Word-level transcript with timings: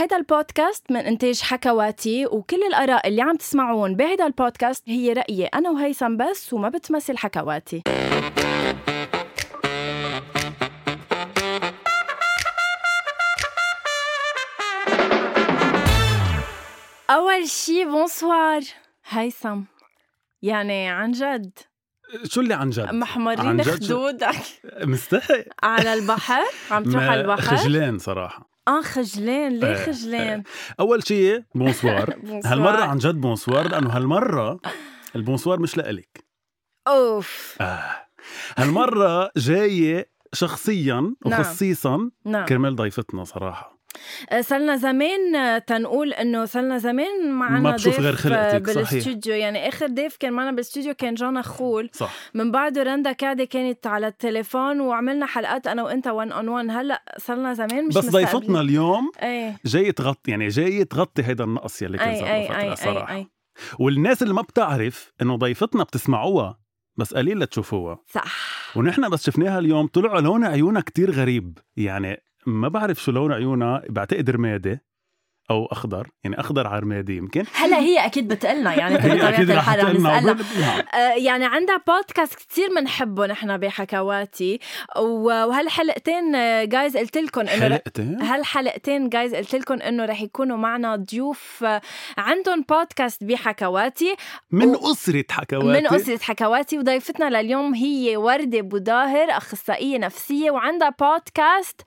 هيدا 0.00 0.16
البودكاست 0.16 0.90
من 0.92 0.96
إنتاج 1.00 1.40
حكواتي 1.40 2.26
وكل 2.26 2.62
الآراء 2.62 3.08
اللي 3.08 3.22
عم 3.22 3.36
تسمعون 3.36 3.96
بهيدا 3.96 4.26
البودكاست 4.26 4.82
هي 4.88 5.12
رأيي 5.12 5.46
أنا 5.46 5.70
وهيثم 5.70 6.16
بس 6.16 6.52
وما 6.52 6.68
بتمثل 6.68 7.16
حكواتي. 7.18 7.82
أول 17.10 17.48
شي 17.48 17.84
bonsoir. 17.84 18.60
هيثم 19.08 19.60
يعني 20.42 20.88
عن 20.88 21.12
جد. 21.12 21.58
شو 22.24 22.40
اللي 22.40 22.54
عن 22.54 22.70
جد؟ 22.70 22.94
محمرين 22.94 23.40
عن 23.46 23.56
جد 23.56 23.64
شو- 23.82 23.98
خدودك. 24.08 24.34
مستحي. 24.82 25.44
على 25.62 25.94
البحر؟ 25.94 26.42
عم 26.70 26.84
تروح 26.84 27.04
على 27.04 27.20
البحر؟ 27.20 27.56
خجلان 27.56 27.98
صراحة. 27.98 28.49
آه 28.68 28.80
خجلان. 28.82 29.52
ليه 29.58 29.66
إيه، 29.68 29.74
خجلان؟ 29.92 30.42
أول 30.80 31.06
شيء 31.08 31.42
bonsoir. 31.54 32.14
هالمرة 32.44 32.82
عن 32.84 32.98
جد 32.98 33.14
bonsoir 33.14 33.68
لأنه 33.68 33.90
هالمرة 33.96 34.60
ال 35.16 35.22
bonsoir 35.22 35.60
مش 35.60 35.76
لإلك. 35.76 36.24
أوف. 36.88 37.56
آه. 37.60 38.06
هالمرة 38.58 39.30
جاية 39.36 40.10
شخصيا 40.32 40.94
نعم. 41.26 41.40
وخصيصا 41.40 42.10
نعم. 42.24 42.44
كرمال 42.46 42.76
ضيفتنا 42.76 43.24
صراحة. 43.24 43.79
آه، 44.30 44.40
صرنا 44.40 44.76
زمان 44.76 45.34
آه، 45.36 45.58
تنقول 45.58 46.12
إنه 46.12 46.44
صرنا 46.44 46.78
زمان 46.78 47.30
معنا 47.30 47.60
ما 47.60 47.70
بشوف 47.70 47.94
ضيف 47.96 48.00
غير 48.00 48.14
خلقتك، 48.16 48.68
آه، 48.68 48.72
صحيح. 48.72 48.90
بالاستوديو 48.90 49.34
يعني 49.34 49.68
آخر 49.68 49.86
ضيف 49.86 50.16
كان 50.16 50.32
معنا 50.32 50.50
بالاستوديو 50.50 50.94
كان 50.94 51.14
جانا 51.14 51.42
خول 51.42 51.90
صح. 51.92 52.14
من 52.34 52.50
بعده 52.50 52.82
رندا 52.82 53.12
قاعدة 53.12 53.44
كانت 53.44 53.86
على 53.86 54.06
التليفون 54.06 54.80
وعملنا 54.80 55.26
حلقات 55.26 55.66
أنا 55.66 55.82
وإنت 55.82 56.06
1 56.06 56.32
on 56.32 56.48
1 56.48 56.70
هلأ 56.70 57.02
صرنا 57.18 57.54
زمان 57.54 57.86
مش 57.86 57.94
بس 57.94 58.08
ضيفتنا. 58.10 58.60
اليوم 58.60 59.10
إيه. 59.22 59.56
جاي 59.64 59.92
تغطي 59.92 60.30
يعني 60.30 60.48
جاي 60.48 60.84
تغطي 60.84 61.22
هيدا 61.22 61.44
النقص 61.44 61.82
يلي 61.82 61.98
كان 61.98 62.14
صار 62.16 62.26
أي 62.60 62.76
صراحة. 62.76 63.14
أي. 63.14 63.26
والناس 63.78 64.22
اللي 64.22 64.34
ما 64.34 64.42
بتعرف 64.42 65.12
إنه 65.22 65.36
ضيفتنا 65.36 65.82
بتسمعوها 65.84 66.60
بس 66.96 67.14
قليل 67.14 67.38
لتشوفوها. 67.38 67.98
صح. 68.12 68.76
ونحن 68.76 69.08
بس 69.08 69.26
شفناها 69.26 69.58
اليوم 69.58 69.86
طلعوا 69.86 70.20
لون 70.20 70.44
عيونها 70.44 70.80
كتير 70.82 71.10
غريب. 71.10 71.58
يعني 71.76 72.22
ما 72.46 72.68
بعرف 72.68 73.02
شو 73.02 73.12
لون 73.12 73.32
عيونها 73.32 73.82
بعتقد 73.88 74.30
رمادي 74.30 74.78
أو 75.50 75.66
أخضر 75.66 76.08
يعني 76.24 76.40
أخضر 76.40 76.66
على 76.66 76.78
رمادي 76.80 77.16
يمكن. 77.16 77.44
هلا 77.54 77.78
هي 77.78 78.06
أكيد 78.06 78.28
بتقلنا 78.28 78.74
يعني 78.74 78.94
هي 79.04 79.12
الحال 79.42 79.78
نسألها. 79.96 80.30
وبال- 80.30 80.44
نعم. 80.60 80.80
آه، 80.94 81.14
يعني 81.14 81.44
عندها 81.46 81.82
بودكاست 81.88 82.34
كتير 82.34 82.68
بنحبه 82.76 83.26
نحن 83.26 83.56
بحكواتي. 83.56 84.58
وهالحلقتين 84.98 86.32
جايز 86.68 86.96
قلت 86.96 87.18
لكم 87.18 87.40
إنه 87.40 87.50
حلقتين؟ 87.60 88.22
هالحلقتين 88.22 89.08
جايز 89.08 89.34
قلت 89.34 89.54
لكم 89.54 89.74
إنه 89.82 90.04
رح 90.04 90.20
يكونوا 90.22 90.56
معنا 90.56 90.96
ضيوف 90.96 91.64
آه، 91.64 91.80
عندهم 92.18 92.64
بودكاست 92.68 93.24
بحكواتي. 93.24 94.14
من 94.50 94.68
و- 94.68 94.92
أسرة 94.92 95.24
حكواتي. 95.30 95.66
من 95.80 95.86
أسرة 95.94 96.18
حكواتي 96.22 96.78
وضيفتنا 96.78 97.42
لليوم 97.42 97.74
هي 97.74 98.16
وردة 98.16 98.60
بوداهر 98.60 99.30
أخصائية 99.30 99.98
نفسية 99.98 100.50
وعندها 100.50 100.94
بودكاست 101.00 101.80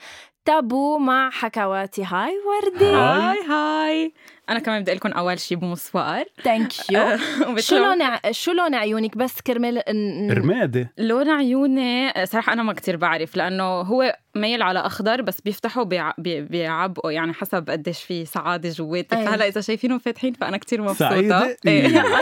تابو 0.45 0.97
مع 0.97 1.29
حكواتي. 1.29 2.03
هاي 2.03 2.31
وردة 2.47 2.95
هاي. 2.95 3.37
هاي 3.49 4.13
أنا 4.49 4.59
كمان 4.59 4.81
بدي 4.81 4.93
لكم 4.93 5.11
أول 5.11 5.39
شيء 5.39 5.57
bonsoir 5.57 6.25
thank 6.43 6.91
you 6.91 7.17
شو 7.57 7.75
لون 7.77 8.01
ع- 8.01 8.31
شو 8.31 8.51
لون 8.51 8.75
عيونك؟ 8.75 9.17
بس 9.17 9.41
كرمال 9.41 9.81
رمادي 10.37 10.87
لون 10.97 11.29
عيوني 11.29 12.13
صراحة 12.25 12.53
أنا 12.53 12.63
ما 12.63 12.73
كتير 12.73 12.97
بعرف 12.97 13.35
لأنه 13.37 13.63
هو 13.63 14.17
ميل 14.35 14.61
على 14.61 14.79
أخضر 14.79 15.21
بس 15.21 15.41
بيفتحوا 15.41 15.83
بيع- 15.83 16.13
بي- 16.17 16.41
بيعبقوا 16.41 17.11
يعني 17.11 17.33
حسب 17.33 17.69
قديش 17.69 18.03
في 18.03 18.25
سعادة 18.25 18.69
جواتك 18.69 19.13
أي. 19.17 19.25
فهلأ 19.25 19.47
إذا 19.47 19.61
شايفينهم 19.61 19.99
فاتحين 19.99 20.33
فأنا 20.33 20.57
كتير 20.57 20.81
مبسوطة 20.81 21.09
سعيدة 21.09 21.57
إيه. 21.67 21.85
إيه. 21.87 22.03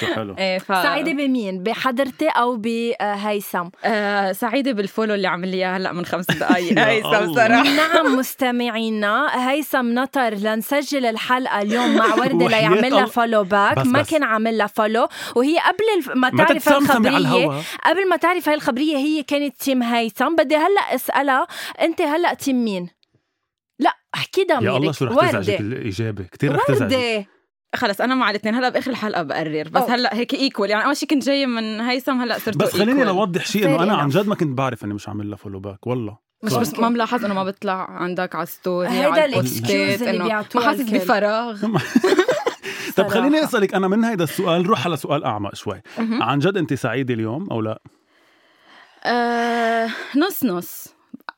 شو 0.00 0.06
حلو 0.06 0.34
إيه 0.38 0.58
ف... 0.58 0.66
سعيدة 0.66 1.12
بمين؟ 1.12 1.62
بحضرتي 1.62 2.28
أو 2.28 2.56
بهيثم؟ 2.56 3.68
آه 3.84 4.32
سعيدة 4.32 4.72
بال 4.72 4.83
follow 4.83 5.14
اللي 5.14 5.28
عمل 5.28 5.48
لي 5.48 5.56
إياه 5.56 5.76
هلأ 5.76 5.92
من 5.92 6.04
خمس 6.04 6.26
دقايق 6.30 6.72
يا 6.78 6.88
هيثم 6.88 7.06
الله. 7.08 7.34
صراحة 7.34 7.62
نعم 7.76 8.16
مستمعينا 8.18 9.50
هيثم 9.50 9.94
نطر 9.94 10.34
لنسجل 10.34 11.06
الحلقة 11.06 11.62
اليوم 11.62 11.96
مع 11.96 12.14
وردة 12.18 12.48
ليعمل 12.48 12.80
لها 12.80 12.88
الله. 12.88 13.04
follow 13.06 13.44
back 13.44 13.78
بس 13.78 13.86
ما 13.86 14.00
بس. 14.00 14.10
كان 14.10 14.22
عامل 14.22 14.58
لها 14.58 14.66
follow 14.66 15.08
وهي 15.36 15.58
قبل 15.58 15.84
الف... 15.98 16.10
ما 16.10 16.30
تعرف 16.30 16.68
الخبرية 16.68 17.46
قبل 17.84 18.08
ما 18.08 18.16
تعرف 18.16 18.48
هاي 18.48 18.54
الخبرية 18.56 18.96
هي 18.96 19.22
كانت 19.22 19.54
team 19.60 19.82
هيثم 19.82 20.36
بدي 20.36 20.56
هلأ 20.56 20.94
اسألها 21.22 21.46
أنت 21.80 22.02
هلأ 22.02 22.34
team 22.34 22.64
مين؟ 22.64 22.88
لا 23.78 23.94
أحكي 24.14 24.44
ضميرك 24.44 24.62
يا 24.62 24.76
الله 24.76 24.92
شو 24.92 25.04
رح 25.04 25.30
تزعجك 25.30 25.60
الإجابة 25.60 26.24
كثير 26.24 26.54
رح 26.54 26.64
تزعجك 26.66 27.26
خلص 27.74 28.00
أنا 28.00 28.14
مع 28.14 28.30
الاثنين 28.30 28.54
هلأ 28.54 28.68
بآخر 28.68 28.90
الحلقة 28.90 29.22
بقرر 29.22 29.68
بس 29.68 29.82
أوه. 29.82 29.94
هلأ 29.94 30.14
هيك 30.14 30.34
equal 30.34 30.70
يعني 30.70 30.84
أول 30.84 30.96
شيء 30.96 31.08
كنت 31.08 31.24
جاية 31.24 31.46
من 31.46 31.80
هيثم 31.80 32.20
هلأ 32.20 32.38
صرت 32.38 32.56
بس 32.56 32.76
خليني 32.76 33.04
لوضح 33.04 33.46
شيء 33.46 33.64
إنه 33.64 33.82
أنا 33.82 33.96
عن. 33.96 34.08
جد 34.08 34.26
ما 34.26 34.34
كنت 34.34 34.58
بعرف 34.58 34.84
إني 34.84 34.94
مش 34.94 35.08
عامل 35.08 35.30
لها 35.30 35.36
follow 35.36 35.60
back 35.60 35.86
والله 35.86 36.18
مش 36.44 36.52
بس 36.54 36.78
ما 36.78 36.88
ملاحظ 36.88 37.24
إنه 37.24 37.34
ما 37.34 37.44
بيطلع 37.44 37.90
عندك 37.90 38.34
على 38.34 38.46
story 38.46 38.88
هيدا 38.88 39.24
ال 39.24 39.35
excuse 39.35 40.02
اللي 40.02 40.24
ما 40.24 40.44
حاسس. 40.54 40.90
بفراغ 40.90 41.62
طب. 42.96 43.08
خليني 43.08 43.44
أسألك 43.44 43.74
أنا 43.74 43.88
من 43.88 44.04
هيدا 44.04 44.24
السؤال 44.24 44.66
روح 44.66 44.86
على 44.86 44.96
سؤال 44.96 45.24
أعمق 45.24 45.54
شوي. 45.54 45.82
عن 45.98 46.38
جد 46.38 46.56
أنت 46.56 46.74
سعيدة 46.74 47.14
اليوم 47.14 47.50
أو 47.50 47.60
لا 47.60 47.82
آه 49.04 49.88
نص 50.16 50.44
نص. 50.44 50.94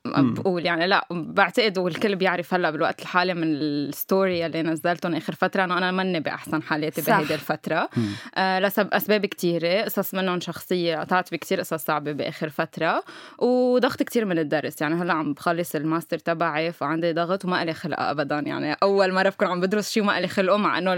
بقول 0.07 0.67
يعني 0.67 0.87
لا 0.87 1.07
بعتقد 1.11 1.79
والكل 1.79 2.17
بيعرف 2.17 2.55
هلأ 2.55 2.71
بالوقت 2.71 3.03
الحالي 3.03 3.35
من 3.35 3.43
ال 3.45 3.62
story 3.62 4.47
اللي 4.47 4.63
نزلتهم 4.63 5.15
آخر 5.15 5.35
فترة 5.35 5.65
إنه 5.65 5.79
أنا 5.79 5.91
ماني 5.91 6.21
بأحسن 6.21 6.63
حالاتي. 6.63 7.03
بهيدي 7.03 7.35
الفترة. 7.35 7.89
آه 8.35 8.61
لسبب 8.61 8.95
أسباب 8.95 9.27
كتيرة 9.27 9.83
قصص 9.83 10.15
منهم 10.15 10.41
شخصية 10.41 10.97
قطعت 10.97 11.33
بكتير 11.33 11.61
قصص 11.61 11.75
صعبة 11.85 12.13
بآخر 12.13 12.49
فترة 12.49 13.05
وضغط 13.39 14.03
كتير 14.03 14.25
من 14.25 14.39
الدرس. 14.39 14.81
يعني 14.81 14.95
هلأ 14.95 15.13
عم 15.13 15.33
بخلص 15.33 15.75
الماستر 15.75 16.19
تبعي 16.19 16.73
فعندي 16.73 17.13
ضغط 17.13 17.45
وما 17.45 17.65
لي 17.65 17.75
خلق 17.75 18.01
ابدا. 18.01 18.39
يعني 18.39 18.77
أول 18.83 19.13
مرة 19.13 19.29
بكون 19.29 19.49
عم 19.49 19.61
بدرس 19.61 19.91
شيء 19.91 20.03
وما 20.03 20.21
لي 20.21 20.29
خلقه 20.29 20.57
مع 20.57 20.79
إنه 20.79 20.93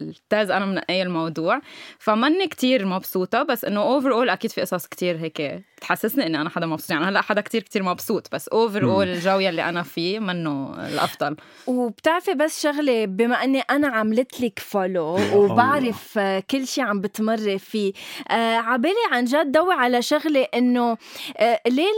ال 0.00 0.08
thèse 0.08 0.50
أنا 0.50 0.66
منقيه 0.66 1.02
الموضوع. 1.02 1.60
فماني 1.98 2.46
كتير 2.46 2.86
مبسوطة 2.86 3.42
بس 3.42 3.64
إنه 3.64 3.80
overall 3.80 4.28
أكيد 4.28 4.50
في 4.50 4.60
قصص 4.60 4.86
كتير 4.86 5.16
هيك 5.16 5.62
تحسسني 5.80 6.26
إني 6.26 6.40
أنا 6.40 6.50
حدا 6.50 6.66
مبسوط. 6.66 6.90
يعني 6.90 7.04
هلأ 7.04 7.20
حدا 7.20 7.40
كتير 7.40 7.62
كتير 7.62 7.82
مبسوط 7.82 8.28
بس 8.32 8.49
overall 8.52 9.08
الجو 9.08 9.38
يلي 9.38 9.68
أنا 9.68 9.82
فيه 9.82 10.18
منه 10.18 10.74
الأفضل 10.88 11.36
وبتعرفي 11.66 12.34
بس 12.34 12.62
شغلة 12.62 13.04
بما 13.06 13.44
إني 13.44 13.60
أنا 13.60 13.88
عملت 13.88 14.40
لك 14.40 14.58
follow 14.58 15.18
وبعرف 15.34 16.18
آه، 16.18 16.42
كل 16.50 16.66
شيء 16.66 16.84
عم 16.84 17.00
بتمري 17.00 17.58
فيه 17.58 17.92
آه 18.30 18.56
عبالي 18.56 18.94
عن 19.12 19.24
جد 19.24 19.52
ضوي 19.52 19.74
على 19.74 20.02
شغلة 20.02 20.42
إنه 20.54 20.96
آه 21.36 21.60
ليه. 21.66 21.90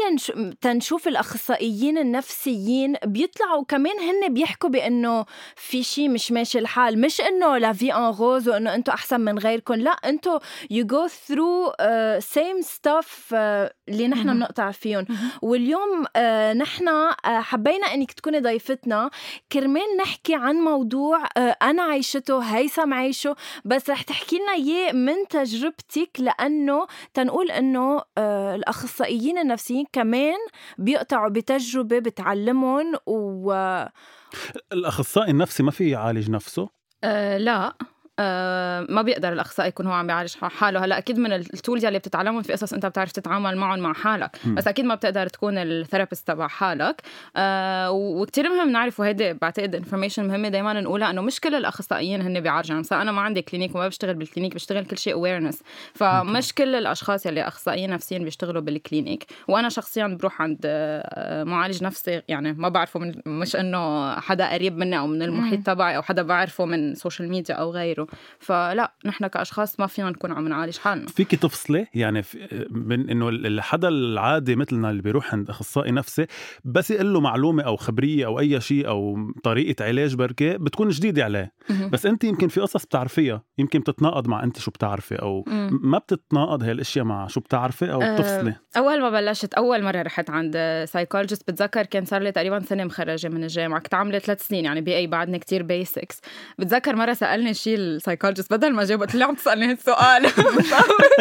تنشوف 0.60 1.08
الأخصائيين 1.08 1.98
النفسيين 1.98 2.94
بيطلعوا 3.04 3.64
كمان 3.64 3.98
هن 4.00 4.34
بيحكوا 4.34 4.70
بإنه 4.70 5.24
في 5.56 5.82
شيء 5.82 6.08
مش 6.08 6.32
ماشي 6.32 6.58
الحال 6.58 7.00
مش 7.00 7.20
إنه 7.20 7.58
la 7.58 7.72
vie 7.72 7.94
en 7.94 8.14
rose 8.14 8.48
وإنه 8.48 8.74
أنتم 8.74 8.92
أحسن 8.92 9.20
من 9.20 9.38
غيركم 9.38 9.74
لا 9.74 9.90
أنتم 9.90 10.38
you 10.70 10.86
go 10.86 11.06
through 11.06 11.72
same 12.18 12.60
stuff 12.62 13.34
اللي 13.88 14.08
نحن. 14.08 14.32
بنقطع 14.34 14.70
فيهم 14.70 15.06
واليوم 15.42 16.04
آه 16.16 16.41
نحن 16.52 16.88
آه 16.88 17.12
حبينا 17.24 17.86
إنك 17.86 18.12
تكوني 18.12 18.40
ضيفتنا. 18.40 19.10
كرمال 19.52 19.96
نحكي 19.98 20.34
عن 20.34 20.56
موضوع 20.56 21.24
آه 21.36 21.56
أنا 21.62 21.82
عايشته 21.82 22.38
هيثم 22.38 22.94
عايشه 22.94 23.36
بس 23.64 23.90
رح 23.90 24.02
تحكي 24.02 24.36
لنا 24.36 24.52
إياه 24.52 24.92
من 24.92 25.28
تجربتك 25.30 26.10
لأنه 26.18 26.86
تنقول 27.14 27.50
إنه 27.50 28.02
آه 28.18 28.54
الأخصائيين 28.54 29.38
النفسيين 29.38 29.86
كمان 29.92 30.38
بيقطعوا 30.78 31.28
بتجربة 31.28 31.98
بتعلمهم 31.98 32.92
و 33.06 33.52
الأخصائي 34.72 35.30
النفسي 35.30 35.62
ما 35.62 35.70
في 35.70 35.90
يعالج 35.90 36.30
نفسه؟ 36.30 36.68
أه 37.04 37.38
لا. 37.38 37.74
ما 38.88 39.02
بيقدر 39.02 39.32
الأخصائي 39.32 39.68
يكون 39.68 39.86
هو 39.86 39.92
عم 39.92 40.06
بيعالج 40.06 40.34
حاله. 40.42 40.84
هلا 40.84 40.98
أكيد 40.98 41.18
من 41.18 41.32
ال 41.32 41.41
tools 41.41 41.84
اللي 41.84 41.98
بتتعلمهم 41.98 42.42
في 42.42 42.52
قصص 42.52 42.72
أنت 42.72 42.86
بتعرف 42.86 43.12
تتعامل 43.12 43.56
معهم 43.56 43.78
مع 43.78 43.92
حالك. 43.92 44.36
مم. 44.44 44.54
بس 44.54 44.68
أكيد 44.68 44.84
ما 44.84 44.94
بتقدر 44.94 45.26
تكون 45.26 45.58
ال 45.58 45.65
therapist 45.65 46.28
تبع 46.28 46.48
حالك. 46.48 47.02
أه 47.36 47.90
وكثير 47.90 48.48
مهم 48.48 48.70
نعرف 48.70 49.00
وهيدي 49.00 49.32
بعتقد 49.32 49.74
information 49.74 50.28
مهمة 50.28 50.48
دائما 50.48 50.80
نقولها 50.80 51.10
إنه 51.10 51.20
مش 51.20 51.40
كل 51.40 51.54
الأخصائيين 51.54 52.22
هن 52.22 52.40
بيعالجوا 52.40 52.78
مثلا 52.78 53.02
أنا 53.02 53.12
ما 53.12 53.20
عندي 53.20 53.42
clinic 53.42 53.74
وما 53.74 53.88
بشتغل 53.88 54.14
بال 54.14 54.24
clinic 54.24 54.54
بشتغل 54.54 54.84
كل 54.84 54.98
شيء 54.98 55.12
awareness 55.12 55.62
فمش 55.94 56.54
كل 56.54 56.74
الأشخاص 56.74 57.26
اللي 57.26 57.42
أخصائيين 57.48 57.90
نفسيين 57.90 58.24
بيشتغلوا 58.24 58.62
بال 58.62 58.78
clinic 58.78 59.26
وأنا 59.48 59.68
شخصيا 59.68 60.06
بروح 60.06 60.42
عند 60.42 60.58
آه، 60.64 61.44
معالج 61.44 61.84
نفسي. 61.84 62.22
يعني 62.28 62.52
ما 62.52 62.68
بعرفه 62.68 63.00
من 63.00 63.14
مش 63.26 63.56
إنه 63.56 64.14
حدا 64.20 64.52
قريب 64.52 64.76
مني 64.76 64.98
أو 64.98 65.06
من 65.06 65.22
المحيط 65.22 65.66
تبعي 65.66 65.96
أو 65.96 66.02
حدا 66.02 66.22
بعرفه 66.22 66.64
من 66.64 66.94
social 66.94 67.28
media 67.28 67.54
أو 67.54 67.70
غيره. 67.70 68.06
فلا 68.38 68.92
نحن 69.04 69.26
كأشخاص 69.26 69.80
ما 69.80 69.86
فينا 69.86 70.10
نكون 70.10 70.32
عم 70.32 70.48
نعالج 70.48 70.78
حالنا. 70.78 71.06
فيكي 71.06 71.36
تفصلي؟ 71.36 71.86
يعني 71.94 72.22
في 72.22 72.66
من 72.70 73.10
إنه 73.10 73.28
الحدا 73.28 73.88
العادي 73.88 74.56
مثلنا 74.56 74.90
اللي 74.90 75.02
بيروح 75.02 75.32
عند 75.34 75.50
أخصائي 75.50 75.90
نفسي 75.90 76.26
بس 76.64 76.90
يقول 76.90 77.12
له 77.12 77.20
معلومة 77.20 77.62
أو 77.62 77.76
خبرية 77.76 78.26
أو 78.26 78.40
أي 78.40 78.60
شيء 78.60 78.88
أو 78.88 79.16
طريقة 79.44 79.84
علاج 79.84 80.14
بركي 80.14 80.56
بتكون 80.56 80.88
جديدة 80.88 81.24
عليه. 81.24 81.52
بس 81.92 82.06
انت 82.06 82.24
يمكن 82.24 82.48
في 82.48 82.60
قصص 82.60 82.86
بتعرفيها. 82.86 83.42
يمكن 83.58 83.80
بتتناقض 83.80 84.28
مع 84.28 84.42
انت 84.42 84.58
شو 84.58 84.70
بتعرفي 84.70 85.14
أو. 85.14 85.44
ما 85.70 85.98
بتتناقض 85.98 86.62
هاي 86.62 86.72
الاشياء 86.72 87.04
مع 87.04 87.26
شو 87.26 87.40
بتعرفي 87.40 87.92
أو 87.92 87.98
بتفصلي 87.98 88.54
أول 88.76 89.00
ما 89.00 89.10
بلشت 89.10 89.54
أول 89.54 89.82
مرة 89.82 90.02
رحت 90.02 90.30
عند 90.30 90.84
psychologist 90.88 91.50
بتذكر 91.50 91.86
كان 91.86 92.04
صار 92.04 92.22
لي 92.22 92.32
تقريبا 92.32 92.60
سنة 92.60 92.84
مخرجة 92.84 93.28
من 93.28 93.42
الجامعة. 93.42 93.80
كنت 93.80 93.94
عاملة 93.94 94.18
ثلاث 94.18 94.46
سنين 94.46 94.64
يعني 94.64 94.80
BA 94.80 95.06
بعدني 95.06 95.38
كتير 95.38 95.62
basics 95.62 96.20
بتذكر 96.58 96.96
مرة 96.96 97.12
سألني 97.12 97.54
شيء 97.54 97.91
ال 97.96 98.00
psychologist 98.00 98.52
بدل 98.52 98.72
ما 98.72 98.84
جاوب 98.84 99.00
قلت 99.00 99.14
له 99.14 99.26
عم 99.26 99.34
تسألني 99.34 99.70
هالسؤال. 99.70 100.26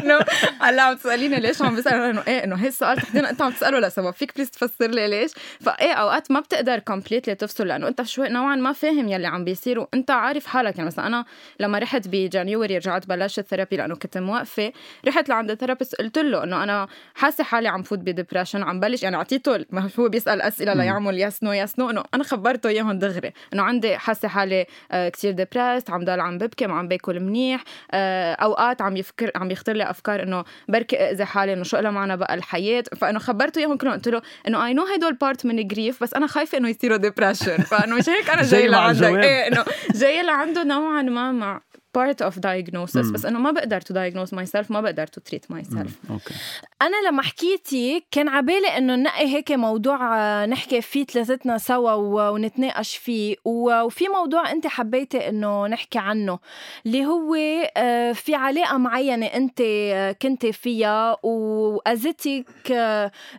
إنه 0.04 0.20
هلا 0.62 0.82
عم 0.82 0.96
تسأليني 0.96 1.40
ليش 1.40 1.62
عم 1.62 1.76
بسأل؟ 1.76 1.94
إنه 1.94 2.24
إيه 2.28 2.44
إنه 2.44 2.56
هي 2.56 2.68
السؤال 2.68 2.98
تحديدا 2.98 3.30
أنت 3.30 3.42
عم 3.42 3.52
تسأله 3.52 3.80
لسبب 3.80 4.12
فيك 4.12 4.36
please 4.36 4.52
تفسر 4.52 4.88
لي 4.88 5.08
ليش؟ 5.08 5.32
فإيه 5.62 5.94
أوقات 5.94 6.32
ما 6.32 6.40
بتقدر 6.40 6.80
completely 6.80 7.36
تفصل 7.36 7.68
لأنه 7.68 7.88
أنت 7.88 8.02
شوي 8.02 8.30
نوعا 8.30 8.56
ما 8.56 8.74
فاهم 8.74 9.10
يلي 9.10 9.28
عم 9.28 9.46
بيصير 9.46 9.80
وأنت 9.80 10.12
عارف 10.12 10.46
حالك. 10.46 10.78
يعني 10.78 10.88
مثلا 10.88 11.08
أنا 11.08 11.26
لما 11.60 11.80
رحت 11.80 12.08
ب 12.08 12.16
January 12.16 12.78
رجعت 12.78 13.08
بلشت 13.08 13.40
therapy 13.48 13.78
لأنه 13.78 13.96
كنت 13.96 14.18
موقفة. 14.18 14.72
رحت 15.08 15.30
لعند 15.30 15.52
ال 15.52 15.56
therapist 15.56 15.96
قلت 15.96 16.18
له 16.18 16.44
إنه 16.44 16.64
أنا 16.64 16.88
حاسة 17.16 17.44
حالي 17.44 17.68
عم 17.68 17.84
فوت 17.84 18.00
ب 18.00 18.05
depression 18.05 18.64
عم 18.64 18.80
بلش 18.80 19.04
يعني 19.04 19.16
أعطيته 19.16 19.66
ما 19.70 19.90
هو 20.00 20.10
بيسأل 20.10 20.42
أسئلة 20.42 20.74
ليعمل 20.74 21.22
yes 21.22 21.44
no 21.44 21.52
yes 21.54 21.80
no 21.80 21.90
إنه 21.90 22.04
أنا 22.14 22.24
خبرته 22.24 22.70
إياهم 22.70 23.00
دغري. 23.00 23.34
إنه 23.54 23.64
عندي 23.64 23.98
حاسة 23.98 24.28
حالي 24.28 24.66
آه، 24.92 25.10
كتير 25.10 25.32
depressed 25.32 25.90
عم 25.90 26.06
ضل 26.06 26.20
عم 26.20 26.38
ببكي. 26.38 26.61
ما 26.68 26.76
عم 26.76 26.88
باكل 26.88 27.20
منيح. 27.20 27.64
آه، 27.92 28.34
أوقات 28.34 28.82
عم 28.82 28.98
يفكر 28.98 29.32
عم 29.36 29.52
يخطر 29.52 29.74
لي 29.74 29.90
أفكار 29.90 30.24
إنه 30.24 30.44
بركي 30.70 30.96
اذي 30.98 31.26
حالي 31.26 31.54
إنه 31.54 31.64
شو 31.64 31.78
لها 31.78 31.92
معنى 31.92 32.18
بقى 32.18 32.34
الحياة. 32.34 32.84
فانه 32.98 33.20
خبرته 33.20 33.60
إياهم 33.60 33.78
كلهم 33.78 33.94
قلت 33.94 34.08
له 34.08 34.22
إنه 34.48 34.66
I 34.66 34.74
know 34.74 34.84
هدول 34.86 35.14
part 35.14 35.46
من 35.46 35.68
grief 35.68 36.04
بس 36.04 36.14
أنا 36.14 36.28
خايفة 36.28 36.58
إنه 36.58 36.70
يصيروا 36.70 36.98
depression 36.98 37.58
فانه 37.58 37.96
مش 37.96 38.10
هيك 38.10 38.30
أنا 38.30 38.42
جاي 38.52 38.68
لعندك. 38.68 39.04
إيه 39.24 39.48
إنه 39.48 39.66
جاي 39.96 40.24
لعنده 40.24 40.64
نوعا 40.64 41.02
ما 41.02 41.32
مع 41.32 41.62
part 41.98 42.26
of 42.28 42.34
diagnosis 42.40 43.06
مم. 43.06 43.12
بس 43.12 43.26
أنه 43.26 43.40
ما 43.40 43.52
بقدر 43.52 43.82
to 43.82 43.94
diagnose 43.94 44.32
myself 44.32 44.72
ما 44.72 44.82
بقدر 44.82 45.08
to 45.08 45.20
treat 45.32 45.56
myself 45.56 45.76
مم. 45.76 46.10
أوكي 46.10 46.34
أنا 46.82 47.08
لما 47.10 47.22
حكيتي 47.22 48.04
كان 48.12 48.30
عبالي 48.30 48.68
إنه 48.68 48.96
ننقي 48.96 49.28
هيك 49.28 49.52
موضوع 49.52 50.18
آه، 50.18 50.46
نحكي 50.46 50.82
فيه 50.82 51.06
ثلاثتنا 51.06 51.58
سوا 51.58 52.30
ونتناقش 52.30 52.98
فيه 52.98 53.36
وفي 53.46 54.08
موضوع 54.08 54.52
أنت 54.52 54.68
حبيتي 54.68 55.30
إنه 55.30 55.68
نحكي 55.68 56.00
عنه 56.00 56.40
اللي 56.86 57.06
هو 57.06 57.36
آه، 57.78 58.12
في 58.12 58.36
علاقة 58.36 58.78
معينة 58.78 59.26
أنت 59.26 59.62
آه، 59.62 60.12
كنتي 60.12 60.52
فيها 60.52 61.18
واذتك 61.24 62.46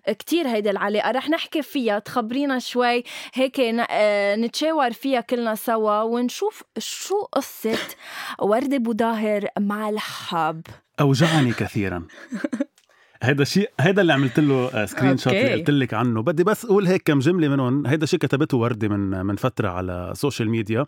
كتير 0.06 0.48
هيدي 0.48 0.70
العلاقة 0.70 1.10
رح 1.10 1.30
نحكي 1.30 1.62
فيها 1.62 1.98
تخبرينا 1.98 2.58
شوي 2.58 3.04
هيك 3.34 3.60
نتشاور 4.38 4.92
فيها 4.92 5.20
كلنا 5.20 5.54
سوا 5.54 6.02
ونشوف 6.02 6.62
شو 6.78 7.22
قصة 7.22 7.78
ورده 8.42 8.76
بوداهر 8.78 9.46
مع 9.58 9.88
الحب. 9.88 10.62
أوجعني 11.00 11.52
كثيرا. 11.62 12.06
هيدا 13.22 13.42
الشيء 13.42 13.70
هيدا 13.80 14.02
اللي 14.02 14.12
عملت 14.12 14.40
له 14.40 14.86
screenshot 14.86 15.32
اللي. 15.32 15.52
قلت 15.54 15.70
لك 15.70 15.94
عنه. 15.94 16.22
بدي 16.22 16.44
بس 16.44 16.64
أقول 16.64 16.86
هيك 16.86 17.02
كم 17.02 17.18
جملة 17.18 17.48
منهم. 17.48 17.86
هيدا 17.86 18.06
شيء 18.06 18.18
كتبته 18.18 18.56
وردة 18.56 18.88
من 18.88 19.26
من 19.26 19.36
فترة 19.36 19.68
على 19.68 20.08
ال 20.10 20.16
social 20.16 20.50
media 20.50 20.86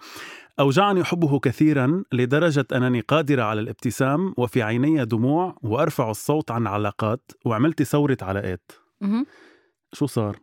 أوجعني 0.61 1.05
حبه 1.05 1.39
كثيرا 1.39 2.03
لدرجة 2.13 2.67
أنني 2.73 3.01
قادرة 3.01 3.43
على 3.43 3.61
الابتسام 3.61 4.35
وفي 4.37 4.63
عيني 4.63 5.05
دموع 5.05 5.59
وأرفع 5.63 6.11
الصوت 6.11 6.51
عن 6.51 6.67
علاقات 6.67 7.33
وعملت 7.45 7.83
ثورة 7.83 8.17
علاقات. 8.23 8.73
شو 9.93 10.07
صار؟ 10.07 10.37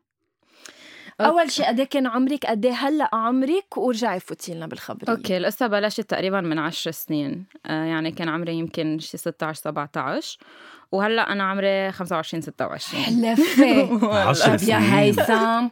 أول 1.28 1.52
شيء 1.52 1.66
قد 1.68 1.80
إيه 1.80 1.88
كان 1.88 2.08
عمرك؟ 2.08 2.46
قد 2.46 2.66
إيه 2.66 2.74
هلأ 2.74 3.10
عمرك؟ 3.14 3.78
ورجعي 3.78 4.20
فوتي 4.20 4.54
لنا 4.54 4.68
بالخبرية. 4.68 5.14
أوكي 5.14 5.38
القصة 5.38 5.68
بلشت 5.68 6.02
تقريبا 6.02 6.42
من 6.42 6.60
عشر 6.60 6.92
سنين. 6.92 7.46
آه 7.66 7.84
يعني 7.84 8.12
كان 8.12 8.30
عمري 8.30 8.54
يمكن 8.54 9.00
شي 9.00 9.18
16 9.18 9.62
17 9.62 10.38
وهلأ 10.92 11.32
أنا 11.32 11.44
عمري 11.44 11.92
25 11.92 12.42
26 12.42 13.04
حلفة 13.04 14.30
عشر 14.30 14.58
طب 14.58 14.64
يا. 14.70 14.78
هيثم. 15.00 15.68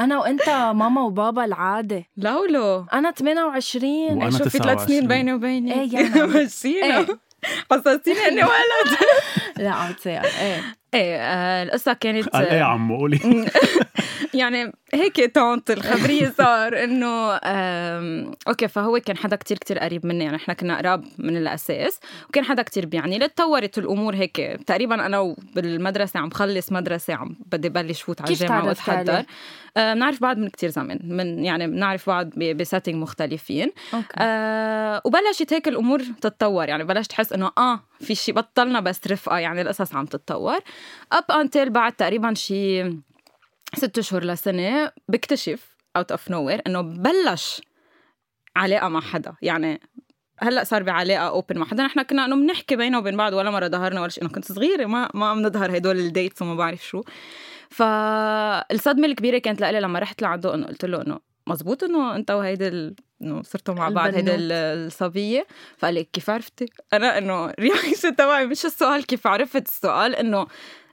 أنا 0.00 0.18
وأنت 0.18 0.48
ماما 0.48 1.02
وبابا 1.02 1.44
العادة. 1.44 2.04
لولو 2.16 2.86
أنا 2.92 3.10
28 3.10 3.90
وأنا 3.92 4.30
شوف 4.30 4.42
في 4.48 4.58
ثلاث 4.58 4.76
29. 4.76 4.86
سنين 4.86 5.08
بيني 5.08 5.32
وبينك 5.34 5.72
إيه 5.94 5.94
يعني. 5.94 6.22
مشينا. 6.44 6.98
إيه. 6.98 7.06
حسستيني 7.72 8.26
أني 8.28 8.42
ولد. 8.44 8.98
لا 9.64 9.70
عم 9.70 9.92
تصير 9.92 10.24
إيه. 10.24 10.77
إيه 10.98 11.16
آه 11.16 11.62
القصة 11.62 11.92
كانت 11.92 12.28
قال 12.28 12.46
إيه 12.46 12.58
يا 12.58 12.64
عمو 12.64 12.96
قولي 12.96 13.20
يعني 14.34 14.72
هيك 14.94 15.34
تونت 15.34 15.70
الخبرية 15.70 16.32
صار 16.38 16.84
إنه 16.84 17.32
أوكي 18.48 18.68
فهو 18.68 19.00
كان 19.00 19.16
حدا 19.16 19.36
كتير 19.36 19.58
كتير 19.58 19.78
قريب 19.78 20.06
مني 20.06 20.24
يعني 20.24 20.36
إحنا 20.36 20.54
كنا 20.54 20.78
قراب 20.78 21.04
من 21.18 21.36
الأساس 21.36 22.00
وكان 22.28 22.44
حدا 22.44 22.62
كتير 22.62 22.86
بيعني 22.86 23.18
لي 23.18 23.28
تطورت 23.28 23.78
الأمور 23.78 24.14
هيك 24.14 24.36
تقريبا 24.66 25.06
أنا 25.06 25.34
بالمدرسة 25.54 26.20
عم 26.20 26.28
بخلص 26.28 26.72
مدرسة 26.72 27.14
عم 27.14 27.36
بدي 27.52 27.68
بلش 27.68 28.02
فوت 28.02 28.22
على 28.22 28.36
تعرفت 28.36 28.66
وأتحضر؟ 28.66 29.12
آه، 29.18 29.26
بنعرف 29.78 30.22
بعض 30.22 30.38
من 30.38 30.48
كتير 30.48 30.70
زمان 30.70 31.00
من 31.04 31.44
يعني 31.44 31.66
بنعرف 31.66 32.10
بعض 32.10 32.26
بسيتنج 32.38 32.94
مختلفين. 32.94 33.72
أوكي. 33.94 34.06
آه 34.18 35.02
وبلشت 35.04 35.52
هيك 35.52 35.68
الأمور 35.68 36.02
تتطور 36.20 36.68
يعني 36.68 36.84
بلشت 36.84 37.12
احس 37.12 37.32
إنه 37.32 37.50
آه 37.58 37.80
في 38.00 38.14
شيء 38.14 38.34
بطلنا 38.34 38.80
بس 38.80 39.00
رفقة 39.06 39.38
يعني 39.38 39.62
القصص 39.62 39.94
عم 39.94 40.06
تتطور. 40.06 40.58
up 41.12 41.24
until 41.30 41.70
بعد 41.70 41.92
تقريبا 41.92 42.34
شي 42.34 42.90
ست 43.74 43.98
أشهر 43.98 44.24
لسنة 44.24 44.92
بكتشف 45.08 45.76
out 45.96 46.10
of 46.10 46.30
no 46.30 46.48
إنه 46.48 46.80
بلش 46.80 47.62
علاقة 48.56 48.88
مع 48.88 49.00
حدا. 49.00 49.34
يعني 49.42 49.80
هلأ 50.40 50.64
صار 50.64 50.82
بعلاقة 50.82 51.28
open 51.28 51.58
مع 51.58 51.66
حدا. 51.66 51.82
نحن 51.82 52.02
كنا 52.02 52.24
إنه 52.24 52.36
بنحكي 52.36 52.76
بينه 52.76 52.98
وبين 52.98 53.16
بعض 53.16 53.32
ولا 53.32 53.50
مرة 53.50 53.68
ظهرنا 53.68 54.00
ولا 54.00 54.10
شيء 54.10 54.24
انه 54.24 54.32
كنت 54.32 54.52
صغيرة 54.52 54.86
ما 54.86 55.08
ما 55.14 55.26
عم 55.26 55.42
نظهر 55.42 55.76
هدول 55.76 55.98
ال 55.98 56.05
dates 56.05 56.42
وما 56.42 56.54
بعرف 56.54 56.86
شو. 56.86 57.02
فالصدمة 57.70 59.06
الكبيرة 59.06 59.38
كانت 59.38 59.60
لإلي 59.60 59.80
لما 59.80 59.98
رحت 59.98 60.22
لعنده 60.22 60.54
انه 60.54 60.66
قلت 60.66 60.84
له 60.84 61.02
إنه 61.02 61.18
مزبوط 61.46 61.84
إنه 61.84 62.16
أنت 62.16 62.30
وهيدي 62.30 62.68
ال- 62.68 62.94
إنه 63.22 63.42
صرتوا 63.42 63.74
مع 63.74 63.88
بعض 63.88 64.14
هيدي 64.14 64.30
الصبية؟ 64.36 65.46
فقال 65.78 65.94
لي 65.94 66.04
كيف 66.04 66.30
عرفتي؟ 66.30 66.66
أنا 66.92 67.18
إنه 67.18 67.46
رياكشن 67.60 68.16
تبعي 68.16 68.46
مش 68.46 68.64
السؤال 68.66 69.06
كيف 69.06 69.26
عرفت 69.26 69.66
السؤال 69.66 70.14
إنه 70.16 70.46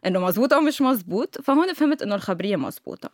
إنه 0.05 0.19
مزبوط 0.19 0.53
أو 0.53 0.61
مش 0.61 0.81
مزبوط 0.81 1.41
فهون 1.41 1.73
فهمت 1.73 2.01
إنه 2.01 2.15
الخبرية 2.15 2.55
مزبوطه 2.55 3.09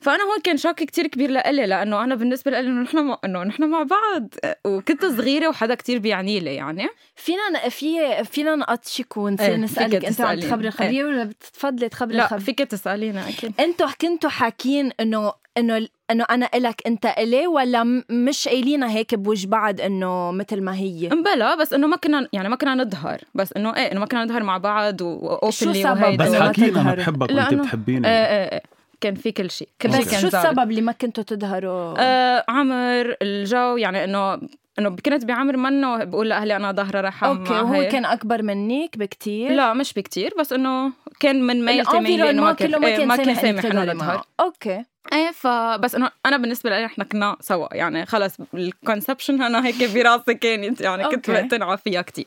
فأنا 0.00 0.22
هون 0.22 0.40
كان 0.44 0.56
شوك 0.56 0.74
كتير 0.76 1.06
كبير 1.06 1.30
لإلي 1.30 1.66
لأنه 1.66 2.04
أنا 2.04 2.14
بالنسبة 2.14 2.50
لإلي 2.50 2.68
إنه 2.68 2.82
نحن 2.82 2.98
مع- 3.04 3.18
إنه 3.24 3.42
نحن 3.42 3.64
مع 3.64 3.82
بعض. 3.82 4.28
وكنت 4.66 5.04
صغيرة 5.06 5.48
وحدا 5.48 5.74
كتير 5.74 5.98
بيعني 5.98 6.40
لي 6.40 6.54
يعني. 6.54 6.86
فينا 7.16 7.66
ن- 7.66 7.68
في 7.68 8.24
فينا 8.24 8.56
نقطشك 8.56 9.16
ونصير 9.16 9.46
إيه، 9.48 9.56
نسألك 9.56 10.04
أنت 10.04 10.20
عم. 10.20 10.40
تخبري 10.40 10.68
الخبريه 10.68 11.04
ولا 11.04 11.24
بتفضلي 11.24 11.88
تخبري 11.88 12.16
لا 12.16 12.38
فيك 12.38 12.58
تسالينا 12.58 13.28
أكيد. 13.28 13.52
أنتوا 13.60 13.88
كنتوا 14.00 14.30
حاكين 14.30 14.90
إنه 15.00 15.32
إنه 15.58 15.86
إنه 16.10 16.24
أنا 16.30 16.48
إلك 16.54 16.82
أنت 16.86 17.06
إلي 17.06 17.46
ولا 17.46 18.02
مش 18.10 18.48
قايلينها 18.48 18.90
هيك 18.90 19.14
بوجه 19.14 19.46
بعض 19.46 19.80
إنه 19.80 20.30
مثل 20.32 20.60
ما 20.62 20.74
هي؟ 20.76 21.08
بلا 21.08 21.54
بس 21.54 21.72
إنه 21.72 21.86
ما 21.86 21.96
كنا 21.96 22.28
يعني 22.32 22.48
ما 22.48 22.56
كنا 22.56 22.74
نظهر. 22.74 23.20
بس 23.34 23.52
إنه 23.56 23.76
إيه 23.76 23.92
إنه 23.92 24.00
ما 24.00 24.06
كنا 24.06 24.24
نظهر 24.24 24.42
مع 24.42 24.58
بعض 24.58 25.00
واوبنلي 25.00 25.52
شو 25.52 25.70
السبب؟ 25.70 26.16
بس 26.16 26.34
حكينا 26.34 26.80
أنا. 26.80 26.94
بحبك 26.94 27.30
وأنت 27.30 27.54
بتحبيني. 27.54 28.08
إيه 28.08 28.12
إيه 28.26 28.52
إيه. 28.52 28.62
كان 29.00 29.14
في 29.14 29.32
كل 29.32 29.50
شيء 29.50 29.68
كل 29.82 29.92
شيء 29.92 30.00
بس 30.00 30.10
كان 30.10 30.20
شو. 30.20 30.26
السبب 30.26 30.70
اللي 30.70 30.80
ما 30.80 30.92
كنتوا 30.92 31.24
تظهروا 31.24 31.94
آه 31.98 32.44
عمر 32.48 33.16
الجو 33.22 33.76
يعني 33.76 34.04
انه 34.04 34.40
إنه 34.78 34.96
كنت 35.04 35.24
بعمر 35.24 35.56
منه 35.56 36.04
بقول 36.04 36.28
لأهلي 36.28 36.56
أنا 36.56 36.72
ظاهرة 36.72 37.00
رحم 37.00 37.26
أوكي 37.26 37.52
وهو. 37.52 37.88
كان 37.88 38.04
أكبر 38.04 38.42
منك 38.42 38.98
بكتير 38.98 39.52
لا 39.52 39.72
مش 39.72 39.92
بكتير 39.92 40.34
بس 40.38 40.52
إنه 40.52 40.92
كان 41.20 41.42
من 41.46 41.64
ميلتي 41.64 42.00
ميلي 42.00 42.30
إنه 42.30 42.42
ما 42.42 42.52
كان 42.52 42.68
كله 42.68 42.78
ما 42.78 42.86
إيه، 42.88 42.96
كان 42.96 43.08
ما 43.08 43.16
كان 43.16 43.34
سامح 43.34 43.64
إنه 43.64 43.82
نظهر 43.82 43.94
معه. 43.94 44.24
أوكي 44.40 44.84
إيه 45.12 45.30
فبس 45.30 45.94
إنه 45.94 46.10
أنا 46.26 46.36
بالنسبة 46.36 46.70
لي 46.70 46.84
إحنا 46.86 47.04
كنا 47.04 47.36
سوا 47.40 47.74
يعني 47.76 48.06
خلص 48.06 48.36
الكونسبشن 48.54 49.42
أنا 49.42 49.66
هيك 49.66 49.90
براسي 49.94 50.34
كانت 50.34 50.80
يعني 50.80 51.04
كنت. 51.04 51.30
مقتنعه 51.30 51.76
فيها 51.76 52.02
كتير 52.02 52.26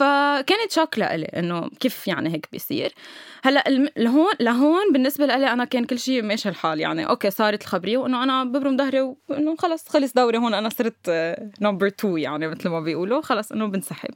فكانت 0.00 0.72
shock 0.72 0.98
لإلي 0.98 1.24
إنه 1.24 1.68
كيف 1.80 2.08
يعني 2.08 2.32
هيك 2.32 2.48
بيصير. 2.52 2.92
هلأ 3.42 3.64
لهون 3.96 4.32
لهون 4.40 4.92
بالنسبة 4.92 5.26
لإلي 5.26 5.52
أنا 5.52 5.64
كان 5.64 5.84
كل 5.84 5.98
شيء 5.98 6.22
ماشي 6.22 6.48
الحال. 6.48 6.80
يعني 6.80 7.08
okay 7.08 7.30
صارت 7.30 7.62
الخبرية 7.62 7.98
وإنه 7.98 8.22
أنا 8.22 8.44
ببرم 8.44 8.76
ظهري 8.76 9.00
وإنه 9.28 9.56
خلص 9.56 9.88
خلص 9.88 10.12
دوري 10.12 10.38
هون 10.38 10.54
أنا 10.54 10.68
صرت 10.68 11.10
number 11.60 11.86
2 11.86 12.18
يعني 12.18 12.48
مثل 12.48 12.68
ما 12.68 12.80
بيقولوا. 12.80 13.20
خلص 13.20 13.52
إنه 13.52 13.66
بنسحب. 13.66 14.10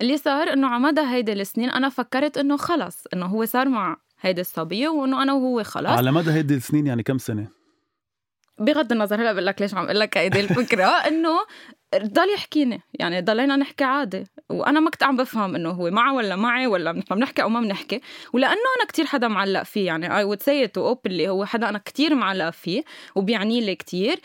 اللي 0.00 0.16
صار 0.16 0.52
إنه 0.52 0.68
على 0.68 0.82
مدى 0.82 1.00
هيدي 1.00 1.32
السنين 1.32 1.70
أنا 1.70 1.88
فكرت 1.88 2.38
إنه 2.38 2.56
خلص 2.56 3.04
إنه 3.14 3.26
هو 3.26 3.44
صار 3.44 3.68
مع 3.68 3.96
هيدي 4.20 4.40
الصبية 4.40 4.88
وإنه 4.88 5.22
أنا 5.22 5.32
وهو 5.32 5.62
خلص. 5.62 5.86
على 5.90 6.12
مدى 6.12 6.30
هيدي 6.30 6.54
السنين 6.54 6.86
يعني 6.86 7.02
كم 7.02 7.18
سنة؟ 7.18 7.48
بغض 8.58 8.92
النظر 8.92 9.20
هلأ 9.22 9.32
بقول 9.32 9.46
لك 9.46 9.60
ليش 9.62 9.74
عم 9.74 9.84
أقول 9.84 10.00
لك 10.00 10.18
هيدي 10.18 10.40
الفكرة. 10.40 10.84
إنه 11.08 11.38
ضل 11.96 12.30
يحكيني. 12.34 12.82
يعني 12.94 13.20
ضلينا 13.20 13.56
نحكي 13.56 13.84
عادي. 13.84 14.24
وأنا 14.50 14.80
ما 14.80 14.90
كنت 14.90 15.02
عم 15.02 15.16
بفهم 15.16 15.54
إنه 15.54 15.70
هو 15.70 15.90
معه 15.90 16.14
ولا 16.14 16.36
معي 16.36 16.66
ولا 16.66 16.92
نحن 16.92 17.14
بنحكي 17.14 17.42
أو 17.42 17.48
ما 17.48 17.60
بنحكي. 17.60 18.00
ولأنه 18.32 18.52
أنا 18.76 18.86
كتير 18.88 19.06
حدا 19.06 19.28
معلق 19.28 19.62
فيه. 19.62 19.86
يعني 19.86 20.16
I 20.16 20.24
would 20.24 20.42
say 20.42 20.64
it 20.64 20.78
openly 20.78 21.28
هو 21.28 21.44
حدا 21.44 21.68
أنا 21.68 21.78
كتير 21.78 22.14
معلق 22.14 22.50
فيه 22.50 22.84
وبيعني 23.14 23.60
لي 23.60 23.74
كتير. 23.74 24.20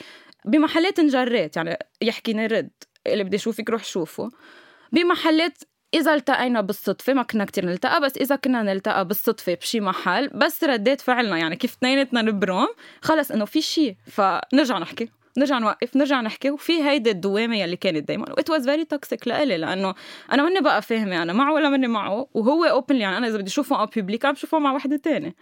بمحلات 0.45 1.00
انجريت. 1.00 1.57
يعني 1.57 1.77
يحكيني 2.01 2.48
رد. 2.48 2.72
اللي 3.07 3.24
بدي 3.24 3.36
أشوفك 3.36 3.69
روح 3.69 3.84
شوفه. 3.84 4.29
بمحلات 4.91 5.57
إذا 5.93 6.13
التقينا 6.13 6.62
بالصدفة 6.62 7.13
ما 7.13 7.24
كنا 7.24 7.45
كتير 7.45 7.65
نلتقى 7.65 8.01
بس 8.01 8.17
إذا 8.17 8.36
كنا 8.36 8.63
نلتقى 8.63 9.07
بالصدفة 9.07 9.53
بشي 9.53 9.79
محل 9.79 10.27
بس 10.27 10.63
رديت 10.63 11.01
فعلنا. 11.01 11.38
يعني 11.38 11.55
كيف 11.55 11.72
اثنيناتنا 11.72 12.22
نبرم 12.22 12.67
خلص 13.01 13.31
إنه 13.31 13.45
في 13.45 13.62
شي 13.62 13.98
فنرجع 14.07 14.77
نحكي. 14.77 15.10
نرجع 15.38 15.60
نوقف 15.60 15.96
نرجع 15.96 16.22
نحكي 16.22 16.51
وفي 16.51 16.84
هيدي 16.84 17.12
الدوامة 17.12 17.58
يلي 17.58 17.75
كانت 17.75 18.08
دايما. 18.08 18.25
و 18.30 18.36
it 18.36 18.50
was 18.50 18.70
very 18.70 18.86
toxic 18.86 19.27
لإلي 19.27 19.58
لأنه 19.58 19.96
أنا 20.32 20.44
ماني 20.44 20.62
بقى 20.62 20.82
فاهمة 20.82 21.22
أنا 21.22 21.34
معه 21.34 21.54
ولا 21.54 21.70
ماني 21.70 21.88
معه 21.88 22.27
وهو 22.34 22.65
openly 22.65 23.01
يعني 23.01 23.18
أنا 23.18 23.27
إذا 23.27 23.38
بدي 23.38 23.48
أشوفه 23.48 23.80
أو 23.80 23.86
public 23.86 24.25
عم 24.25 24.34
بشوفه 24.34 24.60
مع 24.60 24.74
وحدة 24.74 24.98
تانية. 24.98 25.36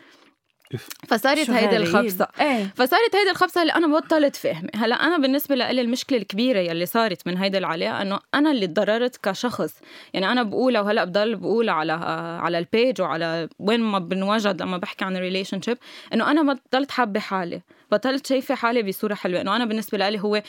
فصارت 1.08 1.50
هيدي 1.50 1.78
الخبصة. 1.78 2.28
إيه. 2.42 2.74
فصارت 2.76 3.16
هيدي 3.16 3.32
الخبصة 3.32 3.62
اللي 3.62 3.74
أنا 3.74 3.88
بطلت 3.88 4.36
فهمي 4.36 4.70
هلأ 4.76 4.96
أنا 4.96 5.18
بالنسبة 5.18 5.56
لي 5.56 5.82
المشكلة 5.82 6.18
الكبيرة 6.18 6.60
يلي 6.60 6.86
صارت 6.86 7.28
من 7.28 7.38
هيدي 7.38 7.58
العلاقة 7.58 8.02
إنه 8.02 8.20
أنا 8.34 8.52
اللي 8.52 8.68
تضررت 8.68 9.18
كشخص. 9.24 9.74
يعني 10.14 10.32
أنا 10.32 10.44
بقولها 10.44 10.82
وهلأ 10.82 11.04
بضل 11.04 11.36
بقول 11.36 11.70
على 11.70 11.94
على 12.42 12.60
ال 12.60 12.68
page 12.68 13.02
وعلى 13.02 13.50
وين 13.60 13.80
ما 13.80 14.00
بنوجد 14.00 14.62
لما 14.62 14.78
بحكي 14.78 15.06
عن 15.06 15.16
ال 15.16 15.62
relationship 15.62 15.78
إنه 16.14 16.32
أنا 16.32 16.54
بطلت 16.54 16.92
حابة 16.92 17.20
حالي. 17.20 17.62
بطلت 17.94 18.28
شايفة 18.28 18.56
حالي 18.56 18.84
بصورة 18.84 19.14
حلوة. 19.14 19.42
إنه 19.42 19.56
أنا 19.56 19.66
بالنسبة 19.66 19.98
لي 20.10 20.20
هو 20.20 20.42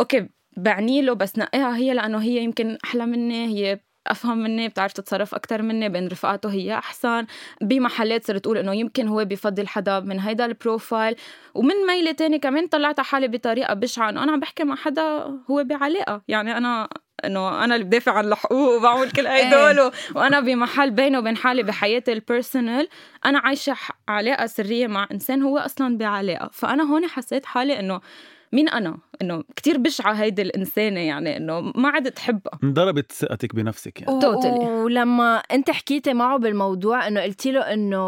أوكي 0.00 0.28
بعني 0.56 1.02
له 1.02 1.12
بس 1.12 1.38
نقيها 1.38 1.76
هي 1.76 1.94
لأنه 1.94 2.18
هي 2.18 2.44
يمكن 2.44 2.78
أحلى 2.84 3.06
مني 3.06 3.46
هي 3.46 3.80
أفهم 4.06 4.38
مني 4.38 4.68
بتعرف 4.68 4.92
تتصرف 4.92 5.34
أكثر 5.34 5.62
مني 5.62 5.88
بين 5.88 6.08
رفقاته 6.08 6.52
هي 6.52 6.74
أحسن. 6.74 7.26
بمحلات 7.62 8.26
صرت 8.26 8.46
أقول 8.46 8.58
إنه 8.58 8.74
يمكن 8.74 9.08
هو 9.08 9.24
بفضل 9.24 9.68
حدا 9.68 10.00
من 10.00 10.20
هيدا 10.20 10.46
البروفايل. 10.46 11.16
ومن 11.54 11.74
ميلة 11.88 12.12
تاني 12.12 12.38
كمان 12.38 12.66
طلعت 12.66 13.00
حالي 13.00 13.28
بطريقة 13.28 13.74
بشعة. 13.74 14.10
إنه 14.10 14.22
أنا 14.22 14.32
عم 14.32 14.40
بحكي 14.40 14.64
مع 14.64 14.76
حدا 14.76 15.02
هو 15.50 15.64
بعلاقة. 15.64 16.22
يعني 16.28 16.56
أنا 16.56 16.88
إنه 17.24 17.64
أنا 17.64 17.74
اللي 17.74 17.86
بدافع 17.86 18.12
عن 18.12 18.24
الحقوق 18.24 18.76
وبعمل 18.76 19.10
كل 19.10 19.26
هدول 19.26 19.92
وأنا 20.14 20.40
بمحل 20.40 20.90
بيني 20.90 21.18
وبين 21.18 21.36
حالي 21.36 21.62
بحياتي 21.62 22.12
ال 22.12 22.20
personal 22.20 22.88
أنا 23.26 23.38
عايشة 23.38 23.76
علاقة 24.08 24.46
سرية 24.46 24.86
مع 24.86 25.08
إنسان 25.12 25.42
هو 25.42 25.58
أصلا 25.58 25.98
بعلاقة. 25.98 26.50
فأنا 26.52 26.82
هون 26.82 27.06
حسيت 27.06 27.46
حالي 27.46 27.80
إنه 27.80 28.00
مين 28.52 28.68
أنا؟ 28.68 28.98
إنه 29.22 29.44
كتير 29.56 29.78
بشعة 29.78 30.12
هيدي 30.12 30.42
الإنسانة 30.42 31.00
يعني 31.00 31.36
إنه 31.36 31.60
ما 31.60 31.88
عدت 31.88 32.16
تحبها. 32.16 32.58
انضربت 32.64 33.12
ثقتك 33.12 33.54
بنفسك 33.54 34.00
يعني. 34.00 34.20
Totally. 34.20 34.68
ولما 34.68 35.36
أنت 35.36 35.70
حكيتي 35.70 36.14
معه 36.14 36.38
بالموضوع 36.38 37.08
إنه 37.08 37.22
قلتي 37.22 37.52
له 37.52 37.60
إنه 37.60 38.02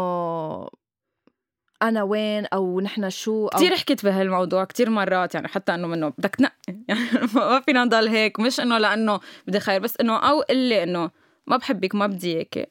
أنا 1.81 2.03
وين 2.03 2.45
أو 2.45 2.81
نحن 2.81 3.09
شو 3.09 3.47
أو 3.47 3.57
كثير 3.59 3.75
حكيت 3.75 4.05
بهالموضوع 4.05 4.63
كثير 4.63 4.89
مرات 4.89 5.35
يعني 5.35 5.47
حتى 5.47 5.75
إنه 5.75 5.87
منه 5.87 6.09
بدك 6.09 6.35
تنقي. 6.35 6.53
يعني 6.87 7.01
ما 7.35 7.59
فينا 7.59 7.83
نضل 7.83 8.07
هيك 8.07 8.39
مش 8.39 8.59
إنه 8.59 8.77
لأنه 8.77 9.19
بدي 9.47 9.59
خير 9.59 9.79
بس 9.79 9.97
إنه 10.01 10.17
أو 10.17 10.41
قلي 10.41 10.83
إنه 10.83 11.11
ما 11.47 11.57
بحبك 11.57 11.95
ما 11.95 12.07
بدي 12.07 12.35
إياكي 12.35 12.65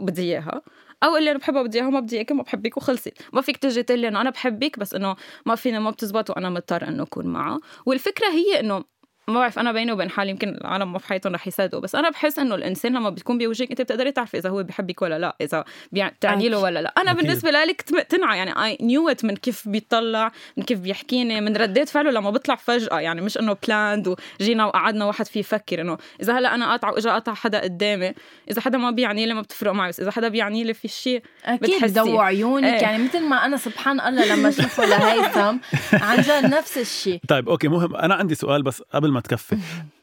بدي 0.00 0.22
إياها. 0.22 0.62
أو 1.04 1.16
اللي 1.16 1.30
أنا 1.30 1.38
بحبها 1.38 1.62
بدي 1.62 1.78
إياها 1.78 1.90
ما 1.90 2.00
بدي 2.00 2.16
إياكي 2.16 2.34
ما 2.34 2.42
بحبك 2.42 2.76
وخلصت 2.76 3.12
ما 3.32 3.40
فيك 3.40 3.56
تجي 3.56 3.82
تقول 3.82 3.98
لي 3.98 4.08
إنه 4.08 4.20
أنا 4.20 4.30
بحبك 4.30 4.78
بس 4.78 4.94
إنه 4.94 5.16
ما 5.46 5.54
فينا 5.54 5.78
ما 5.78 5.90
بتزبط 5.90 6.30
وأنا 6.30 6.50
مضطر 6.50 6.88
إنه 6.88 7.02
أكون 7.02 7.26
معه. 7.26 7.60
والفكرة 7.86 8.26
هي 8.26 8.60
إنه 8.60 8.84
ما 9.28 9.34
بعرف 9.34 9.58
أنا 9.58 9.72
بيني 9.72 9.92
وبين 9.92 10.10
حالي 10.10 10.30
يمكن 10.30 10.48
العالم 10.48 10.92
ما 10.92 10.98
في 10.98 11.06
حياتهم 11.06 11.34
رح 11.34 11.46
يصدقوا 11.46 11.80
بس 11.80 11.94
أنا 11.94 12.10
بحس 12.10 12.38
إنه 12.38 12.54
الإنسان 12.54 12.92
لما 12.92 13.10
بتكون 13.10 13.38
بوجهك 13.38 13.70
أنت 13.70 13.80
بتقدري 13.80 14.12
تعرفي 14.12 14.38
إذا 14.38 14.50
هو 14.50 14.62
بحبك 14.62 15.02
ولا 15.02 15.18
لا 15.18 15.36
إذا 15.40 15.64
بتعني 15.92 16.48
له 16.48 16.58
ولا 16.58 16.82
لا 16.82 16.94
أنا 16.98 17.10
أكيد. 17.10 17.22
بالنسبة 17.22 17.50
لي 17.50 17.74
كنت 17.74 17.92
مقتنعه 17.92 18.34
يعني 18.34 18.64
I 18.64 18.78
knew 18.80 19.08
it 19.08 19.24
من 19.24 19.36
كيف 19.36 19.68
بيطلع 19.68 20.32
من 20.56 20.62
كيف 20.62 20.78
بيحكيني 20.78 21.40
من 21.40 21.56
ردات 21.56 21.88
فعله 21.88 22.10
لما 22.10 22.30
بيطلع 22.30 22.54
فجأة 22.54 23.00
يعني 23.00 23.20
مش 23.20 23.38
إنه 23.38 23.56
planned 23.68 24.16
وجينا 24.40 24.66
وقعدنا 24.66 25.04
واحد 25.04 25.26
فيه 25.26 25.40
يفكر 25.40 25.80
إنه 25.80 25.98
إذا 26.22 26.38
هلأ 26.38 26.54
أنا 26.54 26.70
قاطعه 26.70 26.92
وإجا 26.92 27.14
قطع 27.14 27.34
حدا 27.34 27.60
قدامي 27.60 28.12
إذا 28.50 28.60
حدا 28.60 28.78
ما 28.78 28.90
بيعني 28.90 29.26
لي 29.26 29.34
ما 29.34 29.40
بتفرق 29.40 29.72
معي 29.72 29.88
بس 29.88 30.00
إذا 30.00 30.10
حدا 30.10 30.28
بيعني 30.28 30.64
لي 30.64 30.74
في 30.74 30.88
شيء 30.88 31.22
أكيد 31.44 31.76
بتحسي. 31.76 31.92
بدو 31.92 32.20
عيونك 32.20 32.64
إيه. 32.64 32.82
يعني 32.82 33.04
مثل 33.04 33.22
ما 33.22 33.46
أنا 33.46 33.56
سبحان 33.56 34.00
الله 34.00 34.34
لما 34.34 34.48
أشوفه 34.48 34.84
لهيثم 34.84 35.56
عن 35.92 36.20
جد 36.20 36.54
نفس 36.54 36.78
الشيء 36.78 37.20
طيب 37.28 37.48
أوكي 37.48 37.68
مهم 37.68 37.96
أنا 37.96 38.14
عندي 38.14 38.34
سؤال 38.34 38.62
بس 38.62 38.82
قبل 38.94 39.12
ما 39.12 39.20
تكفي. 39.22 39.56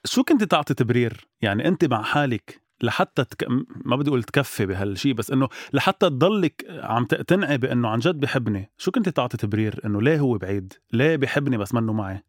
شو 0.05 0.23
كنت 0.23 0.43
تعطي 0.43 0.73
تبرير؟ 0.73 1.27
يعني 1.41 1.67
أنت 1.67 1.85
مع 1.85 2.03
حالك 2.03 2.61
لحتى 2.81 3.23
تك... 3.23 3.45
ما 3.85 3.95
بدي 3.95 4.09
أقول 4.09 4.23
تكفي 4.23 4.65
بهالشيء 4.65 5.13
بس 5.13 5.31
إنه 5.31 5.49
لحتى 5.73 6.09
تضلك 6.09 6.65
عم 6.69 7.05
تقتنعي 7.05 7.57
بإنه 7.57 7.89
عن 7.89 7.99
جد 7.99 8.19
بحبني 8.19 8.71
شو 8.77 8.91
كنت 8.91 9.09
تعطي 9.09 9.38
تبرير؟ 9.38 9.79
إنه 9.85 10.01
ليه 10.01 10.19
هو 10.19 10.38
بعيد؟ 10.38 10.73
ليه 10.93 11.15
بحبني 11.15 11.57
بس 11.57 11.73
منه 11.73 11.93
معي؟ 11.93 12.23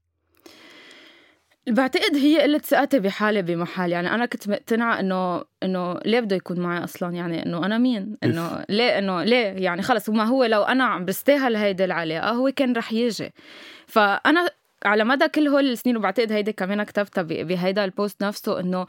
بعتقد 1.69 2.17
هي 2.17 2.41
قلة 2.41 2.59
ثقتي 2.59 2.99
بحالي 2.99 3.43
بمحل 3.43 3.93
يعني 3.93 4.15
أنا 4.15 4.27
كنت 4.27 4.49
مقتنعة 4.49 5.01
إنه 5.01 5.45
إنه 5.63 5.99
ليه 6.05 6.21
بده 6.21 6.37
يكون 6.37 6.61
معي 6.61 6.85
أصلا؟ 6.85 7.15
يعني 7.15 7.47
إنه 7.47 7.67
أنا 7.67 7.79
مين؟ 7.79 8.17
إنه 8.25 8.65
ليه 8.69 8.99
إنه 8.99 9.25
ليه؟ 9.25 9.47
يعني 9.47 9.83
خلص 9.83 10.09
وما 10.09 10.25
هو 10.25 10.45
لو 10.45 10.63
أنا 10.63 10.85
عم 10.85 11.05
بستاهل 11.05 11.57
هيدي 11.57 11.85
العلاقة 11.85 12.31
هو 12.31 12.53
كان 12.57 12.73
رح 12.73 12.93
يجي. 12.93 13.33
فأنا 13.87 14.49
على 14.85 15.05
مدى 15.05 15.29
كل 15.29 15.49
هول 15.49 15.65
السنين 15.71 15.97
وبعتقد 15.97 16.33
هيدي 16.33 16.53
كمان 16.53 16.83
كتبتها 16.83 17.23
بهيدا 17.23 17.85
البوست 17.85 18.25
نفسه 18.25 18.61
إنه 18.61 18.87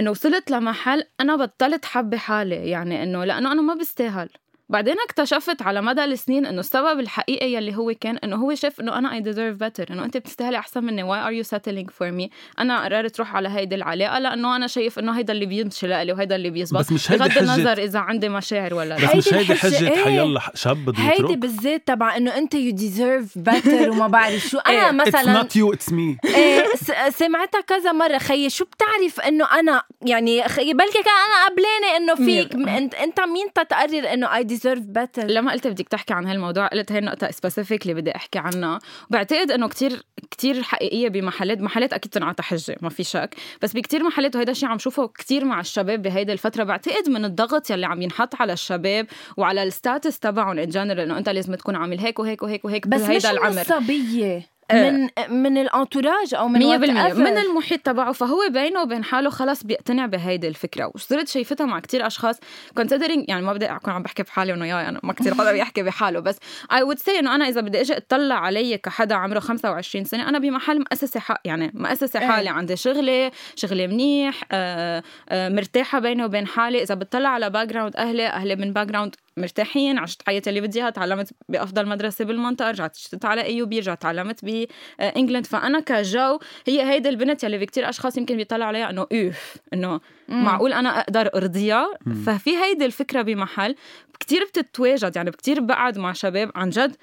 إنه 0.00 0.10
وصلت 0.10 0.50
لمحل 0.50 1.04
أنا 1.20 1.36
بطلت 1.36 1.84
حبي 1.84 2.18
حالي 2.18 2.70
يعني 2.70 3.02
إنه 3.02 3.24
لأنه 3.24 3.52
أنا 3.52 3.62
ما 3.62 3.74
بستاهل. 3.74 4.28
بعدين 4.68 4.94
اكتشفت 5.06 5.62
على 5.62 5.82
مدى 5.82 6.04
السنين 6.04 6.46
إنه 6.46 6.60
السبب 6.60 7.00
الحقيقي 7.00 7.52
يلي 7.52 7.76
هو 7.76 7.94
كان 8.00 8.16
إنه 8.16 8.36
هو 8.36 8.54
شاف 8.54 8.80
إنه 8.80 8.98
أنا 8.98 9.10
I 9.20 9.22
deserve 9.22 9.58
better 9.64 9.90
إنه 9.90 10.04
أنت 10.04 10.16
بتستاهلي 10.16 10.58
أحسن 10.58 10.84
مني. 10.84 11.02
Why 11.02 11.26
are 11.28 11.44
you 11.44 11.48
settling 11.50 11.86
for 11.90 12.12
me 12.20 12.30
أنا 12.58 12.84
قررت 12.84 13.18
روح 13.18 13.36
على 13.36 13.48
هيدي 13.48 13.74
العلاقة 13.74 14.18
لأنه 14.18 14.56
أنا 14.56 14.66
شايف 14.66 14.98
إنه 14.98 15.18
هيدا 15.18 15.32
اللي 15.32 15.46
بيمشي 15.46 15.86
لإلي 15.86 16.12
وهيدا 16.12 16.36
اللي 16.36 16.50
بيزبط. 16.50 16.80
بس 16.80 16.92
مش 16.92 17.10
هيدي 17.12 17.24
بغض 17.24 17.38
النظر 17.38 17.78
إذا 17.78 17.98
عندي 17.98 18.28
مشاعر 18.28 18.74
ولا 18.74 18.88
لا. 18.98 19.06
بس 19.06 19.16
مش 19.16 19.34
هيدي 19.34 19.52
هيدي 19.52 19.54
حجة 19.54 19.90
إيه. 19.90 20.04
حيلا 20.04 20.40
شاب 20.54 20.84
بده 20.84 20.98
هيدي 20.98 21.22
يترك؟ 21.22 21.38
بالذات 21.38 21.86
تبع 21.86 22.16
إنه 22.16 22.36
أنت 22.36 22.54
you 22.54 22.72
deserve 22.72 23.38
better 23.38 23.90
وما 23.90 24.06
بعرف 24.06 24.40
شو. 24.48 24.58
أنا 24.68 24.90
إيه. 24.90 24.90
It's 24.90 25.06
مثلا 25.08 25.42
not 25.42 25.46
you 25.46 25.76
it's 25.76 25.92
me. 25.92 26.34
إيه 26.36 26.64
س- 26.74 27.16
سمعتها 27.18 27.60
كذا 27.60 27.92
مرة. 27.92 28.18
خيي 28.18 28.50
شو 28.50 28.64
بتعرف 28.64 29.20
إنه 29.20 29.44
أنا 29.60 29.82
يعني 30.02 30.48
خيي؟ 30.48 30.74
بلكي 30.74 31.02
كان 31.02 31.14
أنا 31.26 31.46
قبلانه 31.48 31.96
إنه 31.96 32.14
فيك. 32.14 32.68
انت 33.02 33.20
مين 33.20 33.52
تتقرر 33.54 34.12
إنه 34.12 34.36
I 34.36 34.44
deserve 34.62 34.86
better 34.86 35.26
لما 35.26 35.52
قلت 35.52 35.66
بدك 35.66 35.88
تحكي 35.88 36.14
عن 36.14 36.26
هالموضوع 36.26 36.66
قلت 36.66 36.92
هي 36.92 36.98
النقطة 36.98 37.30
specific 37.30 37.82
اللي 37.82 37.94
بدي 37.94 38.16
أحكي 38.16 38.38
عنها 38.38 38.78
وبعتقد 39.10 39.50
إنه 39.50 39.68
كتير 39.68 40.02
كتير 40.30 40.62
حقيقية 40.62 41.08
بمحلات 41.08 41.60
محلات 41.60 41.92
أكيد 41.92 42.12
تنعطى 42.12 42.42
حجة 42.42 42.76
ما 42.80 42.88
في 42.88 43.04
شك. 43.04 43.34
بس 43.62 43.72
بكتير 43.72 44.02
محلات 44.02 44.36
وهيدا 44.36 44.52
الشيء 44.52 44.68
عم 44.68 44.78
شوفه 44.78 45.06
كتير 45.06 45.44
مع 45.44 45.60
الشباب 45.60 46.02
بهيدي 46.02 46.32
الفترة. 46.32 46.64
بعتقد 46.64 47.08
من 47.08 47.24
الضغط 47.24 47.70
يلي 47.70 47.86
عم 47.86 48.02
ينحط 48.02 48.34
على 48.34 48.52
الشباب 48.52 49.06
وعلى 49.36 49.62
ال 49.62 49.70
status 49.70 50.18
تبعهم 50.18 50.58
in 50.58 50.68
general 50.68 51.00
إنه 51.00 51.18
أنت 51.18 51.28
لازم 51.28 51.54
تكون 51.54 51.76
عامل 51.76 51.98
هيك 51.98 52.18
وهيك 52.18 52.42
وهيك 52.42 52.64
وهيك 52.64 52.86
بس 52.86 53.00
مش 53.02 53.26
العمر. 53.26 53.60
الصبيه. 53.60 54.51
من 54.74 55.08
من 55.28 55.58
ال 55.58 55.66
entourage 55.66 56.34
أو 56.34 56.48
من 56.48 56.58
مية 56.58 56.76
بالمية. 56.76 57.08
whatever. 57.08 57.16
من 57.16 57.38
المحيط 57.38 57.80
تبعه 57.80 58.12
فهو 58.12 58.38
بينه 58.50 58.82
وبين 58.82 59.04
حاله 59.04 59.30
خلص 59.30 59.64
بيقتنع 59.64 60.06
بهيدي 60.06 60.48
الفكرة. 60.48 60.90
وصرت 60.94 61.28
شايفتها 61.28 61.66
مع 61.66 61.80
كتير 61.80 62.06
أشخاص. 62.06 62.36
considering 62.80 63.24
يعني 63.28 63.42
ما 63.42 63.52
بدي 63.52 63.66
أكون 63.66 63.92
عم 63.92 64.02
بحكي 64.02 64.22
بحالي 64.22 64.52
إنه 64.54 64.66
ياي 64.66 64.88
أنا 64.88 65.00
ما 65.02 65.12
كتير 65.12 65.34
حدا 65.34 65.52
بيحكي 65.52 65.82
بحاله 65.82 66.20
بس 66.20 66.36
I 66.72 66.76
would 66.76 66.98
say 66.98 67.18
إنه 67.18 67.34
أنا 67.34 67.48
إذا 67.48 67.60
بدي 67.60 67.80
أجي 67.80 67.96
أطلع 67.96 68.34
علي 68.34 68.78
كحدا 68.78 69.14
عمره 69.14 69.38
25 69.40 70.04
سنة 70.04 70.28
أنا 70.28 70.38
بمحل 70.38 70.78
مؤسسة 70.78 71.20
حق 71.20 71.40
يعني 71.44 71.70
مؤسسة 71.74 72.20
إيه. 72.20 72.26
حالي. 72.26 72.48
عندي 72.48 72.76
شغلي 72.76 73.30
شغلي 73.56 73.86
منيح 73.86 74.40
آه 74.52 75.02
آه 75.28 75.48
مرتاحة 75.48 75.98
بيني 75.98 76.24
وبين 76.24 76.46
حالي. 76.46 76.82
إذا 76.82 76.94
بتطلع 76.94 77.28
على 77.28 77.50
background 77.50 77.96
أهلي 77.96 78.26
أهلي 78.26 78.56
من 78.56 78.72
background 78.72 79.14
مرتاحين 79.36 79.98
عشت 79.98 80.22
حياتي 80.26 80.50
اللي 80.50 80.60
بدي 80.60 80.80
إياها 80.80 80.90
تعلمت 80.90 81.30
بأفضل 81.48 81.86
مدرسة 81.86 82.24
بالمنطقة 82.24 82.70
رجعت 82.70 82.96
اشتغلت 82.96 83.24
على 83.24 83.42
IB 83.42 83.78
رجعت 83.78 84.02
تعلمت 84.02 84.44
ب 84.44 84.57
England 84.57 85.46
فأنا 85.46 85.80
كجو 85.80 86.38
هي 86.66 86.82
هيدي 86.82 87.08
البنت 87.08 87.44
يلي 87.44 87.58
في 87.58 87.66
كتير 87.66 87.88
أشخاص 87.88 88.16
يمكن 88.16 88.36
بيطلعوا 88.36 88.68
عليها 88.68 88.90
إنه 88.90 89.06
أوف 89.12 89.56
إنه 89.74 90.00
معقول 90.32 90.72
أنا 90.72 91.00
أقدر 91.00 91.30
أرضيها؟ 91.34 91.86
ففي 92.26 92.56
هيدي 92.56 92.84
الفكرة 92.84 93.22
بمحل. 93.22 93.74
كتير 94.20 94.44
بتتواجد 94.44 95.16
يعني 95.16 95.30
كتير 95.30 95.60
بقعد 95.60 95.98
مع 95.98 96.12
شباب 96.12 96.50
عن 96.54 96.70
جد 96.70 96.96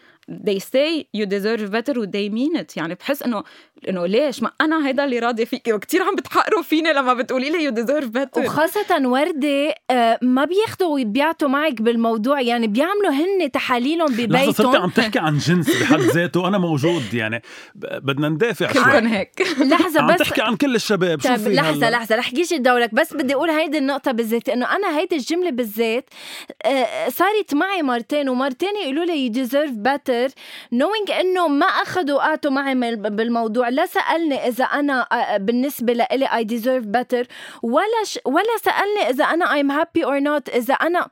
they 0.48 0.60
say 0.60 1.06
you 1.18 1.26
deserve 1.26 1.72
better 1.72 1.98
و 1.98 2.06
they 2.06 2.30
mean 2.30 2.62
it. 2.62 2.78
يعني 2.78 2.96
بحس 2.96 3.24
إنه 3.24 3.44
إنه 3.90 4.06
ليش؟ 4.06 4.44
ما 4.44 4.52
أنا 4.62 4.88
هيدا 4.88 5.06
اللي 5.06 5.20
راضيه 5.20 5.46
فيكي 5.46 5.74
وكثير 5.74 6.04
عم 6.04 6.16
بتحقروا 6.16 6.62
فيني 6.62 6.94
لما 6.94 7.14
بتقولي 7.14 7.50
لي 7.50 7.70
you 7.72 7.74
deserve 7.86 8.06
better. 8.06 8.46
وخاصة 8.46 9.08
وردة 9.08 9.76
آه، 9.92 10.20
ما 10.22 10.46
بياخدوا 10.46 10.94
ويبيعتوا 10.94 11.48
معك 11.48 11.82
بالموضوع. 11.82 12.42
يعني 12.42 12.68
بيعملوا 12.68 13.12
هن 13.12 13.52
تحاليلهم 13.52 14.08
لحظة 14.08 14.52
صرتي 14.52 14.64
ببيتهم 14.64 14.76
عم 14.76 14.90
تحكي 14.90 15.20
عن 15.20 15.38
جنس 15.38 15.82
بحد 15.82 16.00
ذاته. 16.16 16.48
أنا 16.48 16.58
موجود 16.58 17.14
يعني 17.14 17.42
بدنا 17.76 18.30
ندافع 18.30 18.74
شوي. 18.74 18.84
كلكم 18.84 19.08
هيك. 19.08 19.42
لحظة 19.60 20.02
عم 20.02 20.14
بس 20.14 20.20
تحكي 20.20 20.42
عن 20.42 20.56
كل 20.56 20.76
الشباب. 20.76 21.22
شو 21.22 21.28
طيب 21.28 21.40
هلا؟ 21.48 21.90
لحظة 21.90 22.16
رح 22.16 22.34
جيش 22.34 22.54
دورك 22.54 22.94
بس 22.96 23.14
بدي 23.20 23.34
أقول 23.34 23.50
هيدي 23.50 23.78
النقطة 23.78 24.12
بالذات 24.12 24.50
إنه 24.50 24.76
أنا 24.76 24.98
هيدي 24.98 25.16
الجملة 25.16 25.50
بالذات 25.50 26.10
آه، 26.66 27.10
صارت 27.10 27.54
معي 27.54 27.82
مرتين 27.82 28.30
ومرتين 28.30 28.76
يقولوا 28.84 29.06
لي 29.06 29.30
you 29.30 29.36
deserve 29.36 29.74
better 29.88 30.34
knowing 30.76 31.12
إنه 31.20 31.48
ما 31.48 31.66
أخذوا 31.66 32.16
وقعتوا 32.16 32.52
معي 32.52 32.96
بالموضوع 32.96 33.70
لا 33.70 33.86
سألني 33.86 34.48
إذا 34.48 34.64
أنا 34.64 35.08
آه، 35.12 35.38
بالنسبة 35.38 35.94
لإلي 35.94 36.28
I 36.28 36.44
deserve 36.44 36.86
better 36.86 37.28
ولا 37.64 38.04
ش... 38.04 38.20
ولا 38.26 38.58
سألني 38.64 39.10
إذا 39.10 39.24
أنا 39.24 39.46
I'm 39.46 39.82
happy 39.82 40.04
or 40.04 40.24
not 40.24 40.56
إذا 40.56 40.74
أنا 40.74 41.08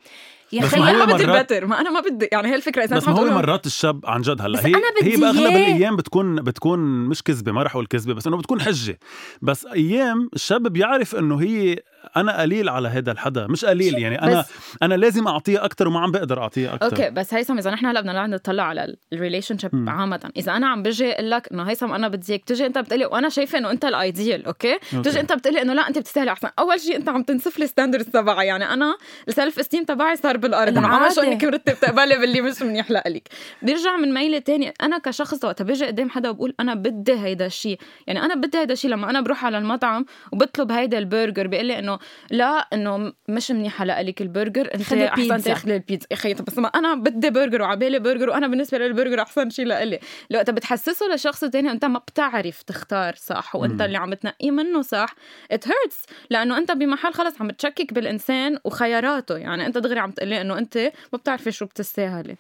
يا 0.52 0.62
خيي 0.62 0.82
ما 0.82 1.06
بدي 1.06 1.24
البتر 1.24 1.66
ما 1.66 1.82
أنا 1.82 1.90
ما 1.90 2.00
بدي 2.00 2.30
يعني 2.32 2.48
هي 2.48 2.56
الفكرة 2.56 2.84
إذا 2.84 2.96
بس 2.96 3.08
ما 3.08 3.20
هو 3.20 3.26
مرات 3.26 3.66
الشاب 3.66 4.06
عن 4.06 4.22
جد 4.22 4.42
هلا 4.42 4.66
هي 4.66 4.74
أنا 4.74 4.84
بدي 5.02 5.14
هي 5.14 5.18
بأغلب. 5.18 5.48
الأيام 5.48 5.96
بتكون 5.96 6.36
بتكون 6.36 6.80
مش 6.80 7.24
كذبة 7.24 7.52
ما 7.52 7.64
رح 7.64 7.72
أقول 7.72 7.86
كذبة 7.88 8.14
بس 8.14 8.28
إنه 8.28 8.38
بتكون 8.38 8.62
حجة 8.62 9.00
بس 9.42 9.66
أيام 9.66 10.30
الشاب 10.34 10.68
بيعرف 10.68 11.16
إنه 11.16 11.42
هي 11.42 11.80
أنا 12.18 12.42
قليل 12.42 12.70
على 12.70 12.88
هذا 12.88 13.12
الحدا 13.12 13.48
مش 13.48 13.66
قليل 13.66 14.00
يعني 14.00 14.22
أنا 14.22 14.46
أنا 14.84 14.96
لازم 14.96 15.28
أعطيه 15.28 15.66
أكثر 15.66 15.88
وما 15.88 16.00
عم 16.00 16.12
بقدر 16.12 16.42
أعطيه 16.42 16.74
أكثر 16.74 16.86
أوكي 16.86 17.10
بس 17.10 17.34
هيثم 17.34 17.58
إذا 17.58 17.72
نحن 17.72 17.86
هلأ 17.86 18.02
بدنا 18.02 18.14
نقعد 18.14 18.30
نطلع 18.30 18.64
على 18.64 18.96
ال 19.14 19.58
relationship. 19.58 19.86
عامة. 19.88 20.32
إذا 20.38 20.52
أنا 20.52 20.68
عم 20.68 20.84
بجي 20.84 21.12
أقول 21.12 21.32
لك 21.32 21.48
إنه 21.52 21.64
هيثم 21.64 21.92
أنا 21.92 22.08
بدي 22.08 22.32
اياك 22.34 22.44
تجي 22.44 22.66
انت 22.66 22.78
بتقلي 22.78 23.06
وأنا 23.06 23.30
شايفة 23.30 23.58
إنه 23.58 23.72
أنت 23.72 23.86
ال 23.86 23.96
ideal 23.96 24.46
أوكي؟ 24.46 24.74
أوكي. 24.74 25.10
تجي 25.10 25.20
أنت 25.20 25.34
بتقلي 25.34 25.62
إنه 25.62 25.74
لا 25.74 25.88
أنت 25.88 25.98
بتستاهلي 25.98 26.32
أحسن. 26.32 26.50
أول 26.60 26.80
شيء 26.80 26.96
أنت 26.96 27.10
عم 27.10 27.24
تنسف 27.24 27.60
لي 27.60 27.68
standards 27.68 28.06
تبعي. 28.06 28.48
يعني 28.48 28.74
أنا 28.74 28.98
ال 29.28 29.60
self-esteem 29.60 29.84
تبعي 29.84 30.16
صار 30.16 30.38
بالأرض. 30.38 30.78
أنا 30.78 30.88
عم. 30.88 31.10
شو 31.16 31.22
إنك 31.22 31.44
مرتب 31.44 31.74
تقبلي 31.80 32.18
باللي 32.18 32.42
مش 32.42 32.62
منيح 32.62 32.92
لك 32.92 33.28
بيرجع 33.62 33.98
من 33.98 34.14
ميلة 34.14 34.40
تاني 34.40 34.74
أنا 34.82 34.98
كشخص 34.98 35.44
وقت 35.44 35.62
بيجي 35.62 35.86
قدام 35.86 36.10
حدا 36.10 36.30
وبقول 36.30 36.54
أنا 36.60 36.74
بدي 36.74 37.14
هيدا 37.14 37.46
الشيء. 37.46 37.80
يعني 38.08 38.26
أنا 38.26 38.36
بدي 38.36 38.58
هيدا 38.58 38.74
الشيء 38.74 38.92
لما 38.92 39.10
أنا 39.10 39.22
بروح 39.22 39.46
على 39.46 39.58
المطعم 39.58 40.06
وبطلب 40.32 40.72
هيدا 40.72 40.98
البرجر 40.98 41.48
بيقول 41.48 41.66
لي 41.66 41.80
إنه 41.80 41.97
لا 42.32 42.68
إنه 42.74 43.14
مش 43.28 43.52
منيح 43.52 43.84
لك 43.84 44.22
البرجر 44.22 44.74
أنت 44.74 44.94
أحسن. 44.94 45.44
تاخذي 45.44 45.76
البيتزا 45.76 46.08
يا 46.30 46.34
طب 46.36 46.46
بس 46.46 46.58
ما 46.58 46.68
أنا 46.68 46.96
بدي 46.96 47.30
برجر 47.30 47.62
وعبالي 47.62 48.00
برجر 48.00 48.30
وأنا 48.30 48.48
بالنسبة 48.48 48.78
لي 48.78 48.86
البرجر 48.86 49.22
أحسن 49.22 49.50
شيء 49.50 49.66
لإلي 49.66 50.00
لو 50.30 50.40
أنت 50.40 50.50
بتحسسه 50.50 51.06
لشخص 51.08 51.46
تاني 51.46 51.72
أنت 51.72 51.86
ما 51.86 52.00
بتعرف 52.00 52.62
تختار 52.62 53.16
صح 53.16 53.56
وأنت. 53.56 53.82
اللي 53.82 53.98
عم 53.98 54.14
تنقيه 54.14 54.52
منه 54.52 54.82
صح 54.82 55.16
it 55.54 55.68
hurts 55.68 56.14
لأنه 56.30 56.58
أنت 56.58 56.72
بمحل 56.72 57.14
خلص 57.14 57.42
عم 57.42 57.48
بتشكك 57.48 57.94
بالإنسان 57.94 58.60
وخياراته 58.64 59.38
يعني 59.38 59.66
أنت 59.66 59.78
دغري 59.78 60.00
عم 60.00 60.12
تقلي 60.12 60.42
إنه 60.42 60.58
أنت 60.58 60.78
ما 61.14 61.18
بتعرفي 61.18 61.52
شو 61.52 61.66
بتستاهلي. 61.66 62.36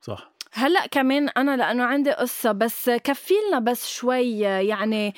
صح 0.00 0.33
هلأ 0.56 0.86
كمان 0.86 1.28
أنا 1.28 1.56
لأنه 1.56 1.84
عندي 1.84 2.10
قصة 2.10 2.52
بس 2.52 2.90
كفيلنا 2.90 3.58
بس 3.58 3.88
شوي 3.88 4.38
يعني 4.40 5.14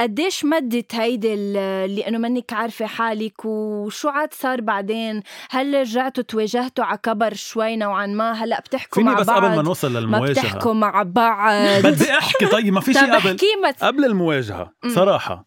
قديش 0.00 0.44
مدت 0.44 0.94
هيدي 0.94 1.34
ال- 1.34 1.56
اللي 1.56 2.08
انه 2.08 2.18
منك 2.18 2.52
عارفة 2.52 2.86
حالك 2.86 3.44
وشو 3.44 4.08
عاد 4.08 4.34
صار 4.34 4.60
بعدين؟ 4.60 5.22
هل 5.50 5.74
رجعتوا 5.80 6.24
تواجهتوا 6.24 6.84
على 6.84 6.98
كبر 6.98 7.34
شوي 7.34 7.76
نوعا 7.76 8.06
ما؟ 8.06 8.32
هلأ 8.32 8.60
بتحكوا 8.60 8.94
فيني 9.02 9.14
مع 9.14 9.20
بس 9.20 9.26
بعض 9.26 9.44
قبل 9.44 9.56
ما 9.56 9.62
نوصل 9.62 9.92
ما 9.92 9.98
للمواجهة. 9.98 10.32
بتحكوا 10.32 10.74
مع 10.74 11.02
بعض؟ 11.02 11.82
بدي 11.84 12.12
أحكي 12.12 12.46
طيب 12.46 12.72
ما 12.72 12.80
في 12.80 12.92
شيء 12.94 13.12
قبل. 13.16 13.36
قبل 13.82 14.04
المواجهة. 14.04 14.72
صراحة 14.88 15.46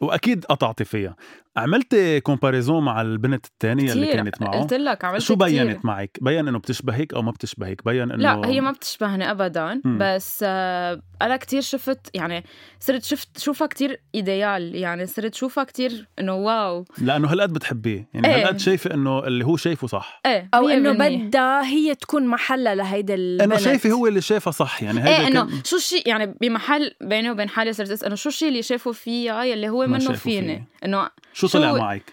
وأكيد 0.00 0.44
قطعتي 0.44 0.84
فيها 0.84 1.16
عملت 1.56 2.20
كومباريزون 2.22 2.84
مع 2.84 3.00
البنت 3.02 3.46
الثانية 3.46 3.92
اللي 3.92 4.06
كتير. 4.06 4.16
كانت 4.16 4.42
معه 4.42 4.60
قلت 4.60 4.74
لك 4.74 5.04
عملت 5.04 5.20
شو 5.22 5.36
كتير. 5.36 5.46
بينت 5.64 5.84
معك 5.84 6.18
بين 6.20 6.48
إنه 6.48 6.58
بتشبهك 6.58 7.14
أو 7.14 7.22
ما 7.22 7.30
بتشبهك 7.30 7.84
بين 7.84 8.02
إنه 8.02 8.14
لا 8.16 8.46
هي 8.48 8.60
ما 8.60 8.70
بتشبهني 8.70 9.30
ابدا 9.30 9.80
مم. 9.84 9.98
بس 10.00 10.44
آه 10.48 11.00
أنا 11.22 11.36
كتير 11.36 11.60
شفت 11.60 12.10
يعني 12.14 12.44
صرت 12.80 13.02
شفت 13.04 13.38
شوفها 13.38 13.66
كتير 13.66 14.00
ايديال 14.14 14.74
يعني 14.74 15.06
صرت 15.06 15.34
شوفها 15.34 15.64
كتير 15.64 16.08
إنه 16.18 16.34
واو 16.34 16.84
لأنه 16.98 17.28
هالقد 17.32 17.52
بتحبيه 17.52 18.08
يعني 18.14 18.28
إيه. 18.28 18.42
هالقد 18.42 18.58
شايفة 18.58 18.94
إنه 18.94 19.18
اللي 19.26 19.44
هو 19.44 19.56
شايفه 19.56 19.86
صح 19.86 20.20
إيه 20.26 20.48
أو 20.54 20.68
إنه 20.68 20.92
100%. 20.92 20.96
بدها 20.96 21.64
هي 21.66 21.94
تكون 21.94 22.26
محلها 22.26 22.74
لهيدا 22.74 23.14
البنت 23.14 23.42
إنه 23.42 23.56
شايفة 23.56 23.90
هو 23.90 24.06
اللي 24.06 24.20
شايفها 24.20 24.50
صح 24.50 24.82
يعني 24.82 25.00
هيدا 25.00 25.08
إيه 25.20 25.26
إنه 25.28 25.44
كان- 25.46 25.60
شو 25.64 25.76
الشيء 25.76 26.08
يعني 26.08 26.34
بمحل 26.40 26.90
بيني 27.00 27.30
وبين 27.30 27.48
حالي 27.48 27.72
صرت 27.72 27.90
اسال 27.90 28.06
انه 28.06 28.14
شو 28.16 28.28
الشيء 28.28 28.48
اللي 28.48 28.62
شافه 28.62 28.92
فيها 28.92 29.44
يلي 29.44 29.68
هو 29.68 29.80
ما 29.80 29.86
منه 29.86 29.98
شافه 29.98 30.14
فيني. 30.16 30.64
إنه 30.84 31.08
شو 31.46 31.58
طلع 31.58 31.72
معك؟ 31.72 32.12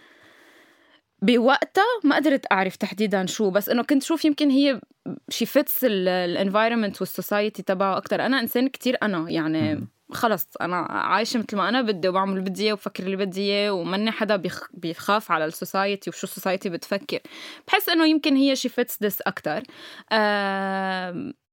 بوقتها 1.21 1.83
ما 2.03 2.15
قدرت 2.15 2.51
أعرف 2.51 2.75
تحديدا 2.75 3.25
شو 3.25 3.49
بس 3.49 3.69
إنه 3.69 3.83
كنت 3.83 4.03
شوف 4.03 4.25
يمكن 4.25 4.49
هي 4.49 4.81
she 5.29 5.45
fits 5.45 5.83
ال 5.83 5.93
environment 5.93 7.01
وال 7.01 7.15
society 7.15 7.63
تبعه 7.63 7.97
أكثر 7.97 8.25
أنا 8.25 8.39
إنسان 8.39 8.67
كتير 8.67 8.97
أنا 9.03 9.29
يعني 9.29 9.75
مم. 9.75 9.87
خلص 10.11 10.47
أنا 10.61 10.75
عايشة 10.89 11.37
مثل 11.37 11.57
ما 11.57 11.69
أنا 11.69 11.81
بدي 11.81 12.07
وبعمل 12.07 12.31
اللي 12.37 12.49
بدي 12.49 12.63
إياه 12.63 12.73
وبفكر 12.73 13.03
اللي 13.03 13.15
بدي 13.15 13.41
إياه 13.41 13.71
وماني 13.71 14.11
حدا 14.11 14.35
بيخ... 14.35 14.67
بيخاف 14.73 15.31
على 15.31 15.45
ال 15.45 15.53
society 15.53 16.09
وشو 16.09 16.27
ال 16.27 16.32
society 16.32 16.69
بتفكر. 16.69 17.19
بحس 17.67 17.89
إنه 17.89 18.05
يمكن 18.05 18.35
هي 18.35 18.55
she 18.55 18.69
fits 18.69 19.03
this 19.03 19.21
أكثر 19.21 19.63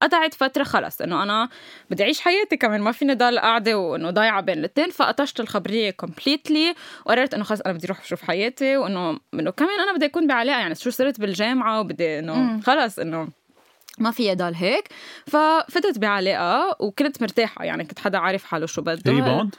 قطعت 0.02 0.34
فترة 0.34 0.64
خلص 0.64 1.00
إنه 1.00 1.22
أنا 1.22 1.48
بدي 1.90 2.02
أعيش 2.02 2.20
حياتي 2.20 2.56
كمان 2.56 2.80
ما 2.80 2.92
فيني 2.92 3.14
ضل 3.14 3.38
قاعدة 3.38 3.78
وإنه 3.78 4.10
ضايعة 4.10 4.40
بين 4.40 4.58
الاثنين 4.58 4.90
فقطشت 4.90 5.40
الخبرية 5.40 5.90
completely 5.90 6.74
وقررت 7.06 7.34
إنه 7.34 7.44
خلص 7.44 7.60
أنا 7.60 7.74
بدي 7.74 7.86
أروح 7.86 8.00
أشوف 8.00 8.22
حياتي 8.22 8.76
وإنه 8.76 9.18
إنه 9.34 9.50
كمان 9.50 9.80
أنا 9.80 9.96
بدي 9.96 10.04
أكون 10.06 10.26
بعلاقة 10.26 10.58
يعني 10.58 10.74
شو 10.74 10.90
صرت 10.90 11.20
بالجامعة 11.20 11.80
وبدي 11.80 12.18
إنه. 12.18 12.60
خلص 12.60 12.98
إنه 12.98 13.28
ما 13.98 14.10
فيها 14.10 14.34
ضل 14.34 14.54
هيك. 14.54 14.88
ففتت 15.26 15.98
بعلاقة 15.98 16.76
وكنت 16.80 17.22
مرتاحة 17.22 17.64
يعني 17.64 17.84
كنت 17.84 17.98
حدا 17.98 18.18
عارف 18.18 18.44
حاله 18.44 18.66
شو 18.66 18.82
بده. 18.82 19.12
ريباوند. 19.12 19.54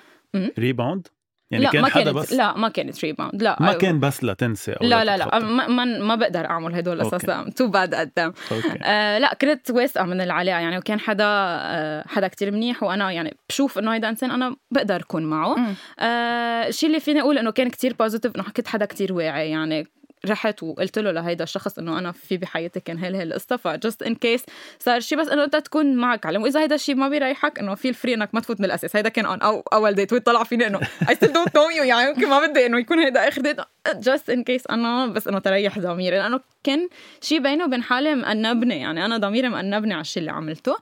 ريباوند 0.59 1.07
يعني 1.51 1.63
لا 1.63 1.71
كان 1.71 1.81
ما 1.81 1.89
حدا 1.89 2.03
كانت 2.03 2.17
بس 2.17 2.33
لا 2.33 2.57
ما 2.57 2.69
كانت 2.69 3.05
rebound 3.05 3.43
لا 3.43 3.57
ما 3.59 3.69
أيوة. 3.69 3.79
كان 3.79 3.99
بس 3.99 4.23
لتنسى 4.23 4.71
أو 4.71 4.85
لا 4.85 5.05
لا 5.05 5.17
لا. 5.17 5.39
ما 5.39 5.67
ما, 5.67 5.85
ما 5.85 6.15
بقدر 6.15 6.45
أعمل 6.45 6.75
هدول. 6.75 7.01
أساسا 7.01 7.49
too 7.55 7.67
bad 7.67 7.95
قدام 7.95 8.33
أوكي 8.51 8.79
آه 8.83 9.17
لا 9.17 9.33
كنت 9.41 9.71
واثقة 9.71 10.03
من 10.05 10.21
العلاقة 10.21 10.59
يعني 10.59 10.77
وكان 10.77 10.99
حدا 10.99 11.25
آه 11.27 12.03
حدا 12.07 12.27
كتير 12.27 12.51
منيح 12.51 12.83
وأنا 12.83 13.11
يعني 13.11 13.37
بشوف 13.49 13.79
إنه 13.79 13.93
هيدا 13.93 14.09
إنسان 14.09 14.31
أنا 14.31 14.55
بقدر 14.71 14.95
أكون 14.95 15.23
معه 15.23 15.55
مم. 15.55 15.73
آه 15.99 16.67
الشيء 16.67 16.89
اللي 16.89 16.99
فيني 16.99 17.21
أقول 17.21 17.37
إنه 17.37 17.51
كان 17.51 17.69
كتير 17.69 17.95
positive 17.99 18.35
إنه 18.35 18.43
كنت 18.43 18.67
حدا 18.67 18.85
كتير 18.85 19.13
واعي 19.13 19.49
يعني 19.49 19.87
رحت 20.25 20.63
وقلت 20.63 20.99
له 20.99 21.11
لهيدا 21.11 21.43
الشخص 21.43 21.79
إنه 21.79 21.99
أنا 21.99 22.11
في 22.11 22.37
بحياتي 22.37 22.79
كان 22.79 22.97
هال 22.97 23.15
هالقصه 23.15 23.57
ف 23.57 23.67
just 23.67 24.03
in 24.03 24.15
case 24.15 24.43
صار 24.79 24.99
شيء 24.99 25.17
بس 25.17 25.27
إنه 25.27 25.43
انت 25.43 25.55
تكون 25.55 25.95
معك 25.95 26.25
علم. 26.25 26.43
وإذا 26.43 26.61
هيدا 26.61 26.75
الشيء 26.75 26.95
ما 26.95 27.09
بيريحك 27.09 27.59
إنه 27.59 27.75
feel 27.75 27.89
free 27.89 28.13
إنك 28.13 28.29
ما 28.33 28.39
تفوت 28.39 28.59
من 28.59 28.65
الأساس. 28.65 28.95
هيدا 28.95 29.09
كان 29.09 29.25
on 29.25 29.39
أول 29.73 29.93
date 29.93 30.13
ويطلع 30.13 30.43
فيني 30.43 30.67
إنه 30.67 30.79
I 31.09 31.15
still 31.15 31.33
don't 31.33 31.55
know 31.55 31.69
you 31.69 31.83
يعني 31.83 32.09
يمكن 32.09 32.29
ما 32.29 32.47
بدي 32.47 32.65
إنه 32.65 32.79
يكون 32.79 32.99
هيدا 32.99 33.27
آخر 33.27 33.41
date 33.41 33.57
just 33.95 34.29
in 34.29 34.43
case 34.43 34.67
أنا 34.67 35.07
بس 35.07 35.27
إنه 35.27 35.39
تريح 35.39 35.79
ضميري. 35.79 36.17
لأنه 36.17 36.39
كان 36.63 36.89
شيء 37.21 37.39
بيني 37.39 37.63
وبين 37.63 37.83
حالي 37.83 38.15
مأنبني 38.15 38.79
يعني 38.79 39.05
أنا 39.05 39.17
ضميري 39.17 39.49
مأنبني 39.49 39.93
على 39.93 40.01
الشيء 40.01 40.21
اللي 40.21 40.31
عملته. 40.31 40.77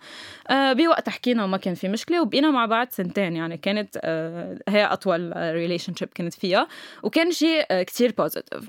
آه 0.49 0.73
بوقت 0.73 1.09
حكينا 1.09 1.43
وما 1.43 1.57
كان 1.57 1.73
في 1.73 1.87
مشكلة 1.87 2.21
وبقينا 2.21 2.51
مع 2.51 2.65
بعض 2.65 2.87
سنتين 2.89 3.35
يعني 3.35 3.57
كانت 3.57 3.99
آه 4.03 4.59
هي 4.69 4.85
أطول 4.85 5.33
relationship 5.35 6.09
كنت 6.17 6.33
فيها. 6.33 6.67
وكان 7.03 7.31
شيء 7.31 7.83
كتير 7.83 8.13
positive 8.17 8.63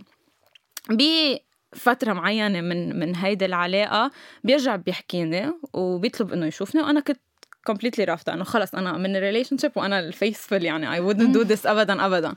بفترة 0.90 2.12
معينة 2.12 2.60
من 2.60 2.98
من 2.98 3.16
هيدي 3.16 3.44
العلاقة 3.44 4.10
بيرجع 4.44 4.76
بيحكيني 4.76 5.52
وبيطلب 5.72 6.32
إنه 6.32 6.46
يشوفني 6.46 6.82
وأنا 6.82 7.00
كنت 7.00 7.20
completely 7.66 8.04
رافضة 8.04 8.32
إنه 8.32 8.44
خلص 8.44 8.74
أنا 8.74 8.92
من 8.92 9.16
relationship 9.16 9.72
وأنا 9.76 9.98
faithful 9.98 10.64
يعني 10.64 10.86
I 10.96 11.12
wouldn't 11.12 11.36
do 11.36 11.48
this 11.48 11.66
ابدا 11.66 12.06
ابدا. 12.06 12.34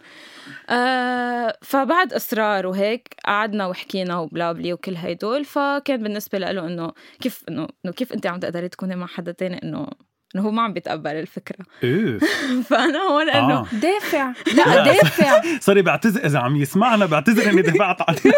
آه 0.70 1.58
فبعد 1.62 2.14
إصرار 2.14 2.68
وهيك 2.68 3.16
قعدنا 3.26 3.68
وحكينا 3.68 4.18
وبلا 4.20 4.52
بلي 4.52 4.74
وكل 4.74 4.96
هيدول 4.96 5.46
فكان 5.46 6.04
بالنسبة 6.04 6.38
له 6.38 6.68
إنه 6.68 6.94
كيف 7.22 7.44
إنه 7.50 7.68
كيف 7.96 8.14
أنت 8.14 8.28
عم 8.28 8.40
تقدري 8.40 8.70
تكوني 8.70 8.96
مع 8.96 9.08
حدا 9.08 9.32
تاني 9.32 9.64
إنه 9.64 9.88
إنه 10.36 10.44
هو 10.44 10.52
ما 10.52 10.62
عم 10.62 10.74
بيتقبل 10.74 11.12
الفكرة. 11.12 11.66
إيه. 11.84 12.20
فأنا 12.70 13.00
هون 13.00 13.30
إنه 13.30 13.60
آه. 13.60 13.66
دافع. 13.74 14.34
لا. 14.58 14.84
دافع. 14.84 15.42
سوري 15.66 15.82
بعتذر 15.82 16.26
إذا 16.26 16.40
عم 16.40 16.56
يسمعنا 16.56 17.06
بعتذر 17.06 17.50
إني 17.52 17.62
دفعت 17.62 18.02
عليه 18.10 18.34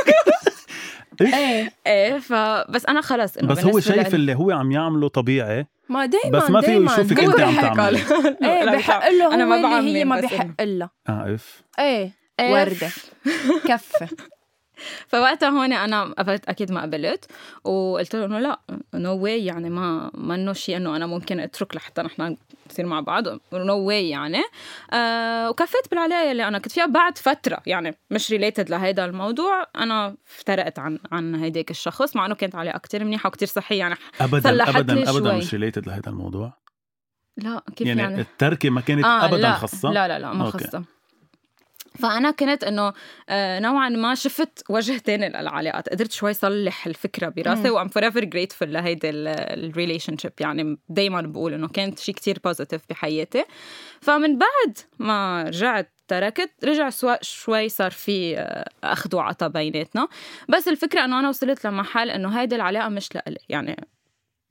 إيه. 1.21 1.73
إيه 1.88 2.19
فبس 2.19 2.86
أنا 2.86 3.01
خلص 3.01 3.38
إنه 3.38 3.47
بس 3.47 3.65
هو 3.65 3.79
شايف 3.79 4.15
اللي 4.15 4.36
هو 4.36 4.51
عم 4.51 4.71
يعمله 4.71 5.08
طبيعي. 5.08 5.67
ما 5.89 6.06
دايما 6.06 6.39
بس 6.39 6.49
ما 6.49 6.62
فيه. 6.62 6.71
يشوفك 6.71 7.19
أنت 7.19 7.39
عم 7.39 7.56
تعملي. 7.62 7.99
إيه 8.43 8.65
بحق 8.65 9.10
له 9.10 9.25
هو 9.25 9.79
اللي 9.79 9.99
هي 9.99 10.06
ما 10.06 10.19
بحق 10.19 10.62
لها 10.63 10.89
آه 11.10 11.36
إف. 11.36 11.63
إيه. 11.79 12.12
إيه. 12.39 12.53
وردة 12.53 12.89
كفة. 13.67 14.08
فوقتها 15.07 15.49
هون 15.49 15.73
أنا 15.73 16.13
أكيد 16.17 16.71
ما 16.71 16.81
قبلت 16.81 17.25
وقلت 17.63 18.15
له 18.15 18.25
إنه 18.25 18.39
لا 18.39 18.59
نو 18.93 19.17
no 19.17 19.21
واي 19.21 19.45
يعني 19.45 19.69
ما 19.69 20.12
ما 20.13 20.36
إنه 20.36 20.53
شيء 20.53 20.77
إنه 20.77 20.95
أنا 20.95 21.05
ممكن 21.05 21.39
أترك 21.39 21.75
لحتى 21.75 22.01
نحن 22.01 22.38
نصير 22.71 22.86
مع 22.86 22.99
بعض 22.99 23.23
no 23.53 23.77
way 23.77 24.09
يعني. 24.09 24.41
آه 24.93 25.49
وكفيت 25.49 25.89
بالعلاقة 25.91 26.31
اللي 26.31 26.47
أنا 26.47 26.59
كنت 26.59 26.71
فيها 26.71 26.86
بعد 26.86 27.17
فترة 27.17 27.59
يعني 27.65 27.97
مش 28.12 28.31
related 28.31 28.69
لهيدا 28.69 29.05
الموضوع 29.05 29.67
أنا 29.75 30.15
افترقت 30.27 30.79
عن 30.79 30.99
عن 31.12 31.36
هيداك 31.36 31.71
الشخص 31.71 32.15
مع 32.15 32.25
إنه 32.25 32.36
كانت 32.36 32.55
علاقة 32.55 32.77
كتير 32.77 33.03
منيحة 33.03 33.27
وكتير 33.27 33.47
صحية 33.47 33.79
يعني 33.79 33.95
ابدا 34.21 34.69
ابدا 34.69 35.09
ابدا 35.09 35.33
مش 35.33 35.53
related 35.53 35.88
لهيدا 35.88 36.12
الموضوع؟ 36.12 36.53
لا 37.38 37.63
كيف 37.75 37.88
يعني, 37.88 38.01
يعني؟ 38.01 38.21
التركة 38.21 38.69
ما 38.69 38.81
كانت 38.81 39.05
آه 39.05 39.25
ابدا 39.25 39.51
خاصة؟ 39.51 39.91
لا 39.91 40.07
لا 40.07 40.19
لا 40.19 40.33
ما 40.33 40.49
خاصة. 40.49 40.83
فأنا 41.99 42.32
كنت 42.32 42.63
إنه 42.63 42.93
آه، 43.29 43.60
نوعا 43.60 43.89
ما 43.89 44.15
شفت 44.15 44.63
وجه 44.69 44.97
تاني 44.97 45.29
للعلاقات. 45.29 45.89
قدرت 45.89 46.12
شوي 46.12 46.34
صلح 46.34 46.88
الفكرة 46.88 47.29
براسي 47.29 47.69
و 47.69 47.88
I'm 47.88 48.03
forever 48.03 48.23
grateful 48.25 48.67
لهيدي 48.67 49.10
ال 49.09 50.17
relationship 50.17 50.31
يعني 50.39 50.77
دائما 50.89 51.21
بقول 51.21 51.53
إنه 51.53 51.67
كانت 51.67 51.99
شيء 51.99 52.15
كتير 52.15 52.39
positive 52.43 52.81
بحياتي. 52.89 53.45
فمن 54.01 54.38
بعد 54.38 54.77
ما 54.99 55.43
رجعت 55.43 55.93
تركت 56.08 56.51
رجع 56.63 56.89
شوي 57.21 57.69
صار 57.69 57.91
في 57.91 58.38
آه، 58.38 58.69
أخذ 58.84 59.15
وعطى 59.15 59.49
بيناتنا. 59.49 60.08
بس 60.49 60.67
الفكرة 60.67 61.06
إنه 61.06 61.19
أنا 61.19 61.29
وصلت 61.29 61.67
لمحل 61.67 62.10
إنه 62.10 62.41
هيدي 62.41 62.56
العلاقة 62.56 62.89
مش 62.89 63.15
لإلي. 63.15 63.39
يعني 63.49 63.88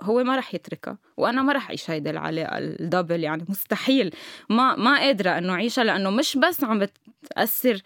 هو 0.02 0.24
ما 0.24 0.36
رح 0.36 0.54
يتركها 0.54 0.98
وأنا 1.16 1.42
ما 1.42 1.52
رح 1.52 1.66
أعيش 1.66 1.90
هيدي 1.90 2.10
العلاقة 2.10 2.58
الدبل 2.58 3.24
يعني 3.24 3.44
مستحيل. 3.48 4.14
ما 4.50 4.76
ما 4.76 4.98
قادرة 4.98 5.30
إنه 5.30 5.52
أعيشها 5.52 5.84
لأنه 5.84 6.10
مش 6.10 6.36
بس 6.36 6.64
عم 6.64 6.78
بتأثر 6.78 7.82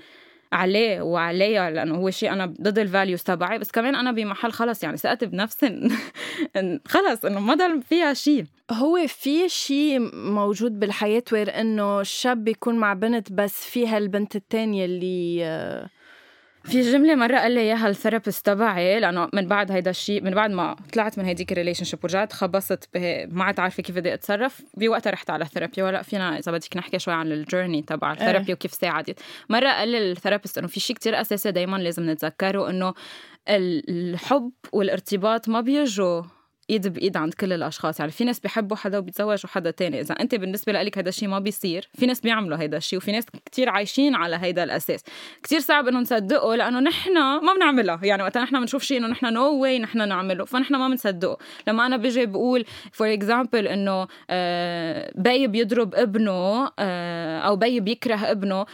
عليه 0.52 1.00
وعليها 1.00 1.70
لأنه 1.70 1.94
هو 1.94 2.10
شيء 2.10 2.32
أنا 2.32 2.46
ضد 2.46 2.78
الفاليوز 2.78 3.22
تبعي 3.22 3.58
بس 3.58 3.70
كمان 3.70 3.94
أنا 3.94 4.12
بمحل 4.12 4.52
خلص 4.52 4.82
يعني 4.82 4.96
ثقت 4.96 5.24
بنفسي 5.24 5.88
خلص 6.88 7.24
إنه 7.24 7.40
ما 7.40 7.54
ضل 7.54 7.82
فيها 7.82 8.14
شيء. 8.14 8.44
هو 8.70 9.06
في 9.06 9.48
شيء 9.48 9.98
موجود 10.14 10.80
بالحياة 10.80 11.22
where 11.32 11.60
إنه 11.60 12.00
الشاب 12.00 12.44
بيكون 12.44 12.74
مع 12.74 12.94
بنت 12.94 13.32
بس 13.32 13.70
فيها 13.70 13.98
البنت 13.98 14.36
الثانية 14.36 14.84
اللي 14.84 15.88
في 16.66 16.80
جملة 16.80 17.14
مرة 17.14 17.38
قال 17.38 17.52
لي 17.52 17.60
إياها 17.60 17.88
ال 17.88 17.94
therapist 17.94 18.46
تبعي 18.46 19.00
لأنه 19.00 19.28
من 19.32 19.48
بعد 19.48 19.72
هيدا 19.72 19.90
الشيء 19.90 20.22
من 20.22 20.30
بعد 20.30 20.50
ما 20.50 20.76
طلعت 20.92 21.18
من 21.18 21.24
هيديك 21.24 21.52
ال 21.52 21.84
relationship 21.84 21.98
ورجعت 22.04 22.32
خبصت 22.32 22.88
ما 23.28 23.44
عاد 23.44 23.60
عارفة 23.60 23.82
كيف 23.82 23.96
بدي 23.96 24.14
أتصرف 24.14 24.62
بوقتها 24.74 25.10
رحت 25.10 25.30
على 25.30 25.44
ال 25.44 25.49
therapy 25.49 25.82
وهلا 25.82 26.02
فينا 26.02 26.38
إذا 26.38 26.52
بدك 26.52 26.76
نحكي 26.76 26.98
شوي 26.98 27.14
عن 27.14 27.32
ال 27.32 27.38
journey 27.38 27.82
تبع 27.82 28.12
ال 28.12 28.17
therapy 28.17 28.52
وكيف 28.52 28.74
ساعدت. 28.74 29.20
مرة 29.48 29.68
قال 29.68 29.88
لي 29.88 30.12
ال 30.12 30.17
therapist 30.17 30.58
إنه 30.58 30.68
في 30.68 30.80
شيء 30.80 30.96
كتير 30.96 31.20
أساسي 31.20 31.52
دائما 31.52 31.76
لازم 31.76 32.10
نتذكره 32.10 32.70
إنه 32.70 32.94
الحب 33.48 34.52
والارتباط 34.72 35.48
ما 35.48 35.60
بيجوا 35.60 36.22
إيد 36.70 36.88
بإيد 36.88 37.16
عند 37.16 37.34
كل 37.34 37.52
الأشخاص. 37.52 38.00
يعني 38.00 38.12
في 38.12 38.24
ناس 38.24 38.40
بيحبوا 38.40 38.76
حدا 38.76 38.98
وبيتزوجوا 38.98 39.50
حدا 39.50 39.70
تاني. 39.70 40.00
إذا 40.00 40.14
أنت 40.14 40.34
بالنسبة 40.34 40.72
لك 40.72 40.98
هذا 40.98 41.08
الشيء 41.08 41.28
ما 41.28 41.38
بيصير 41.38 41.88
في 41.94 42.06
ناس 42.06 42.20
بيعملوا 42.20 42.56
هذا 42.56 42.76
الشيء 42.76 42.98
وفي 42.98 43.12
ناس 43.12 43.26
كتير 43.44 43.68
عايشين 43.68 44.14
على 44.14 44.36
هذا 44.36 44.64
الأساس. 44.64 45.04
كتير 45.42 45.60
صعب 45.60 45.88
انه 45.88 46.00
نصدقه 46.00 46.54
لأنه 46.54 46.80
نحن 46.80 47.14
ما 47.18 47.54
بنعملها. 47.56 48.00
يعني 48.02 48.22
وقت 48.22 48.38
نحن 48.38 48.60
بنشوف 48.60 48.82
شيء 48.82 48.98
إنه 48.98 49.06
نحن 49.06 49.32
no 49.32 49.62
way 49.62 49.78
نحن 49.78 50.08
نعمله 50.08 50.44
فنحن 50.44 50.76
ما 50.76 50.88
بنصدقه. 50.88 51.38
لما 51.68 51.86
أنا 51.86 51.96
بيجي 51.96 52.26
بقول 52.26 52.64
for 52.92 53.12
example 53.12 53.68
إنه 53.68 54.06
آه، 54.30 55.12
بي 55.14 55.46
بيضرب 55.46 55.94
ابنه 55.94 56.70
آه، 56.78 57.38
أو 57.38 57.56
بي 57.56 57.80
بيكره 57.80 58.16
ابنه 58.30 58.66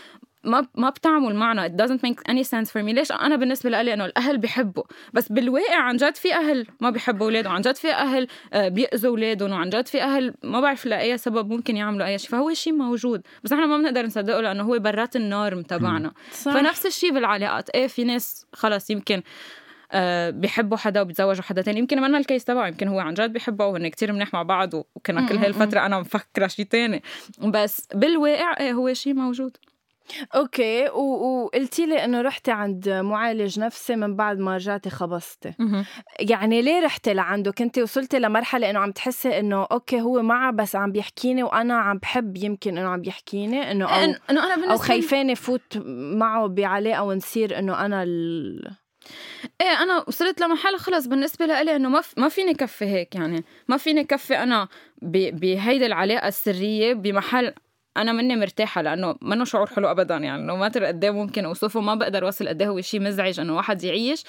ما 0.44 0.66
ما 0.74 0.90
بتعمل 0.90 1.34
معنا. 1.34 1.68
It 1.68 1.70
doesn't 1.70 2.00
make 2.08 2.32
any 2.32 2.44
sense 2.44 2.70
for 2.70 2.82
me. 2.82 2.94
ليش 2.94 3.12
أنا 3.12 3.36
بالنسبة 3.36 3.82
لي 3.82 3.94
إنه 3.94 4.04
الأهل 4.04 4.38
بيحبوا؟ 4.38 4.82
بس 5.12 5.32
بالواقع 5.32 5.76
عن 5.76 5.96
جد 5.96 6.16
في 6.16 6.34
أهل 6.34 6.66
ما 6.80 6.90
بيحبوا 6.90 7.26
أولادهم. 7.26 7.52
عن 7.52 7.60
جد 7.60 7.76
في 7.76 7.92
أهل 7.92 8.26
آه، 8.52 8.68
بيأذوا 8.68 9.10
أولادهم. 9.10 9.52
وعن 9.52 9.70
جد 9.70 9.86
في 9.86 10.02
أهل 10.02 10.34
ما 10.42 10.60
بعرف 10.60 10.86
لأي 10.86 11.18
سبب 11.18 11.50
ممكن 11.50 11.76
يعملوا 11.76 12.06
أي 12.06 12.18
شيء. 12.18 12.30
فهو 12.30 12.54
شيء 12.54 12.72
موجود. 12.72 13.22
بس 13.44 13.52
إحنا 13.52 13.66
ما 13.66 13.78
بنقدر 13.78 14.06
نصدقه 14.06 14.40
لأنه 14.40 14.62
هو 14.62 14.78
برات 14.78 15.16
النورم 15.16 15.62
تبعنا. 15.62 16.12
فنفس 16.30 16.86
الشيء 16.86 17.12
بالعلاقات. 17.12 17.70
إيه 17.70 17.86
في 17.86 18.04
ناس 18.04 18.46
خلص 18.52 18.90
يمكن 18.90 19.22
آه 19.92 20.30
بيحبوا 20.30 20.76
حدا 20.76 21.00
وبيتزوجوا 21.00 21.42
حدا 21.42 21.62
تاني. 21.62 21.78
يمكن 21.78 22.00
منا 22.00 22.18
الكيس 22.18 22.44
تبعه. 22.44 22.68
يمكن 22.68 22.88
هو 22.88 23.00
عن 23.00 23.14
جد 23.14 23.32
بيحبه 23.32 23.66
وهن 23.66 23.88
كتير 23.88 24.12
منيح 24.12 24.34
مع 24.34 24.42
بعض 24.42 24.74
وكنا 24.74 25.26
كل 25.26 25.36
هالفترة 25.36 25.86
أنا 25.86 26.00
مفكرة 26.00 26.46
شيء 26.46 26.64
تاني. 26.64 27.02
بس 27.38 27.88
بالواقع 27.94 28.56
إيه 28.60 28.72
هو 28.72 28.92
شيء 28.92 29.14
موجود. 29.14 29.56
أوكي 30.34 30.88
وقلتي 30.88 31.86
لي 31.86 32.04
إنه 32.04 32.20
رحتي 32.20 32.50
عند 32.50 32.88
معالج 32.88 33.60
نفسي 33.60 33.96
من 33.96 34.16
بعد 34.16 34.38
ما 34.38 34.54
رجعتي 34.54 34.90
خبصتي. 34.90 35.52
يعني 36.20 36.62
ليه 36.62 36.80
رحتي 36.80 37.14
لعنده؟ 37.14 37.52
كنتي 37.52 37.82
وصلتي 37.82 38.18
لمرحلة 38.18 38.70
إنه 38.70 38.78
عم 38.78 38.90
تحسي 38.90 39.38
إنه 39.38 39.66
أوكي 39.72 40.00
هو 40.00 40.22
معه 40.22 40.52
بس 40.52 40.76
عم 40.76 40.92
بيحكيني 40.92 41.42
وأنا 41.42 41.74
عم 41.74 41.98
بحب 41.98 42.36
يمكن 42.36 42.78
إنه 42.78 42.88
عم 42.88 43.00
بيحكيني 43.00 43.70
إنه 43.70 43.86
أو 43.86 44.04
إنه 44.04 44.54
أنا 44.54 44.72
أو 44.72 44.76
خايفة 44.78 45.18
اني 45.18 45.34
فوت 45.34 45.78
معه 46.16 46.46
بعلاقة 46.46 47.02
ونصير 47.02 47.58
إنه 47.58 47.84
أنا 47.84 48.02
ال... 48.02 48.70
إيه 49.60 49.82
أنا 49.82 50.04
وصلت 50.08 50.40
لمحل 50.40 50.78
خلص 50.78 51.06
بالنسبة 51.06 51.46
لي 51.46 51.76
إنه 51.76 51.88
ما 51.88 52.02
ما 52.16 52.28
فيني 52.28 52.54
كفي 52.54 52.84
هيك 52.84 53.14
يعني. 53.14 53.44
ما 53.68 53.76
فيني 53.76 54.04
كفي 54.04 54.42
أنا 54.42 54.68
بهيدي 55.02 55.86
العلاقة 55.86 56.28
السرية 56.28 56.94
بمحل 56.94 57.54
أنا 57.96 58.12
مني 58.12 58.36
مرتاحة 58.36 58.82
لأنه 58.82 59.16
منه 59.22 59.44
شعور 59.44 59.66
حلو 59.66 59.90
ابدا 59.90 60.16
يعني 60.16 60.42
no 60.42 60.56
matter 60.56 60.84
قد 60.84 61.04
ممكن 61.04 61.44
أوصفه 61.44 61.80
ما 61.80 61.94
بقدر 61.94 62.26
أوصل 62.26 62.48
قد 62.48 62.62
هو 62.62 62.80
شيء 62.80 63.00
مزعج 63.00 63.40
إنه 63.40 63.56
واحد 63.56 63.84
يعيش 63.84 64.24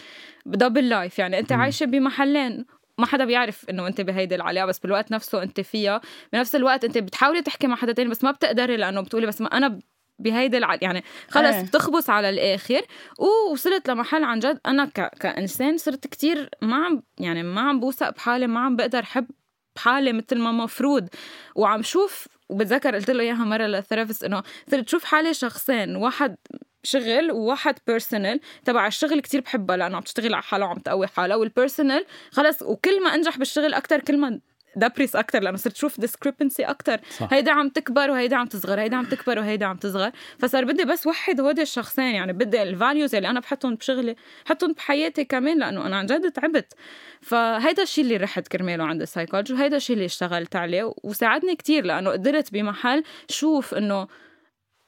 ب 0.45 0.51
double 0.51 0.89
life 0.89 1.19
يعني 1.19 1.39
أنت 1.39 1.51
عايشة 1.51 1.85
بمحلين 1.85 2.65
ما 2.97 3.05
حدا 3.05 3.25
بيعرف 3.25 3.69
إنه 3.69 3.87
أنت 3.87 4.01
بهيدي 4.01 4.35
العلاقة 4.35 4.65
بس 4.65 4.79
بالوقت 4.79 5.11
نفسه 5.11 5.43
أنت 5.43 5.61
فيها. 5.61 6.01
بنفس 6.33 6.55
الوقت 6.55 6.83
أنت 6.83 6.97
بتحاولي 6.97 7.41
تحكي 7.41 7.67
مع 7.67 7.75
حدا 7.75 7.93
تاني 7.93 8.09
بس 8.09 8.23
ما 8.23 8.31
بتقدري 8.31 8.77
لأنه 8.77 9.01
بتقولي 9.01 9.27
بس 9.27 9.41
ما 9.41 9.47
أنا 9.47 9.79
بهيدي 10.19 10.57
الع... 10.57 10.77
يعني 10.81 11.03
خلص 11.29 11.55
إيه. 11.55 11.63
بتخبص 11.65 12.09
على 12.09 12.29
الآخر. 12.29 12.81
ووصلت 13.19 13.89
لمحل 13.89 14.23
عن 14.23 14.39
جد. 14.39 14.59
أنا 14.65 14.85
ك... 14.85 15.11
كإنسان 15.19 15.77
صرت 15.77 16.07
كتير 16.07 16.49
ما 16.61 16.85
عم 16.85 17.03
يعني 17.19 17.43
ما 17.43 17.61
عم 17.61 17.79
بوثق 17.79 18.09
بحالي 18.09 18.47
ما 18.47 18.59
عم 18.59 18.75
بقدر 18.75 19.03
حب 19.05 19.27
بحالي 19.75 20.13
مثل 20.13 20.39
ما 20.39 20.51
مفروض. 20.51 21.09
وعم 21.55 21.81
شوف 21.81 22.27
وبتذكر 22.53 22.95
قلت 22.95 23.11
له 23.11 23.23
إياها 23.23 23.45
مرة 23.45 23.65
لل 23.65 23.76
therapist 23.76 24.23
إنه 24.23 24.43
صرت 24.71 24.89
شوف 24.89 25.03
حالي 25.03 25.33
شخصين 25.33 25.95
واحد 25.95 26.35
شغل 26.83 27.31
وواحد 27.31 27.75
personal 27.87 28.39
تبع 28.65 28.87
الشغل 28.87 29.19
كتير 29.19 29.41
بحبها 29.41 29.77
لأنه 29.77 29.95
عم 29.97 30.01
تشتغل 30.01 30.33
على 30.33 30.43
حالها 30.43 30.67
وعم 30.67 30.77
تقوي 30.77 31.07
حالها 31.07 31.35
وال 31.35 31.49
personal 31.49 32.05
خلص 32.31 32.61
وكل 32.61 33.03
ما 33.03 33.15
أنجح 33.15 33.37
بالشغل 33.37 33.73
أكثر 33.73 33.99
كل 33.99 34.17
ما 34.17 34.39
depressed 34.75 35.15
أكثر 35.15 35.39
لأنه 35.39 35.57
صرت 35.57 35.75
شوف 35.75 35.99
discrepancy 35.99 36.63
أكثر 36.63 36.99
هيدا 37.31 37.51
عم 37.51 37.69
تكبر 37.69 38.09
وهيدا 38.11 38.35
عم 38.35 38.47
تصغر 38.47 38.79
هيدا 38.79 38.97
عم 38.97 39.05
تكبر 39.05 39.39
وهيدا 39.39 39.65
عم 39.65 39.77
تصغر. 39.77 40.11
فصار 40.39 40.65
بدي 40.65 40.85
بس 40.85 41.07
وحد 41.07 41.41
هودي 41.41 41.61
الشخصين 41.61 42.15
يعني 42.15 42.33
بدي 42.33 42.63
ال 42.63 42.71
values 42.71 43.15
اللي 43.15 43.29
أنا 43.29 43.39
بحطهم 43.39 43.75
بشغلي 43.75 44.15
حطهم 44.45 44.73
بحياتي 44.73 45.25
كمان 45.25 45.59
لأنه 45.59 45.85
أنا 45.85 45.97
عن 45.97 46.05
جد 46.05 46.31
تعبت. 46.31 46.73
فهيدا 47.21 47.83
الشيء 47.83 48.03
اللي 48.03 48.17
رحت 48.17 48.47
كرماله 48.47 48.83
عند 48.83 49.01
السايكولوجي 49.01 49.53
وهيدا 49.53 49.77
الشيء 49.77 49.93
اللي 49.93 50.05
اشتغلت 50.05 50.55
عليه 50.55 50.93
وساعدني 51.03 51.55
كتير 51.55 51.85
لأنه 51.85 52.11
قدرت 52.11 52.53
بمحل 52.53 53.03
شوف 53.29 53.73
إنه 53.73 54.07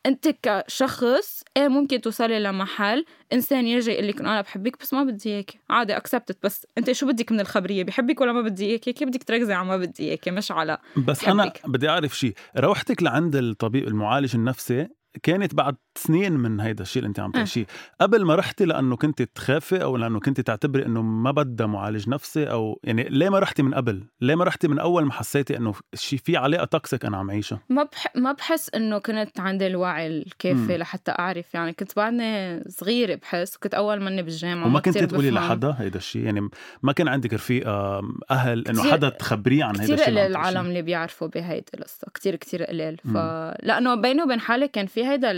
أنت 0.06 0.36
كشخص 0.44 1.44
إيه 1.58 1.68
ممكن 1.68 2.02
توصلي 2.02 2.40
لمحل 2.40 3.06
إنسان 3.34 3.68
يجي 3.68 3.92
يقول 3.92 4.08
لك 4.08 4.20
أنا 4.20 4.42
بحبك 4.42 4.80
بس 4.82 4.94
ما 4.94 5.04
بدي 5.04 5.30
اياك 5.30 5.52
عادي 5.70 5.98
accept 5.98 6.28
it 6.28 6.38
بس 6.44 6.68
أنت 6.78 6.92
شو 6.92 7.08
بدك 7.08 7.32
من 7.32 7.40
الخبرية؟ 7.40 7.84
بحبك 7.84 8.22
ولا 8.22 8.32
ما 8.32 8.42
بدي 8.42 8.66
اياك 8.66 8.80
كيف 8.80 9.08
بدك 9.08 9.24
تركزي 9.24 9.54
على 9.54 9.68
ما 9.68 9.78
بدي 9.78 10.04
اياك 10.10 10.30
مش 10.30 10.52
على 10.52 10.78
بس 10.98 11.24
بحبك. 11.24 11.30
أنا 11.30 11.54
بدي 11.66 11.90
أعرف 11.90 12.18
شيء 12.18 12.34
روحتك 12.58 13.04
لعند 13.04 13.36
الطبيب 13.36 13.88
المعالج 13.88 14.36
النفسي 14.36 14.88
كانت 15.24 15.54
بعد 15.56 15.76
سنين 15.98 16.32
من 16.32 16.60
هيدا 16.60 16.82
الشيء 16.84 17.00
اللي 17.00 17.08
انت 17.10 17.20
عم 17.20 17.32
تحكيه. 17.32 17.66
قبل 18.02 18.26
ما 18.26 18.36
رحتي 18.36 18.66
لأنه 18.66 18.96
كنت 18.96 19.22
تخافي 19.22 19.84
أو 19.84 19.98
لأنه 19.98 20.20
كنت 20.20 20.42
تعتبري 20.42 20.86
إنه 20.86 21.02
ما 21.02 21.32
بدها 21.32 21.68
معالج 21.68 22.10
نفسي 22.10 22.44
أو 22.44 22.80
يعني 22.84 23.04
ليه 23.04 23.30
ما 23.30 23.40
رحتي 23.40 23.64
من 23.64 23.74
قبل؟ 23.74 24.04
ليه 24.22 24.36
ما 24.36 24.44
رحتي 24.44 24.68
من 24.68 24.80
أول 24.80 25.06
ما 25.06 25.12
حسيتي 25.12 25.58
إنه 25.58 25.74
شيء 25.94 26.20
في 26.20 26.38
علاقه 26.38 26.66
توكسيك 26.66 27.06
أنا 27.06 27.18
عم 27.18 27.32
عيشها 27.32 27.60
ما 27.70 27.84
بح... 27.84 28.08
ما 28.16 28.32
بحس 28.32 28.70
إنه 28.76 29.00
كنت 29.00 29.40
عندي 29.40 29.68
الوعي 29.68 30.08
الكافي 30.08 30.78
لحتى 30.78 31.12
أعرف. 31.12 31.54
يعني 31.54 31.74
كنت 31.74 31.96
بعدني 31.96 32.64
صغيرة 32.70 33.16
بحس 33.16 33.58
كنت 33.58 33.74
أول 33.74 34.02
مني 34.02 34.24
بالجامعة 34.24 34.68
وما 34.68 34.80
كنت 34.80 34.98
تقولي 34.98 35.32
لحدا 35.32 35.76
هيدا 35.80 35.98
الشيء؟ 35.98 36.24
يعني 36.24 36.50
ما 36.84 36.92
كان 36.92 37.08
عندك 37.08 37.34
رفيقة 37.34 38.02
أهل 38.32 38.68
إنه 38.68 38.92
حدا 38.92 39.10
تخبريه 39.10 39.64
عن 39.64 39.80
هيدا 39.80 39.94
الشيء 39.94 40.08
كثير 40.08 40.26
العالم 40.26 40.66
اللي 40.66 40.82
بيعرفوا 40.82 41.28
بهيدي 41.28 41.66
القصة. 41.74 42.08
كثير 42.14 42.36
كثير 42.36 42.64
قليل. 42.64 42.98
ف 42.98 43.18
لأنه 43.64 43.96
بيني 43.96 44.24
وبين 44.24 44.40
حالي 44.40 44.68
كان 44.68 44.86
في 44.86 45.06
هيدا 45.06 45.32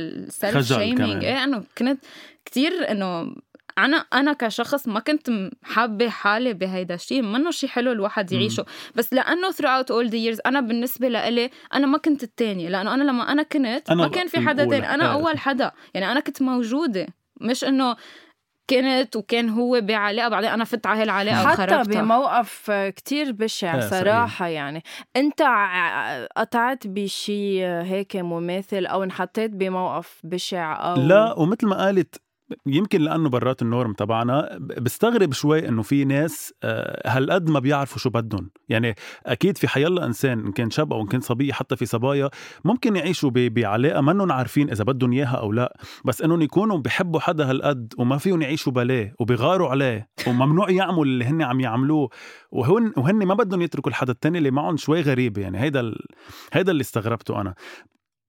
ال 0.56 0.60
self 0.60 0.80
shaming 0.80 1.24
إيه 1.24 1.44
إنه 1.44 1.64
كنت 1.78 2.00
كثير 2.46 2.92
إنه 2.92 3.36
أنا 3.78 3.98
أنا 3.98 4.34
كشخص 4.34 4.88
ما 4.88 5.00
كنت 5.00 5.30
حابة 5.64 6.10
حالي 6.10 6.54
بهيدا 6.54 6.96
الشيء 6.96 7.22
منه 7.22 7.52
شيء 7.52 7.70
حلو 7.70 7.92
الواحد 7.92 8.32
يعيشه. 8.32 8.66
بس 8.96 9.14
لأنه 9.14 9.52
throughout 9.52 9.86
all 9.86 10.10
the 10.10 10.36
years 10.36 10.40
أنا 10.46 10.62
بالنسبة 10.62 11.08
لإلي 11.08 11.50
أنا 11.74 11.88
ما 11.88 11.98
كنت 11.98 12.24
الثانية 12.24 12.70
لأنه 12.70 12.94
أنا 12.94 13.04
لما 13.04 13.32
أنا 13.32 13.44
كنت 13.44 13.90
أنا 13.90 14.02
ما 14.02 14.08
كان 14.08 14.28
في 14.28 14.40
حدا 14.40 14.70
ثاني 14.70 14.94
أنا 14.94 15.14
أول 15.14 15.38
حدا. 15.38 15.72
يعني 15.94 16.12
أنا 16.12 16.20
كنت 16.20 16.42
موجودة. 16.42 17.08
مش 17.42 17.64
إنه 17.64 17.96
كنت 18.69 19.15
وكان 19.15 19.49
هو 19.49 19.82
بعلاقة 19.82 20.30
بعدين 20.30 20.49
أنا 20.49 20.63
فت 20.63 20.86
على 20.88 21.01
هالعلاقه 21.01 21.47
حتى 21.47 21.63
وخربتها 21.63 22.01
بموقف 22.01 22.71
كتير 22.71 23.32
بشع 23.32 23.75
إيه، 23.75 23.82
صراحة 23.89 24.47
يعني. 24.47 24.84
أنت 25.15 25.41
ع- 25.41 26.25
قطعت 26.25 26.88
بشي 26.88 27.65
هيك 27.65 28.15
مماثل 28.15 28.86
أو 28.86 29.03
انحطيت 29.03 29.51
بموقف 29.51 30.19
بشع 30.23 30.91
أو 30.91 30.95
لا 31.01 31.39
ومثل 31.39 31.67
ما 31.67 31.75
قالت 31.86 32.21
يمكن 32.66 33.02
لأنه 33.02 33.30
برات 33.30 33.62
النورم 33.62 33.94
تبعنا 33.94 34.58
بستغرب 34.60 35.34
شوي 35.34 35.68
إنه 35.70 35.82
في 35.82 36.06
ناس 36.06 36.54
آه، 36.64 37.10
هالقد 37.10 37.50
ما 37.50 37.60
بيعرفوا 37.60 37.98
شو 37.98 38.10
بدهم. 38.10 38.50
يعني 38.70 38.96
أكيد 39.26 39.58
في 39.58 39.68
حيلا 39.68 40.06
إنسان 40.06 40.40
إن 40.40 40.52
كان 40.52 40.70
شاب 40.70 40.94
أو 40.94 41.02
إن 41.02 41.08
كان 41.08 41.22
صبيه 41.22 41.54
حتى 41.54 41.76
في 41.76 41.86
صبايا 41.86 42.30
ممكن 42.66 42.96
يعيشوا 42.96 43.32
بعلاقة 43.34 44.02
منهم 44.02 44.32
عارفين 44.32 44.70
إذا 44.70 44.84
بدهم 44.84 45.12
إياها 45.14 45.36
أو 45.36 45.52
لا. 45.52 45.78
بس 46.06 46.22
إنهم 46.22 46.42
يكونوا 46.42 46.78
بحبوا 46.78 47.20
حدا 47.20 47.50
هالقد 47.50 47.94
وما 47.98 48.18
فيهم 48.18 48.42
يعيشوا 48.42 48.72
بلاه 48.74 49.14
وبيغاروا 49.20 49.70
عليه 49.70 50.10
وممنوع 50.28 50.70
يعملوا 50.70 51.06
اللي 51.06 51.26
هن 51.26 51.42
عم 51.42 51.60
يعملوه. 51.60 52.10
وهن 52.52 52.94
وهن 52.98 53.26
ما 53.26 53.34
بدهم 53.34 53.62
يتركوا 53.62 53.92
الحدا 53.92 54.12
التاني 54.12 54.38
اللي 54.38 54.52
معهم 54.52 54.78
شوي 54.78 55.02
غريب. 55.02 55.38
يعني 55.38 55.60
هيدا 55.60 55.80
ال... 55.80 55.98
هيدا 56.54 56.72
اللي 56.72 56.82
استغربته 56.82 57.42
أنا. 57.42 57.54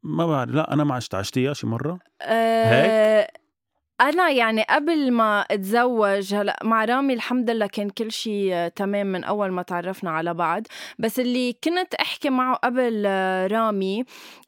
ما 0.03 0.27
بعرف 0.27 0.51
لا 0.51 0.73
أنا 0.73 0.85
ما 0.85 0.95
عشت 0.95 1.15
عشتيها 1.15 1.53
شي 1.53 1.67
مرة؟ 1.67 1.99
آه، 2.23 3.29
أنا 4.01 4.31
يعني 4.31 4.63
قبل 4.71 5.13
ما 5.13 5.41
أتزوج 5.41 6.35
هلأ 6.35 6.59
مع 6.65 6.85
رامي 6.85 7.15
الحمد 7.15 7.51
لله 7.51 7.67
كان 7.67 7.91
كل 7.91 8.13
شيء 8.13 8.69
تمام 8.69 9.07
من 9.07 9.25
أول 9.25 9.51
ما 9.53 9.63
تعرفنا 9.63 10.11
على 10.11 10.35
بعض. 10.35 10.63
بس 10.99 11.21
اللي 11.21 11.53
كنت 11.65 11.95
أحكي 11.95 12.31
معه 12.31 12.55
قبل 12.57 13.03
آه، 13.07 13.47
رامي 13.47 14.05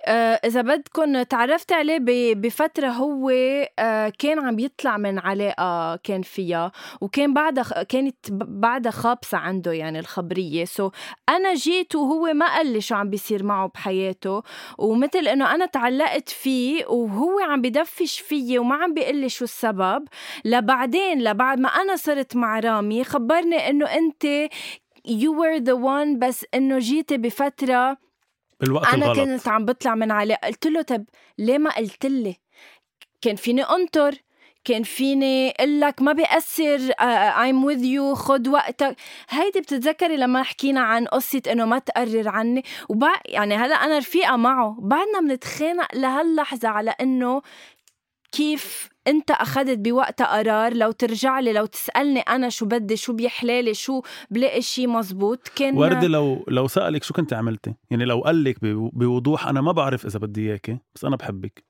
آه، 0.06 0.40
إذا 0.44 0.62
بدكم 0.62 1.22
تعرفت 1.22 1.72
عليه 1.72 1.98
ب- 1.98 2.40
بفترة 2.40 2.88
هو 2.88 3.30
آه، 3.78 4.12
كان 4.18 4.38
عم 4.38 4.58
يطلع 4.58 4.96
من 4.96 5.18
علاقة 5.18 5.96
كان 5.96 6.22
فيها 6.22 6.72
وكان 7.00 7.34
بعدها 7.34 7.82
كانت 7.82 8.16
بعدها 8.32 8.92
خابصة 8.92 9.38
عنده 9.38 9.72
يعني 9.72 9.98
الخبرية. 9.98 10.64
سو 10.64 10.90
أنا 11.28 11.54
جيت 11.54 11.94
وهو 11.94 12.32
ما 12.32 12.46
قال 12.54 12.66
لي 12.72 12.80
شو 12.80 12.94
عم 12.94 13.10
بيصير 13.10 13.42
معه 13.44 13.68
بحياته. 13.74 14.42
ومثل 14.78 15.18
إنه 15.28 15.54
أنا 15.54 15.66
تعلقت 15.66 16.28
فيه 16.28 16.86
وهو 16.86 17.40
عم 17.40 17.60
بدفش 17.62 18.20
فيي 18.20 18.58
وما 18.58 18.74
عم 18.74 18.94
بيقول 18.94 19.16
لي 19.16 19.28
شو 19.40 19.44
السبب؟ 19.44 20.08
لبعدين 20.44 21.22
لبعد 21.22 21.60
ما 21.60 21.68
أنا 21.68 21.96
صرت 21.96 22.36
مع 22.36 22.58
رامي 22.60 23.04
خبرني 23.04 23.70
إنه 23.70 23.86
أنت 23.86 24.48
you 25.08 25.30
were 25.40 25.60
the 25.64 25.76
one 25.76 26.18
بس 26.18 26.46
إنه 26.54 26.78
جيتي 26.78 27.16
بفترة 27.16 27.96
بالوقت 28.60 28.94
أنا 28.94 29.06
الغلط. 29.06 29.18
كنت 29.28 29.48
عم 29.48 29.64
بطلع 29.64 29.94
من 29.94 30.10
علاقه 30.10 30.46
قلت 30.46 30.66
له 30.66 30.82
طب 30.82 31.04
ليه 31.38 31.58
ما 31.58 31.70
قلت 31.70 32.06
لي؟ 32.06 32.36
كان 33.22 33.36
فيني 33.36 33.62
أنطر 33.62 34.14
كان 34.64 34.82
فيني 34.82 35.50
أقول 35.50 35.80
لك 35.80 36.02
ما 36.02 36.12
بيأثر 36.12 36.92
I'm 37.42 37.64
with 37.64 37.84
you 37.84 38.14
خد 38.14 38.48
وقتك. 38.48 38.96
هيدي 39.30 39.60
بتتذكري 39.60 40.16
لما 40.16 40.42
حكينا 40.42 40.80
عن 40.80 41.06
قصة 41.06 41.42
إنه 41.52 41.64
ما 41.64 41.78
تقرر 41.78 42.28
عني؟ 42.28 42.64
وبعد 42.88 43.20
يعني 43.26 43.54
هلا 43.56 43.74
أنا 43.74 43.98
رفيقة 43.98 44.36
معه. 44.36 44.76
بعدنا 44.80 45.20
بنتخانق 45.20 45.94
لهاللحظة 45.94 46.68
على 46.68 46.94
إنه 47.00 47.42
كيف 48.32 48.88
انت 49.06 49.30
أخذت 49.30 49.78
بوقتها 49.78 50.26
قرار 50.38 50.74
لو 50.74 50.90
ترجع 50.90 51.40
لي 51.40 51.52
لو 51.52 51.66
تسألني 51.66 52.20
أنا 52.20 52.48
شو 52.48 52.66
بدي 52.66 52.96
شو 52.96 53.12
بيحلالي 53.12 53.74
شو 53.74 54.02
بلاقي 54.30 54.62
شيء 54.62 54.88
مزبوط 54.88 55.48
كان 55.56 55.76
وردة 55.76 56.06
لو 56.08 56.44
لو 56.48 56.66
سألك 56.68 57.02
شو 57.04 57.14
كنت 57.14 57.32
عملتي؟ 57.32 57.74
يعني 57.90 58.04
لو 58.04 58.20
قال 58.20 58.44
لك 58.44 58.60
بو- 58.64 58.90
بوضوح 58.92 59.46
أنا 59.46 59.60
ما 59.60 59.72
بعرف 59.72 60.06
إذا 60.06 60.18
بدي 60.18 60.50
إياكي 60.50 60.78
بس 60.94 61.04
أنا 61.04 61.16
بحبك 61.16 61.64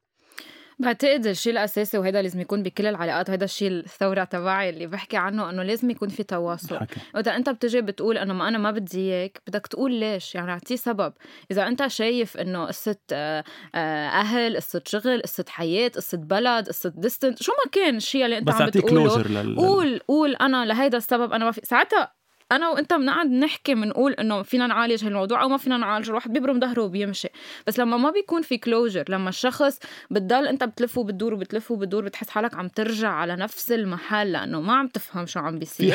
بعتقد 0.80 1.26
الشيء 1.26 1.52
الأساسي 1.52 1.98
وهذا 1.98 2.22
لازم 2.22 2.40
يكون 2.40 2.62
بكل 2.62 2.86
العلاقات 2.86 3.28
وهذا 3.28 3.44
الشيء 3.44 3.68
الثورة 3.70 4.24
تبعي 4.24 4.70
اللي 4.70 4.86
بحكي 4.86 5.16
عنه 5.16 5.50
إنه 5.50 5.62
لازم 5.62 5.90
يكون 5.90 6.08
في 6.08 6.22
تواصل. 6.22 6.78
حكي 6.78 7.00
وإذا 7.14 7.36
أنت 7.36 7.50
بتجي 7.50 7.80
بتقول 7.80 8.18
إنه 8.18 8.34
ما 8.34 8.48
أنا 8.48 8.58
ما 8.58 8.70
بدي 8.70 8.98
إياك 9.00 9.42
بدك 9.46 9.66
تقول 9.66 9.92
ليش؟ 9.94 10.34
يعني 10.34 10.50
أعطيه 10.50 10.76
سبب. 10.76 11.12
إذا 11.50 11.66
أنت 11.68 11.86
شايف 11.86 12.36
إنه 12.36 12.64
قصة 12.66 12.96
آه، 13.12 13.44
آه، 13.74 14.08
أهل 14.08 14.56
قصة 14.56 14.82
شغل 14.86 15.22
قصة 15.22 15.44
حياة 15.48 15.88
قصة 15.88 16.18
بلد 16.18 16.68
قصة 16.68 16.92
ديستنت 16.96 17.42
شو 17.42 17.52
ما 17.52 17.70
كان 17.70 17.96
الشيء 17.96 18.24
اللي 18.24 18.40
بس 18.40 18.54
عم 18.54 18.66
بتقوله. 18.66 19.56
قول 19.56 19.98
قول 20.08 20.34
أنا 20.34 20.64
لهيدا 20.64 20.98
السبب 20.98 21.32
أنا 21.32 21.44
ما 21.44 21.50
في. 21.50 21.60
ساعتها 21.64 22.19
أنا 22.52 22.68
وأنت 22.68 22.92
بنقعد 22.94 23.26
نحكي 23.30 23.74
بنقول 23.74 24.12
إنه 24.12 24.42
فينا 24.42 24.66
نعالج 24.66 25.04
هالموضوع 25.04 25.42
أو 25.42 25.48
ما 25.48 25.56
فينا 25.56 25.76
نعالجه 25.76 26.08
الواحد 26.10 26.32
بيبرم 26.32 26.60
ظهره 26.60 26.82
وبيمشي 26.82 27.28
بس 27.66 27.78
لما 27.78 27.96
ما 27.96 28.10
بيكون 28.10 28.42
في 28.42 28.58
closure 28.58 29.04
لما 29.08 29.28
الشخص 29.28 29.78
بتضل 30.10 30.46
أنت 30.46 30.64
بتلف 30.64 30.98
وبتدور 30.98 31.34
وبتلف 31.34 31.70
وبتدور 31.70 32.04
بتحس 32.04 32.30
حالك 32.30 32.54
عم 32.54 32.68
ترجع 32.68 33.08
على 33.10 33.36
نفس 33.36 33.72
المحل 33.72 34.32
لأنه 34.32 34.60
ما 34.60 34.72
عم 34.76 34.88
تفهم 34.88 35.26
شو 35.26 35.40
عم 35.40 35.58
بيصير 35.58 35.92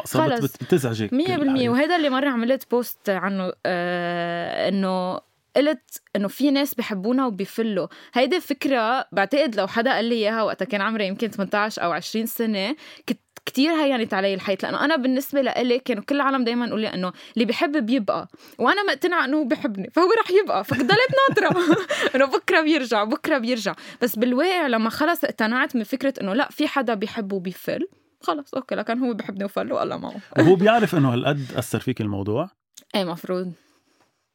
في 0.00 0.18
خلص. 0.38 0.40
بت- 0.54 0.62
بتزعجك 0.64 1.12
مية 1.12 1.26
بالمية 1.36 1.42
الحقيقة. 1.52 1.72
وهذا 1.72 1.96
اللي 1.96 2.10
مرة 2.10 2.28
عملت 2.28 2.70
post 2.70 3.10
عنه 3.10 3.52
آه 3.66 4.68
إنه 4.68 5.20
قلت 5.56 6.02
إنه 6.16 6.28
في 6.28 6.50
ناس 6.50 6.74
بحبونا 6.74 7.26
وبيفلوا 7.26 7.86
هيدي 8.14 8.40
فكرة 8.40 9.06
بعتقد 9.12 9.56
لو 9.56 9.66
حدا 9.66 9.92
قال 9.94 10.04
لي 10.04 10.14
إياها 10.14 10.42
وقتها 10.42 10.64
كان 10.66 10.80
عمري 10.80 11.06
يمكن 11.06 11.28
18 11.28 11.82
أو 11.84 11.92
20 11.92 12.26
سنة 12.26 12.76
كنت 13.08 13.20
كتير 13.46 13.72
هينت 13.72 14.14
علي 14.14 14.34
الحياة 14.34 14.58
لأنه 14.62 14.84
أنا 14.84 14.96
بالنسبة 14.96 15.40
لإلي 15.40 15.78
كانوا 15.78 16.02
كل 16.02 16.16
العالم 16.16 16.44
دايما 16.44 16.66
يقول 16.66 16.80
لي 16.80 16.94
إنه 16.94 17.12
اللي 17.34 17.44
بيحب 17.44 17.86
بيبقى 17.86 18.28
وأنا 18.58 18.82
مقتنعة 18.82 19.24
إنه 19.24 19.36
هو 19.36 19.44
بحبني 19.44 19.90
فهو 19.90 20.08
رح 20.20 20.30
يبقى 20.30 20.64
فضلت 20.64 21.10
ناطرة. 21.28 21.60
إنه 22.14 22.24
بكرة 22.24 22.60
بيرجع 22.60 23.04
بكرة 23.04 23.38
بيرجع. 23.38 23.74
بس 24.02 24.16
بالواقع 24.16 24.66
لما 24.66 24.90
خلص 24.90 25.24
اقتنعت 25.24 25.76
من 25.76 25.84
فكرة 25.84 26.14
إنه 26.20 26.34
لا 26.34 26.48
في 26.50 26.68
حدا 26.68 26.94
بيحب 26.94 27.32
وبيفل 27.32 27.88
خلص 28.20 28.54
أوكي 28.54 28.74
لكن 28.74 28.98
هو 28.98 29.14
بحبني 29.14 29.44
وفل 29.44 29.72
والله 29.72 29.96
معه 29.96 30.14
وهو 30.38 30.54
بيعرف 30.54 30.94
إنه 30.94 31.14
هالقد 31.14 31.52
أثر 31.56 31.80
فيك 31.80 32.00
الموضوع؟ 32.00 32.50
إيه 32.94 33.04
مفروض. 33.04 33.52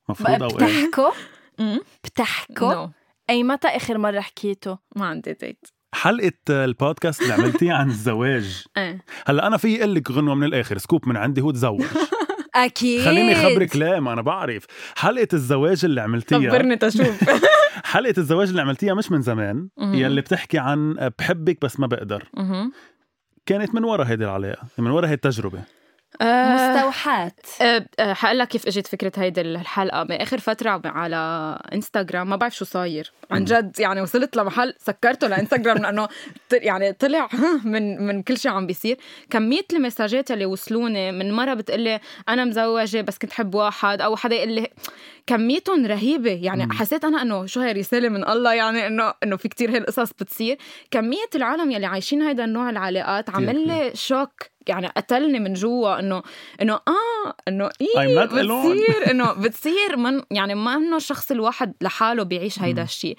مفروض 0.09 0.43
أو 0.43 0.49
إيه؟ 0.49 0.55
بتحكوا؟ 0.55 1.11
امم 1.59 1.79
بتحكوا؟ 2.03 2.73
no 2.73 2.89
أي 3.29 3.43
متى 3.43 3.67
آخر 3.67 3.97
مرة 3.97 4.19
حكيته؟ 4.19 4.77
ما 4.95 5.05
عندي 5.05 5.33
date 5.33 5.67
حلقة 5.93 6.31
البودكاست 6.49 7.21
اللي 7.21 7.33
عملتيها 7.33 7.73
عن 7.73 7.89
الزواج. 7.89 8.63
إيه. 8.77 9.01
هلا 9.27 9.47
أنا 9.47 9.57
في 9.57 9.79
أقول 9.79 9.95
لك 9.95 10.11
غنوة 10.11 10.35
من 10.35 10.43
الآخر 10.43 10.77
سكوب 10.77 11.07
من 11.07 11.17
عندي 11.17 11.41
هو 11.41 11.51
تزوج. 11.51 11.83
أكيد. 12.55 13.05
خليني 13.05 13.33
أخبرك 13.33 13.75
لا 13.75 13.99
ما 13.99 14.13
أنا 14.13 14.21
بعرف. 14.21 14.65
حلقة 14.95 15.27
الزواج 15.33 15.85
اللي 15.85 16.01
عملتيها 16.01 16.49
خبرني 16.49 16.75
تشوف. 16.75 17.29
حلقة 17.83 18.13
الزواج 18.17 18.49
اللي 18.49 18.61
عملتيها 18.61 18.93
مش 18.93 19.11
من 19.11 19.21
زمان. 19.21 19.69
يلي 19.81 20.21
بتحكي 20.21 20.57
عن 20.59 21.09
بحبك 21.19 21.57
بس 21.61 21.79
ما 21.79 21.87
بقدر. 21.87 22.23
كانت 23.45 23.75
من 23.75 23.83
ورا 23.83 24.03
هيدي 24.03 24.23
العلاقة 24.25 24.67
من 24.77 24.91
ورا 24.91 25.07
هي 25.07 25.13
التجربة. 25.13 25.59
آه، 25.59 25.63
مستوحاة. 26.21 27.31
أه، 27.61 27.85
أه، 27.99 28.13
حقول 28.13 28.37
لك 28.39 28.47
كيف 28.47 28.67
إجت 28.67 28.87
فكرة 28.87 29.11
هيدي 29.17 29.41
الحلقة. 29.41 30.03
باخر 30.03 30.37
فترة 30.39 30.81
على 30.85 31.57
إنستغرام 31.73 32.29
ما 32.29 32.35
بعرف 32.35 32.55
شو 32.55 32.65
صاير. 32.65 33.11
عن 33.31 33.45
جد 33.45 33.79
يعني 33.79 34.01
وصلت 34.01 34.35
لمحل 34.37 34.73
سكرته 34.79 35.27
لانستغرام 35.27 35.77
لأنه 35.83 36.07
يعني 36.53 36.93
طلع 36.93 37.29
من 37.63 38.07
من 38.07 38.23
كل 38.23 38.37
شيء 38.37 38.51
عم 38.51 38.67
بيصير. 38.67 38.97
كمية 39.29 39.65
المساجات 39.73 40.31
اللي 40.31 40.45
وصلوني 40.45 41.11
من 41.11 41.33
مرة 41.33 41.53
بتقلي 41.53 41.99
أنا 42.29 42.45
مزوجة 42.45 43.01
بس 43.01 43.17
كنت 43.17 43.31
حب 43.33 43.55
واحد 43.55 44.01
أو 44.01 44.15
حدا 44.15 44.35
يقول 44.35 44.49
لي 44.51 44.67
كميتهم 45.27 45.85
رهيبة. 45.85 46.31
يعني 46.31 46.65
مم. 46.65 46.71
حسيت 46.71 47.05
أنا 47.05 47.21
إنه 47.21 47.45
شو 47.45 47.59
هي 47.61 47.71
رسالة 47.71 48.09
من 48.09 48.27
الله 48.29 48.53
يعني 48.53 48.87
انه 48.87 49.13
إنه 49.23 49.37
في 49.37 49.47
كتير 49.47 49.75
هالقصص 49.77 50.13
بتصير. 50.13 50.57
كمية 50.91 51.29
العالم 51.35 51.71
يلي 51.71 51.85
عايشين 51.85 52.21
هيدا 52.21 52.43
النوع 52.45 52.69
العلاقات 52.69 53.29
عمل 53.29 53.67
لي 53.67 53.91
شوك. 53.93 54.50
يعني 54.67 54.87
قتلني 54.87 55.39
من 55.39 55.53
جوا 55.53 55.99
إنه 55.99 56.23
إنه 56.61 56.73
آه 56.73 57.33
إنه 57.47 57.69
إيه. 57.81 58.25
بتصير 58.25 58.95
إنه 59.11 59.33
بتصير 59.33 59.97
من 59.97 60.21
يعني 60.31 60.55
ما 60.55 60.75
إنه 60.75 60.97
الشخص 60.97 61.31
الواحد 61.31 61.73
لحاله 61.81 62.23
بيعيش 62.23 62.59
هيدا. 62.59 62.83
الشيء 62.83 63.17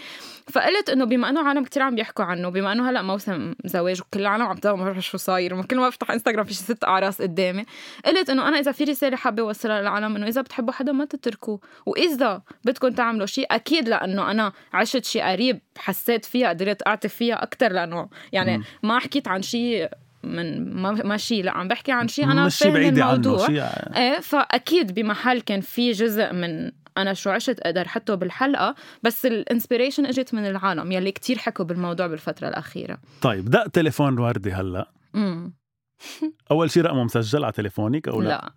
فقلت 0.52 0.90
إنه 0.90 1.05
بما 1.05 1.28
إنه 1.28 1.48
عالم 1.48 1.64
كتير 1.64 1.83
عم 1.83 1.94
بيحكوا 1.94 2.24
عنه 2.24 2.48
بما 2.48 2.72
إنه 2.72 2.90
هلأ 2.90 3.02
موسم 3.02 3.55
زواج 3.64 4.00
وكل 4.00 4.20
العالم 4.20 4.42
عم 4.42 4.59
ما 4.64 4.85
بعرف 4.85 5.00
شو 5.00 5.18
صاير 5.18 5.62
كل 5.62 5.76
ما 5.76 5.88
بفتح 5.88 6.11
انستغرام 6.11 6.44
في 6.44 6.55
شي 6.55 6.62
ست 6.62 6.85
أعراس 6.85 7.22
قدامي 7.22 7.64
قلت 8.07 8.31
إنه 8.31 8.48
أنا 8.48 8.59
إذا 8.59 8.72
في 8.72 8.85
رساله 8.85 9.16
حابة 9.16 9.42
اوصلها 9.42 9.81
للعالم 9.81 10.16
إنه 10.16 10.26
إذا 10.26 10.40
بتحبوا 10.40 10.72
حدا 10.72 10.92
ما 10.92 11.05
تتركوه 11.05 11.61
وإذا 11.87 12.42
بدكم 12.64 12.88
تعملوا 12.88 13.26
شيء 13.26 13.46
أكيد 13.50 13.88
لأنه 13.88 14.31
أنا 14.31 14.52
عشت 14.72 15.05
شيء 15.05 15.22
قريب 15.22 15.61
حسيت 15.78 16.24
فيها 16.24 16.48
قدرت 16.48 16.87
أعطي 16.87 17.09
فيها 17.09 17.42
أكثر 17.42 17.72
لأنه 17.72 18.09
يعني. 18.33 18.62
ما 18.83 18.98
حكيت 18.98 19.28
عن 19.28 19.42
شيء 19.42 19.88
من 20.24 20.72
ما 21.06 21.16
شيء 21.16 21.44
لا 21.44 21.50
عم 21.50 21.68
بحكي 21.68 21.92
عن 21.92 22.08
شيء 22.08 22.24
أنا 22.24 22.46
مش 22.46 22.58
فاهمه 22.58 22.74
بعيدة 22.74 23.04
عنه 23.04 23.12
الموضوع. 23.14 23.46
شيء 23.46 23.62
إيه 23.96 24.20
فأكيد 24.20 24.94
بمحل 24.94 25.40
كان 25.40 25.61
في 25.61 25.92
جزء 25.92 26.32
من 26.32 26.72
أنا 26.98 27.14
شو 27.14 27.30
عشت 27.30 27.61
أقدر 27.61 27.88
حطه 27.88 28.14
بالحلقة 28.14 28.74
بس 29.02 29.26
ال 29.27 29.33
inspiration 29.33 30.07
إجت 30.06 30.35
من 30.35 30.46
العالم 30.46 30.92
يلي 30.92 31.12
كتير 31.12 31.38
حكوا 31.38 31.64
بالموضوع 31.64 32.06
بالفترة 32.06 32.48
الأخيرة. 32.48 32.98
طيب 33.22 33.44
دق 33.50 33.66
تليفون 33.66 34.18
وردي 34.18 34.52
هلأ. 34.52 34.90
امم 35.14 35.54
أول 36.50 36.70
شيء 36.70 36.82
رقمه 36.82 37.04
مسجل 37.04 37.44
على 37.44 37.52
تليفونك 37.52 38.08
أو 38.08 38.22
لا؟ 38.22 38.28
لا. 38.28 38.52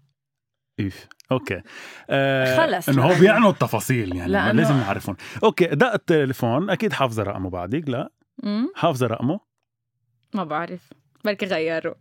إيف 0.80 1.08
okay. 1.32 1.62
آه 2.10 2.58
خلص. 2.58 2.90
إنه 2.90 3.04
هو 3.06 3.20
بيعنوا 3.20 3.52
التفاصيل 3.52 4.16
يعني 4.16 4.32
لأنه- 4.34 4.56
لازم 4.56 4.78
نعرفهم 4.78 5.16
okay 5.44 5.66
دق 5.66 5.94
التليفون 5.94 6.70
أكيد 6.70 6.94
حافظة 6.94 7.24
رقمه 7.24 7.50
بعدك 7.50 7.90
لا؟ 7.90 8.10
حافظة 8.76 9.08
رقمه؟ 9.08 9.40
ما 10.34 10.44
بعرف. 10.44 10.90
بركي 11.26 11.46
غيروا 11.46 11.94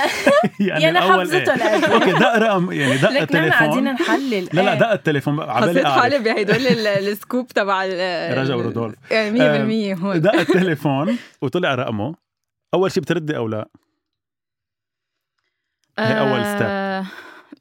يعني 0.60 0.98
أول 1.02 1.20
حفظتهم 1.20 1.60
إيه. 1.60 1.76
قد 1.84 1.90
okay 1.92 2.12
دق 2.12 2.36
رقم 2.36 2.72
يعني 2.72 2.96
دق 2.96 3.10
لك 3.10 3.34
نحن 3.36 3.50
قاعدين 3.52 3.88
التليفون 3.88 4.14
نحلل. 4.14 4.48
لا 4.52 4.62
لا 4.62 4.72
إيه. 4.72 4.78
دق 4.78 4.90
التليفون 4.90 5.40
عبالي 5.40 5.70
حسيت 5.72 5.86
حالي 5.86 6.16
أعرف. 6.16 6.24
بهدول 6.24 6.66
ال- 6.66 6.86
ال 6.86 6.96
scope 6.96 7.46
تبع 7.46 7.84
ال- 7.84 8.38
رجا 8.38 8.54
ورودولف. 8.54 8.94
يعني 9.10 9.94
100% 9.94 9.98
هون. 10.02 10.20
دق 10.20 10.34
التليفون 10.34 11.18
وطلع 11.42 11.74
رقمه. 11.74 12.14
أول 12.74 12.92
شيء 12.92 13.02
بتردي 13.02 13.36
أو 13.36 13.48
لا؟ 13.48 13.68
هي 15.98 16.20
أول 16.20 16.42
step. 16.42 16.62
آه، 16.62 17.06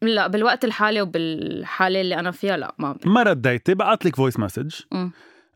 لا 0.02 0.28
بالوقت 0.28 0.66
الحالي 0.66 1.02
وبالحالة 1.02 2.02
اللي 2.02 2.20
أنا 2.20 2.32
فيها 2.32 2.58
لا 2.58 2.76
ما 2.78 2.98
ما 3.06 3.24
رديتي 3.24 3.74
بعت 3.74 4.06
لك 4.06 4.16
voice 4.16 4.40
message. 4.40 4.74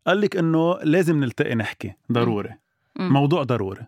قال 0.08 0.22
لك 0.22 0.36
إنه 0.38 0.78
لازم 0.84 1.20
نلتقي 1.24 1.56
نحكي 1.56 1.94
ضروري. 2.12 2.50
مم. 2.96 3.14
موضوع 3.14 3.44
ضروري. 3.44 3.82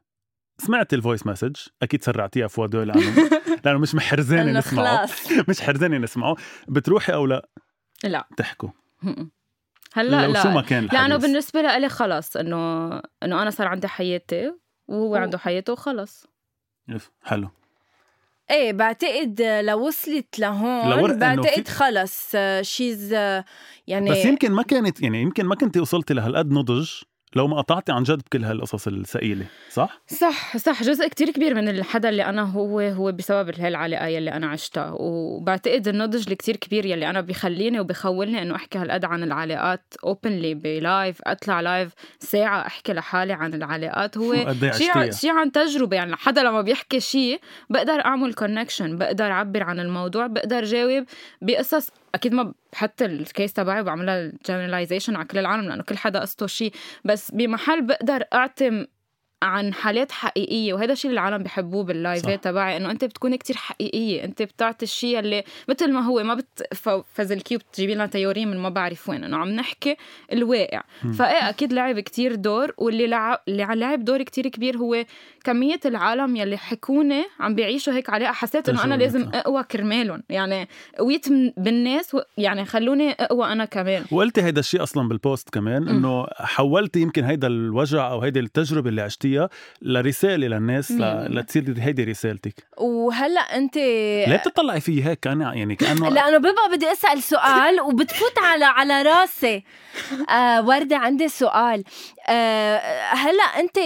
سمعت 0.57 0.93
ال 0.93 0.99
voice 0.99 1.27
message 1.27 1.55
أكيد 1.81 2.03
سرعتيها 2.03 2.47
فؤاد 2.47 2.75
لأنه 2.75 3.29
لأنه 3.65 3.79
مش 3.79 3.95
محرزاني 3.95 4.51
انه 4.51 4.59
نسمعه. 4.59 5.09
مش 5.49 5.61
حرزاني 5.61 5.97
نسمعه. 5.97 6.35
بتروحي 6.67 7.13
أو 7.13 7.25
لا؟ 7.25 7.49
لا. 8.03 8.27
تحكوا. 8.37 8.69
هلأ 9.93 10.25
لو 10.25 10.33
لا. 10.33 10.43
شو 10.43 10.49
ما 10.49 10.61
كان 10.61 10.83
الحديث. 10.83 11.01
لأنه 11.01 11.17
بالنسبة 11.17 11.61
لي 11.61 11.89
خلص 11.89 12.37
إنه 12.37 12.87
إنه 13.23 13.41
أنا 13.41 13.49
صار 13.49 13.67
عندي 13.67 13.87
حياتي 13.87 14.53
وهو 14.87 15.15
عنده 15.15 15.37
حياته 15.37 15.73
وخلص 15.73 16.25
حلو. 17.23 17.49
إيه 18.51 18.73
بعتقد 18.73 19.41
لو 19.41 19.87
وصلت 19.87 20.39
لهون 20.39 21.19
بعتقد 21.19 21.67
خلص 21.67 22.35
she's 22.61 23.13
يعني 23.87 24.11
بس 24.11 24.25
يمكن 24.25 24.51
ما 24.51 24.63
كانت 24.63 25.01
يعني 25.01 25.21
يمكن 25.21 25.45
ما 25.45 25.55
كنتي 25.55 25.79
وصلتي 25.79 26.13
لهالقد 26.13 26.51
نضج. 26.51 26.91
لو 27.37 27.47
ما 27.47 27.57
قطعتي 27.57 27.91
عن 27.91 28.03
جد 28.03 28.17
بكل 28.17 28.43
هالقصص 28.43 28.87
الثقيله 28.87 29.45
صح؟ 29.71 30.01
صح 30.07 30.57
صح 30.57 30.83
جزء 30.83 31.07
كتير 31.07 31.29
كبير 31.29 31.55
من 31.55 31.69
الحدا 31.69 32.09
اللي 32.09 32.25
أنا 32.25 32.41
هو 32.41 32.79
هو 32.79 33.11
بسبب 33.11 33.59
هالعلاقة 33.59 34.07
يلي 34.07 34.31
أنا 34.31 34.47
عشتها. 34.47 34.93
وبعتقد 34.99 35.87
النضج 35.87 36.23
اللي 36.23 36.35
كتير 36.35 36.55
كبير 36.55 36.85
يلي 36.85 37.09
أنا 37.09 37.21
بيخليني 37.21 37.79
وبخولني 37.79 38.41
إنه 38.41 38.55
أحكي 38.55 38.77
هالقد 38.77 39.05
عن 39.05 39.23
العلاقات 39.23 39.93
openly 40.03 40.53
ب 40.53 40.67
live 40.67 41.21
أطلع 41.23 41.61
live 41.61 41.93
ساعة 42.19 42.67
أحكي 42.67 42.93
لحالي 42.93 43.33
عن 43.33 43.53
العلاقات 43.53 44.17
هو 44.17 44.33
شيء 44.77 44.97
عشتيها؟ 44.97 45.11
شيء 45.11 45.31
عن 45.31 45.51
تجربة 45.51 45.95
يعني 45.95 46.15
حدا 46.15 46.43
لما 46.43 46.61
بيحكي 46.61 46.99
شيء 46.99 47.39
بقدر 47.69 48.05
أعمل 48.05 48.33
connection 48.33 48.97
بقدر 48.97 49.31
أعبر 49.31 49.63
عن 49.63 49.79
الموضوع 49.79 50.27
بقدر 50.27 50.63
جاوب 50.63 51.05
بقصص 51.41 51.89
أكيد 52.17 52.33
ما 52.33 52.53
بحط 52.73 53.01
ال 53.01 53.12
case 53.12 53.53
تبعي 53.53 53.81
وبعملها 53.81 54.31
generalization 54.49 55.15
على 55.15 55.25
كل 55.25 55.37
العالم 55.37 55.69
لأنه 55.69 55.83
كل 55.83 55.97
حدا 55.97 56.19
قصته 56.19 56.47
شيء. 56.47 56.71
بس 57.05 57.31
بمحل 57.31 57.81
بقدر 57.81 58.23
أعتم 58.33 58.85
عن 59.43 59.73
حالات 59.73 60.11
حقيقية 60.11 60.73
وهذا 60.73 60.93
الشيء 60.93 61.11
اللي 61.11 61.19
العالم 61.21 61.43
بيحبوه 61.43 61.81
صح. 61.81 61.87
باللايفات 61.87 62.43
تبعي 62.43 62.77
إنه 62.77 62.91
أنت 62.91 63.05
بتكون 63.05 63.35
كتير 63.35 63.55
حقيقية 63.57 64.23
أنت 64.23 64.41
بتعطي 64.41 64.83
الشيء 64.85 65.19
اللي 65.19 65.43
مثل 65.69 65.91
ما 65.93 65.99
هو 65.99 66.23
ما 66.23 66.33
بتفزلكيه 66.35 67.55
وبتجيبي 67.55 67.93
لنا 67.95 68.05
تيورين 68.05 68.47
من 68.47 68.57
ما 68.57 68.69
بعرف 68.69 69.09
وين 69.09 69.23
إنه 69.23 69.37
عم 69.37 69.49
نحكي 69.49 69.95
الواقع 70.33 70.81
مم. 71.03 71.11
فايه 71.11 71.49
أكيد 71.49 71.73
لعب 71.73 71.99
كتير 71.99 72.35
دور 72.35 72.73
واللي 72.77 73.07
لعب 73.07 73.39
اللي 73.47 73.63
لعب 73.75 74.05
دور 74.05 74.23
كتير 74.23 74.47
كبير 74.47 74.77
هو 74.77 75.05
كمية 75.43 75.79
العالم 75.85 76.35
يلي 76.35 76.57
حكوني 76.57 77.23
عم 77.39 77.55
بيعيشوا 77.55 77.93
هيك 77.93 78.09
علاقة 78.09 78.33
حسيت 78.33 78.69
إنه 78.69 78.83
أنا. 78.83 78.95
لازم 78.95 79.29
أقوى 79.33 79.63
كرمالهم 79.63 80.23
يعني 80.29 80.67
قويت 80.99 81.25
بالناس 81.57 82.15
و- 82.15 82.21
يعني 82.37 82.65
خلوني 82.65 83.11
أقوى 83.11 83.51
أنا 83.51 83.65
كمان 83.65 84.05
وقلتي 84.11 84.41
هيدا 84.41 84.59
الشيء 84.59 84.83
أصلا 84.83 85.07
بالبوست 85.07 85.49
كمان. 85.49 85.87
إنه 85.87 86.25
حولتي 86.33 86.99
يمكن 87.01 87.23
هيدا 87.23 87.47
الوجع 87.47 88.11
أو 88.11 88.21
هيدي 88.21 88.39
التجربة 88.39 88.89
اللي 88.89 89.01
عشتيها 89.27 89.49
لرساله 89.81 90.47
للناس 90.47 90.91
ل... 90.91 91.01
لتصير 91.35 91.75
هيدي 91.77 92.03
رسالتك. 92.03 92.53
وهلأ 92.77 93.39
أنت 93.41 93.77
ليه 94.27 94.35
بتطلعي 94.37 94.81
فيي 94.81 95.05
هيك 95.05 95.19
كان 95.19 95.41
يعني 95.41 95.75
كأنه 95.75 96.09
لأنه 96.09 96.37
ببقى 96.37 96.69
بدي 96.71 96.91
أسأل 96.91 97.23
سؤال 97.23 97.81
وبتفوت 97.81 98.37
على 98.37 98.65
على 98.65 99.01
راسي. 99.01 99.63
آه 100.29 100.67
وردة 100.67 100.97
عندي 100.97 101.27
سؤال. 101.27 101.83
هلا 103.13 103.43
انت 103.43 103.79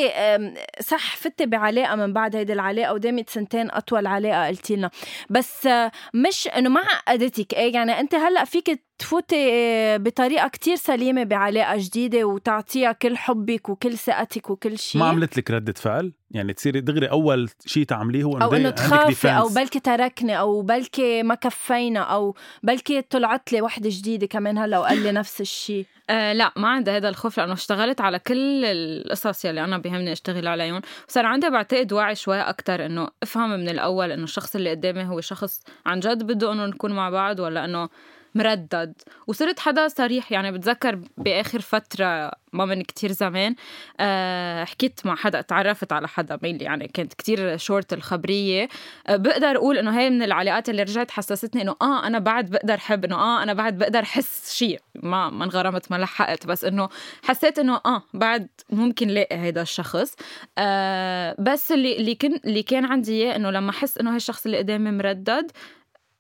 صح 0.80 1.16
فتي 1.16 1.46
بعلاقة 1.46 1.96
من 1.96 2.14
بعد 2.14 2.36
هيدي 2.36 2.54
العلاقة 2.54 2.94
ودامت 2.94 3.30
سنتين 3.30 3.72
أطول 3.72 4.08
علاقة 4.08 4.48
قلتي 4.48 4.76
لنا. 4.76 4.90
بس 5.30 5.68
آه 5.68 5.92
مش 6.14 6.48
إنه 6.48 6.70
ما 6.70 6.82
عقدتك 6.82 7.54
إيه 7.54 7.74
يعني 7.74 8.00
انت 8.00 8.16
هلا 8.16 8.46
فيك 8.46 8.82
تفوتي 9.00 9.50
آه، 9.54 9.98
بطريقة 9.98 10.48
كتير 10.48 10.76
سليمة 10.76 11.24
بعلاقة 11.24 11.78
جديدة 11.78 12.24
وتعطيها 12.24 12.92
كل 12.92 13.18
حبك 13.18 13.70
وكل 13.70 13.98
ثقتك 13.98 14.50
وكل 14.50 14.80
شيء 14.80 15.02
ما 15.02 15.08
عملت 15.08 15.38
لك 15.38 15.52
ردة 15.52 15.74
فعل؟ 15.74 16.14
يعني 16.34 16.54
تصيري 16.54 16.82
دغري 16.82 17.10
أول 17.10 17.50
شيء 17.66 17.84
تعمليه 17.84 18.24
هو 18.24 18.38
أو 18.38 18.54
إنه 18.54 18.68
عندك 18.68 18.78
تخافي 18.78 19.30
أو. 19.30 19.50
بلكي 19.50 19.80
تركني 19.80 20.40
أو 20.40 20.62
بلكي 20.62 21.24
ما 21.24 21.36
كفينا 21.36 22.00
أو 22.00 22.36
بلكي 22.64 23.02
طلعت 23.02 23.54
لي 23.54 23.62
وحدة 23.62 23.90
جديدة 23.94 24.28
كمان 24.28 24.58
هلا 24.58 24.80
وقال 24.80 25.04
لي 25.04 25.12
نفس 25.12 25.42
الشيء 25.42 25.86
آه 26.10 26.34
لا 26.34 26.52
ما 26.56 26.68
عندي 26.68 26.92
هذا 26.92 27.10
الخوف 27.10 27.38
لأنه 27.38 27.54
اشتغلت 27.54 28.02
على 28.02 28.20
كل 28.20 28.66
القصص 28.66 29.46
يلي 29.46 29.64
أنا 29.64 29.78
بيهمني 29.78 30.12
أشتغل 30.12 30.48
عليهم 30.48 30.82
وصار 31.08 31.26
عندي 31.26 31.50
بعتقد 31.50 31.94
وعي 31.94 32.16
شوي 32.16 32.40
أكثر 32.40 32.86
إنه 32.86 33.08
أفهم 33.24 33.50
من 33.50 33.70
الأول 33.70 34.12
إنه 34.12 34.24
الشخص 34.24 34.56
اللي 34.56 34.70
قدامي 34.70 35.04
هو 35.04 35.22
شخص 35.22 35.64
عن 35.86 36.00
جد 36.00 36.24
بده 36.24 36.54
إنه 36.54 36.66
نكون 36.66 36.92
مع 36.92 37.10
بعض 37.10 37.40
ولا 37.40 37.66
إنه 37.66 37.90
مردد. 38.36 38.94
وصرت 39.28 39.60
حدا 39.60 39.88
صريح 39.88 40.32
يعني 40.32 40.52
بتذكر 40.52 41.00
بآخر 41.18 41.62
فترة 41.62 42.32
ما 42.54 42.66
من 42.66 42.82
كتير 42.82 43.12
زمان 43.12 43.56
أه 44.00 44.64
حكيت 44.64 45.00
مع 45.06 45.16
حدا 45.16 45.42
تعرفت 45.42 45.92
على 45.94 46.08
حدا 46.08 46.40
ميلي 46.44 46.66
يعني 46.66 46.88
كانت 46.88 47.14
كتير 47.14 47.58
شورت 47.58 47.94
الخبرية. 47.94 48.68
أه 49.08 49.16
بقدر 49.16 49.56
أقول 49.56 49.78
إنه 49.78 50.00
هي 50.00 50.10
من 50.10 50.24
العلاقات 50.24 50.70
اللي 50.70 50.84
رجعت 50.84 51.12
حسستني 51.12 51.62
إنه 51.62 51.76
آه 51.82 52.08
أنا 52.08 52.20
بعد 52.20 52.50
بقدر 52.50 52.78
حب 52.78 53.06
إنه 53.06 53.16
آه 53.16 53.44
أنا 53.44 53.54
بعد 53.54 53.78
بقدر 53.78 54.06
حس 54.06 54.54
شيء. 54.54 54.80
ما 54.96 55.30
ما 55.30 55.44
انغرمت 55.44 55.92
ما 55.92 55.96
لحقت 55.96 56.48
بس 56.48 56.64
إنه 56.66 56.90
حسيت 57.24 57.60
إنه 57.60 57.82
آه 57.86 58.04
بعد 58.14 58.48
ممكن 58.70 59.08
لاقي 59.08 59.38
هيدا 59.38 59.62
الشخص. 59.62 60.16
آه 60.58 61.36
بس 61.40 61.72
اللي 61.72 61.98
اللي 61.98 62.16
كان 62.16 62.40
اللي 62.46 62.64
كان 62.64 62.86
عندي 62.86 63.12
إياه 63.12 63.36
إنه 63.36 63.50
لما 63.52 63.70
احس 63.70 63.98
إنه 63.98 64.16
هالشخص 64.16 64.46
اللي 64.46 64.58
قدامي 64.58 64.92
مردد 64.92 65.52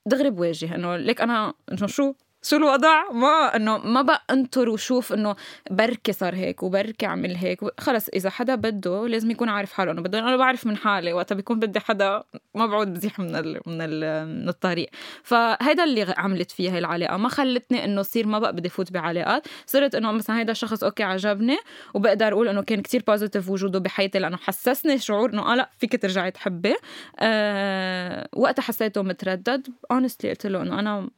دغري 0.05 0.29
بواجه 0.29 0.75
إنه 0.75 0.95
ليك 0.95 1.21
أنا 1.21 1.53
إنه 1.71 1.87
شو؟ 1.87 2.13
شو 2.43 2.56
الوضع؟ 2.58 3.12
ما 3.12 3.56
إنه 3.56 3.77
ما 3.77 4.01
بقى 4.01 4.23
انطر 4.32 4.69
وشوف 4.69 5.13
إنه 5.13 5.36
بركي 5.71 6.13
صار 6.13 6.36
هيك 6.36 6.63
وبركي 6.63 7.06
عمل 7.06 7.36
هيك. 7.36 7.60
خلص 7.80 8.10
إذا 8.10 8.30
حدا 8.30 8.56
بده 8.56 9.08
لازم 9.08 9.32
يكون 9.32 9.49
عارف 9.49 9.73
حاله. 9.73 9.91
إنه 9.91 10.01
بده 10.01 10.19
أنا 10.19 10.38
بعرف 10.38 10.67
من 10.67 10.77
حالي 10.77 11.13
وقتها 11.13 11.36
بيكون 11.36 11.60
بدي 11.60 11.80
حدا 11.80 12.23
ما 12.56 12.65
بعود 12.65 12.93
بزيح 12.93 13.19
من 13.19 13.36
ال 13.36 13.60
من 13.67 13.82
ال 13.82 14.27
من 14.41 14.49
الطريق. 14.49 14.89
فهيدا 15.23 15.84
اللي 15.84 16.13
عملت 16.17 16.51
فيها 16.51 16.71
هي 16.71 16.80
العلاقة. 16.80 17.17
ما 17.17 17.30
خلتني 17.30 17.86
إنه 17.86 18.01
صير 18.01 18.27
ما 18.27 18.39
بقى 18.39 18.54
بدي 18.54 18.69
فوت 18.69 18.91
بعلاقات. 18.91 19.47
صرت 19.65 19.95
إنه 19.95 20.12
مثلا 20.12 20.39
هيدا 20.39 20.51
الشخص 20.51 20.84
okay 20.84 21.04
عجبني 21.04 21.58
وبقدر 21.93 22.27
أقول 22.34 22.47
إنه 22.47 22.62
كان 22.62 22.82
كتير 22.82 23.04
positive 23.08 23.49
وجوده 23.49 23.80
بحياتي 23.80 24.19
لأنه 24.19 24.38
حسسني 24.38 24.97
شعور 24.97 25.30
إنه 25.34 25.51
آه 25.51 25.56
لا 25.56 25.69
فيك 25.77 26.01
ترجعي 26.01 26.32
تحبي. 26.32 26.75
آه 27.19 28.27
وقتها 28.36 28.63
حسيته 28.63 29.01
متردد. 29.01 29.67
honestly 29.91 30.30
قلت 30.30 30.47
له 30.47 30.62
إنه 30.62 30.80
أنا 30.80 31.10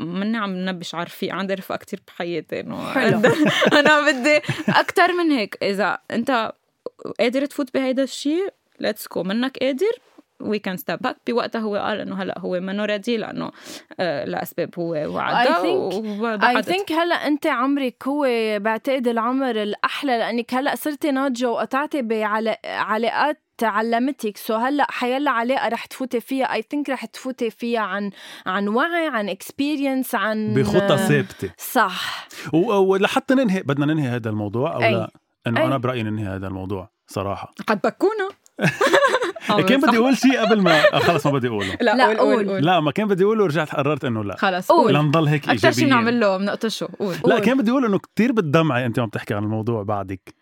مني 0.00 0.36
عم 0.36 0.50
نبش 0.72 0.94
عارفي 0.94 1.30
عندي 1.30 1.54
رفقه 1.54 1.76
كتير 1.76 2.00
بحياتي 2.08 2.60
إنه 2.60 2.92
حلو. 2.92 3.20
أنا 3.78 4.10
بدي 4.10 4.36
أكثر 4.68 5.12
من 5.12 5.30
هيك 5.30 5.58
إذا 5.62 5.98
أنت 6.10 6.52
قادر 7.20 7.46
تفوت 7.46 7.74
بهيدا 7.74 8.02
الشيء 8.02 8.48
let's 8.80 9.06
go 9.14 9.22
منك 9.22 9.58
قادر 9.58 9.92
we 10.40 10.58
can 10.58 10.76
step 10.76 10.98
back 10.98 11.16
بوقتها 11.26 11.58
هو 11.60 11.76
قال 11.76 12.00
إنه 12.00 12.22
هلأ 12.22 12.38
هو 12.38 12.60
منه 12.60 12.84
ready 12.84 13.16
لأنه 13.16 13.50
آه 14.00 14.24
لأسباب 14.24 14.70
هو 14.78 14.94
think- 15.62 16.44
I 16.44 16.62
think 16.62 16.92
هلأ 16.92 17.14
أنت 17.14 17.46
عمرك 17.46 18.02
هو 18.08 18.26
بعتقد 18.60 19.08
العمر 19.08 19.62
الأحلى 19.62 20.18
لأنك 20.18 20.54
هلأ 20.54 20.74
صرتي 20.74 21.10
ناضجة 21.10 21.50
وقطعتي 21.50 22.02
بعلاقات 22.02 23.42
علمتك 23.64 24.36
so 24.36 24.54
هلا 24.54 24.86
حيلا 24.90 25.30
علاقه 25.30 25.68
رح 25.68 25.86
تفوتي 25.86 26.20
فيها. 26.20 26.54
I 26.54 26.62
think 26.70 26.90
رح 26.90 27.04
تفوتي 27.04 27.50
فيها 27.50 27.80
عن 27.80 28.10
عن 28.46 28.68
وعي 28.68 29.08
عن 29.08 29.28
experience 29.28 30.14
عن 30.14 30.54
بخطى 30.54 30.96
ثابتة. 30.96 31.50
صح. 31.58 32.28
ولحتى 32.52 33.34
ننهي 33.34 33.62
بدنا 33.62 33.86
ننهي 33.86 34.08
هذا 34.08 34.30
الموضوع 34.30 34.74
أو 34.74 34.82
أي. 34.82 34.92
لا؟ 34.92 35.10
انه 35.46 35.60
أي. 35.60 35.66
أنا 35.66 35.78
برأيي 35.78 36.02
ننهي 36.02 36.26
هذا 36.26 36.46
الموضوع 36.46 36.90
صراحة. 37.06 37.52
قد 37.66 37.80
بكونا. 37.84 38.28
كان 39.68 39.80
بدي 39.80 39.98
أقول 39.98 40.16
شيء 40.16 40.40
قبل 40.40 40.60
ما 40.60 40.94
آه، 40.94 40.98
خلص 40.98 41.26
ما 41.26 41.32
بدي 41.32 41.48
أقوله. 41.48 41.76
لا, 41.80 41.96
لا، 41.96 42.06
قول 42.06 42.18
قول 42.18 42.48
قول. 42.48 42.64
لا 42.64 42.80
ما 42.80 42.90
كان 42.90 43.08
بدي 43.08 43.24
أقوله 43.24 43.44
ورجعت 43.44 43.74
قررت 43.74 44.04
إنه 44.04 44.24
لا. 44.24 44.36
خلص 44.36 44.68
قول. 44.68 44.94
لنضل 44.94 45.28
هيك 45.28 45.48
أكثر 45.48 45.58
شيء 45.58 45.68
ايجابيين 45.68 45.88
بنعمل 45.88 46.20
له 46.20 46.36
بنقطشه. 46.36 46.88
قول. 46.98 47.14
لا 47.26 47.34
قول. 47.34 47.38
كان 47.38 47.58
بدي 47.58 47.70
أقول 47.70 47.84
إنه 47.84 47.98
كتير 47.98 48.32
بتدمعي 48.32 48.86
أنت 48.86 48.98
عم 48.98 49.08
تحكي 49.08 49.34
عن 49.34 49.44
الموضوع 49.44 49.82
بعدك. 49.82 50.34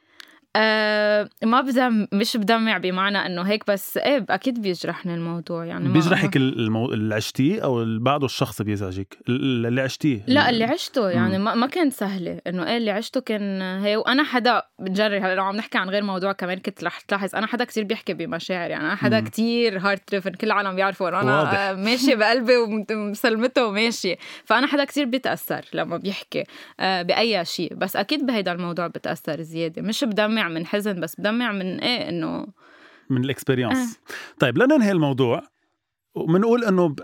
آه 0.56 1.28
ما 1.44 1.60
بدم 1.60 2.06
مش 2.12 2.36
بدمع 2.36 2.78
بمعنى 2.78 3.26
إنه 3.26 3.42
هيك 3.42 3.70
بس 3.70 3.96
إيه 3.96 4.26
أكيد 4.30 4.62
بيجرحني 4.62 5.14
الموضوع 5.14 5.64
يعني 5.64 5.88
بيجرحك 5.88 6.36
المو... 6.36 6.92
اللي 6.92 7.14
عشتيه 7.14 7.64
أو 7.64 7.82
اللي 7.82 8.00
بعده 8.00 8.26
الشخص 8.26 8.62
بيزعجك؟ 8.62 9.18
اللي 9.28 9.80
عشتيه. 9.80 10.20
لا 10.26 10.50
اللي 10.50 10.64
عشته 10.64 11.10
يعني 11.10 11.38
ما, 11.38 11.54
ما 11.54 11.66
كانت 11.66 11.92
سهله 11.92 12.40
إنه 12.46 12.66
إيه 12.66 12.76
اللي 12.76 12.90
عشته 12.90 13.20
كان 13.20 13.62
هي 13.62 13.96
وأنا 13.96 14.22
حدا 14.22 14.62
بتجري 14.78 15.20
هلا 15.20 15.34
لو 15.34 15.44
عم 15.44 15.56
نحكي 15.56 15.78
عن 15.78 15.90
غير 15.90 16.02
موضوع 16.02 16.32
كمان 16.32 16.58
كنت 16.58 16.84
رح 16.84 17.00
تلاحظ 17.00 17.34
أنا 17.34 17.46
حدا 17.46 17.64
كتير 17.64 17.84
بيحكي 17.84 18.14
بمشاعر 18.14 18.70
يعني 18.70 18.84
أنا 18.84 18.94
حدا 18.94 19.20
كتير 19.20 19.78
heart 19.78 20.10
driven 20.10 20.30
كل 20.30 20.46
العالم 20.46 20.76
بيعرفوا 20.76 21.08
إنه 21.08 21.20
أنا 21.20 21.38
واضح. 21.38 21.80
ماشي 21.84 22.14
بقلبي 22.16 22.56
ومسلمته 22.90 23.66
وماشي 23.66 24.16
فأنا 24.44 24.66
حدا 24.66 24.84
كتير 24.84 25.04
بيتأثر 25.04 25.64
لما 25.72 25.96
بيحكي 25.96 26.44
آه، 26.80 27.02
بأي 27.02 27.44
شيء 27.44 27.74
بس 27.74 27.96
أكيد 27.96 28.26
بهيدا 28.26 28.52
الموضوع 28.52 28.86
بتأثر 28.86 29.42
زيادة. 29.42 29.82
مش 29.82 30.04
بدمع 30.04 30.37
من 30.48 30.66
حزن 30.66 31.00
بس 31.00 31.20
بدمع 31.20 31.52
من 31.52 31.80
إيه؟ 31.80 32.08
إنه 32.08 32.46
من 33.10 33.24
ال 33.24 33.29
experience 33.29 33.76
آه. 33.76 34.12
طيب 34.40 34.58
لننهي 34.58 34.92
الموضوع. 34.92 35.42
وبنقول 36.14 36.64
إنه 36.64 36.96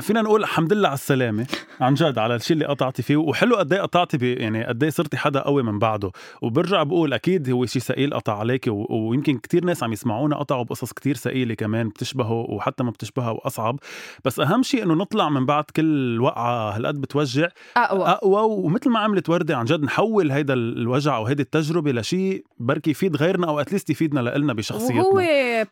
فينا 0.00 0.22
نقول 0.22 0.40
الحمد 0.40 0.72
لله 0.72 0.88
على 0.88 0.94
السلامة. 0.94 1.46
عن 1.80 1.94
جد 1.94 2.18
على 2.18 2.34
الشيء 2.34 2.54
اللي 2.54 2.66
قطعتي 2.66 3.02
فيه 3.02 3.16
وحلو 3.16 3.56
قد 3.56 3.72
إيه 3.72 3.80
قطعتي 3.80 4.16
بي 4.16 4.34
يعني 4.34 4.64
قد 4.64 4.82
إيه 4.82 4.90
صرتي 4.90 5.16
حدا 5.16 5.40
قوي 5.40 5.62
من 5.62 5.78
بعده. 5.78 6.10
وبرجع 6.42 6.82
بقول 6.82 7.12
أكيد 7.12 7.50
هو 7.50 7.66
شيء 7.66 7.82
ثقيل 7.82 8.14
قطع 8.14 8.38
عليك 8.38 8.66
و... 8.68 8.86
ويمكن 8.90 9.38
كتير 9.38 9.64
ناس 9.64 9.82
عم 9.82 9.92
يسمعونا 9.92 10.36
قطعوا 10.36 10.64
بقصص 10.64 10.92
كتير 10.92 11.16
ثقيله 11.16 11.54
كمان 11.54 11.88
بتشبهه 11.88 12.32
وحتى 12.32 12.84
ما 12.84 12.90
بتشبهها 12.90 13.30
وأصعب. 13.30 13.78
بس 14.24 14.40
أهم 14.40 14.62
شيء 14.62 14.82
إنه 14.82 14.94
نطلع 14.94 15.28
من 15.28 15.46
بعد 15.46 15.64
كل 15.76 16.20
وقعة 16.20 16.76
هالقد 16.76 17.00
بتوجع 17.00 17.48
أقوى. 17.76 18.06
أقوى 18.06 18.42
ومثل 18.42 18.90
ما 18.90 18.98
عملت 18.98 19.28
وردة 19.28 19.56
عن 19.56 19.64
جد 19.64 19.82
نحول 19.82 20.30
هيدا 20.30 20.54
الوجع 20.54 21.16
أو 21.16 21.26
هيدي 21.26 21.42
التجربة 21.42 21.92
لشيء 21.92 22.44
بركي 22.58 22.90
يفيد 22.90 23.16
غيرنا 23.16 23.48
أو 23.48 23.60
at 23.60 23.69
least 23.69 23.90
يفيدنا 23.90 24.20
لنا 24.20 24.52
بشخصيتنا. 24.52 25.02
وهو 25.02 25.22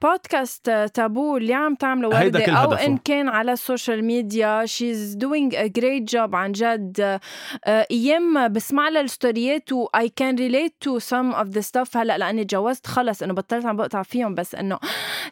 بودكاست 0.03 0.91
تابو 0.95 1.37
اللي 1.37 1.55
عم 1.55 1.75
تعمله 1.75 2.09
وردة 2.09 2.53
أو 2.53 2.73
إن 2.73 2.97
كان 2.97 3.29
على 3.29 3.53
ال 3.53 3.60
social 3.60 4.04
media 4.07 4.67
شي 4.67 4.85
she's 4.95 5.17
doing 5.17 5.55
a 5.55 5.69
great 5.81 6.15
job 6.15 6.35
عن 6.35 6.53
جد 6.53 7.21
أيام 7.67 8.49
بسمع 8.53 8.89
لها 8.89 9.01
ال 9.01 9.11
story 9.11 9.62
ات 9.62 9.73
و 9.73 9.87
I 9.97 10.07
can 10.21 10.37
relate 10.37 10.73
to 10.89 11.01
some 11.01 11.35
of 11.35 11.55
the 11.59 11.63
stuff. 11.63 11.97
هلا 11.97 12.19
لأني 12.19 12.45
تجوزت 12.45 12.87
خلص 12.87 13.23
إنه 13.23 13.35
بطلت 13.35 13.67
عم 13.67 13.77
بقطع 13.77 14.03
فيهم 14.03 14.35
بس 14.35 14.55
إنه 14.55 14.79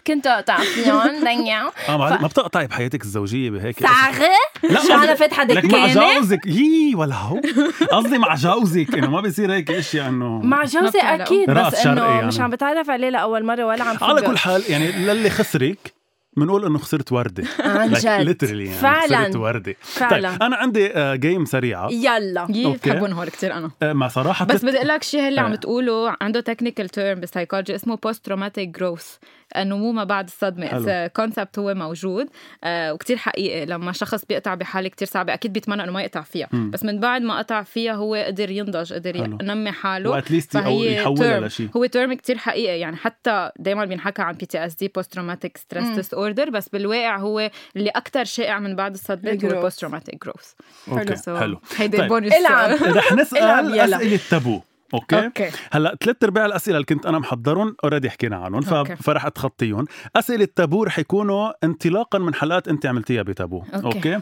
كنت 0.07 0.27
أقطع 0.27 0.57
فيهم. 0.57 1.03
دنيا 1.25 1.71
آه 1.89 1.97
ما 1.97 2.27
بتقطعي 2.27 2.67
بحياتك 2.67 3.03
الزوجية 3.03 3.51
بهيك. 3.51 3.79
ساغه 3.81 4.31
لا 4.73 4.81
شو 4.81 4.93
أنا 4.95 5.15
فاتحه 5.15 5.45
دكانه 5.45 5.95
مع 6.01 6.15
جوزك 6.19 6.47
يي 6.47 6.95
ولا 6.95 7.15
هو. 7.15 7.41
قصدي 7.93 8.19
مع 8.19 8.35
جوزك 8.35 8.95
إنه 8.95 9.11
ما 9.11 9.21
بيصير 9.21 9.53
هيك 9.53 9.71
اشياء 9.71 10.09
انه 10.09 10.39
مع 10.39 10.65
جوزي 10.65 10.99
أكيد 10.99 11.51
بس 11.51 11.87
إنه 11.87 12.05
يعني. 12.05 12.27
مش 12.27 12.41
عم 12.41 12.51
بتعرف 12.51 12.91
عليه 12.91 13.09
لأول 13.09 13.45
مرة 13.45 13.65
ولا 13.65 13.85
عم 13.85 13.97
على 14.03 14.23
كل 14.23 14.39
حال 14.39 14.63
يعني 14.69 14.93
للي 14.93 15.31
خسرك 15.31 16.02
بنقول 16.37 16.65
إنه 16.67 16.79
خسرت 16.79 17.13
وردة. 17.13 17.45
عن 17.61 17.93
جد. 17.93 18.07
literally 18.07 18.65
يعني 18.67 18.79
فعلا. 18.79 19.19
خسرت 19.19 19.37
وردة. 19.37 19.77
فعلا. 19.81 20.31
طيب 20.31 20.43
أنا 20.43 20.57
عندي 20.57 20.91
game 21.19 21.45
سريعة. 21.45 21.89
يلا. 21.91 22.45
بحبهم 22.85 23.13
هول 23.13 23.29
كثير 23.29 23.53
أنا. 23.55 23.71
آه 23.83 23.93
ما 23.93 24.09
صراحة 24.09 24.45
بس 24.45 24.65
بدي 24.65 24.77
أقول 24.77 24.89
لك 24.89 25.03
شيء 25.03 25.29
اللي 25.29 25.41
عم 25.41 25.55
تقوله 25.55 26.17
عنده 26.21 26.41
technical 26.41 26.89
term 26.89 27.21
بال 27.21 27.30
psychology 27.30 27.75
اسمه 27.75 27.97
post-traumatic 27.97 28.69
growth 28.69 29.17
النمو 29.57 29.93
ما 29.93 30.05
بعد 30.05 30.25
الصدمة. 30.25 31.07
concept 31.07 31.59
هو 31.59 31.75
موجود 31.75 32.27
آه 32.65 32.93
وكتير 32.93 33.17
حقيقي 33.17 33.67
لما 33.67 33.93
شخص 33.93 34.25
بيقطع 34.25 34.55
بحالة 34.55 34.89
كتير 34.89 35.09
صعبة 35.09 35.35
أكيد 35.35 35.53
بيتمنى 35.53 35.85
إنه 35.85 35.93
ما 35.93 36.03
يقطع 36.03 36.21
فيها. 36.21 36.49
م. 36.53 36.71
بس 36.71 36.85
من 36.85 37.01
بعد 37.01 37.23
ما 37.23 37.39
قطع 37.39 37.63
فيها 37.63 37.93
هو 37.93 38.15
قدر 38.15 38.51
ينضج 38.51 38.93
قدر 38.93 39.17
ينمي 39.17 39.73
حاله. 39.73 40.11
و 40.11 40.16
at 40.16 40.27
least 40.27 40.55
يحولها 40.55 41.41
لشيء 41.41 41.69
هو 41.77 41.87
term 41.87 42.13
كتير 42.13 42.39
حقيقي 42.39 42.79
يعني 42.81 42.97
حتى 42.97 43.51
دائما 43.59 43.85
بينحكى 43.85 44.23
عن 44.23 44.35
بي 44.35 44.47
تي 44.47 44.67
اس 44.67 44.75
دي 44.75 44.89
بوست 44.89 45.13
تروماتيك 45.13 45.57
ستريس 45.57 45.89
ديس 45.89 46.15
اوردر 46.15 46.51
بس 46.51 46.69
بالواقع 46.69 47.19
هو 47.19 47.51
اللي 47.77 47.91
أكثر 47.91 48.25
شائع 48.25 48.59
من 48.59 48.77
بعد 48.77 48.95
الصدمة 48.95 49.39
هو 49.45 49.61
post-traumatic 49.61 50.25
growth 50.25 50.53
okay 50.89 51.39
حلو. 51.41 51.61
هيدي 51.77 51.97
طيب. 51.97 52.09
بونس 52.09 52.33
رح 52.33 53.13
نسأل 53.13 53.81
أسئلة 53.81 54.21
تابو 54.31 54.61
okay, 54.95 55.25
okay. 55.25 55.51
هلأ 55.73 55.97
ثلاث 56.05 56.17
أرباع 56.25 56.47
الأسئلة 56.47 56.77
اللي 56.77 56.87
كنت 56.87 57.07
أنا 57.07 57.19
محضرهم 57.19 57.77
already 57.85 58.11
حكينا 58.11 58.37
عنهم 58.37 58.61
فرح 58.85 59.27
أتخطيهم. 59.27 59.85
أسئلة 60.17 60.49
تابو 60.57 60.85
رح 60.85 60.99
يكونوا 60.99 61.53
انطلاقا 61.65 62.19
من 62.19 62.35
حلقات 62.35 62.69
أنت 62.69 62.87
عملتيها 62.87 63.23
بتابو. 63.23 63.63
أوكي, 63.75 63.87
أوكي. 63.87 64.21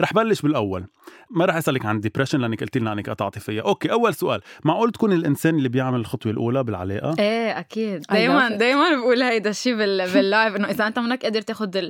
رح 0.00 0.12
بلش 0.12 0.40
بالأول. 0.40 0.84
ما 1.30 1.44
رح 1.44 1.56
أسألك 1.56 1.86
عن 1.86 2.00
depression 2.00 2.40
لأنك 2.40 2.60
قلت 2.60 2.78
لنا 2.78 2.92
إنك 2.92 3.10
قطعتي 3.10 3.40
فيها. 3.40 3.62
okay 3.62 3.92
أول 3.92 4.14
سؤال. 4.14 4.40
معقول 4.64 4.92
تكون 4.92 5.12
الإنسان 5.12 5.54
اللي 5.54 5.68
بيعمل 5.68 6.00
الخطوة 6.00 6.32
الأولى 6.32 6.64
بالعلاقة؟ 6.64 7.14
إيه 7.18 7.58
أكيد. 7.58 8.02
دائما 8.10 8.48
دائما 8.48 8.96
بقول 8.96 9.22
هيدا 9.22 9.50
الشيء 9.50 9.76
بال 9.76 10.03
life 10.03 10.56
إنه 10.56 10.70
إذا 10.70 10.86
أنت 10.86 10.98
منك 10.98 11.22
قادر 11.22 11.40
تاخذ 11.40 11.88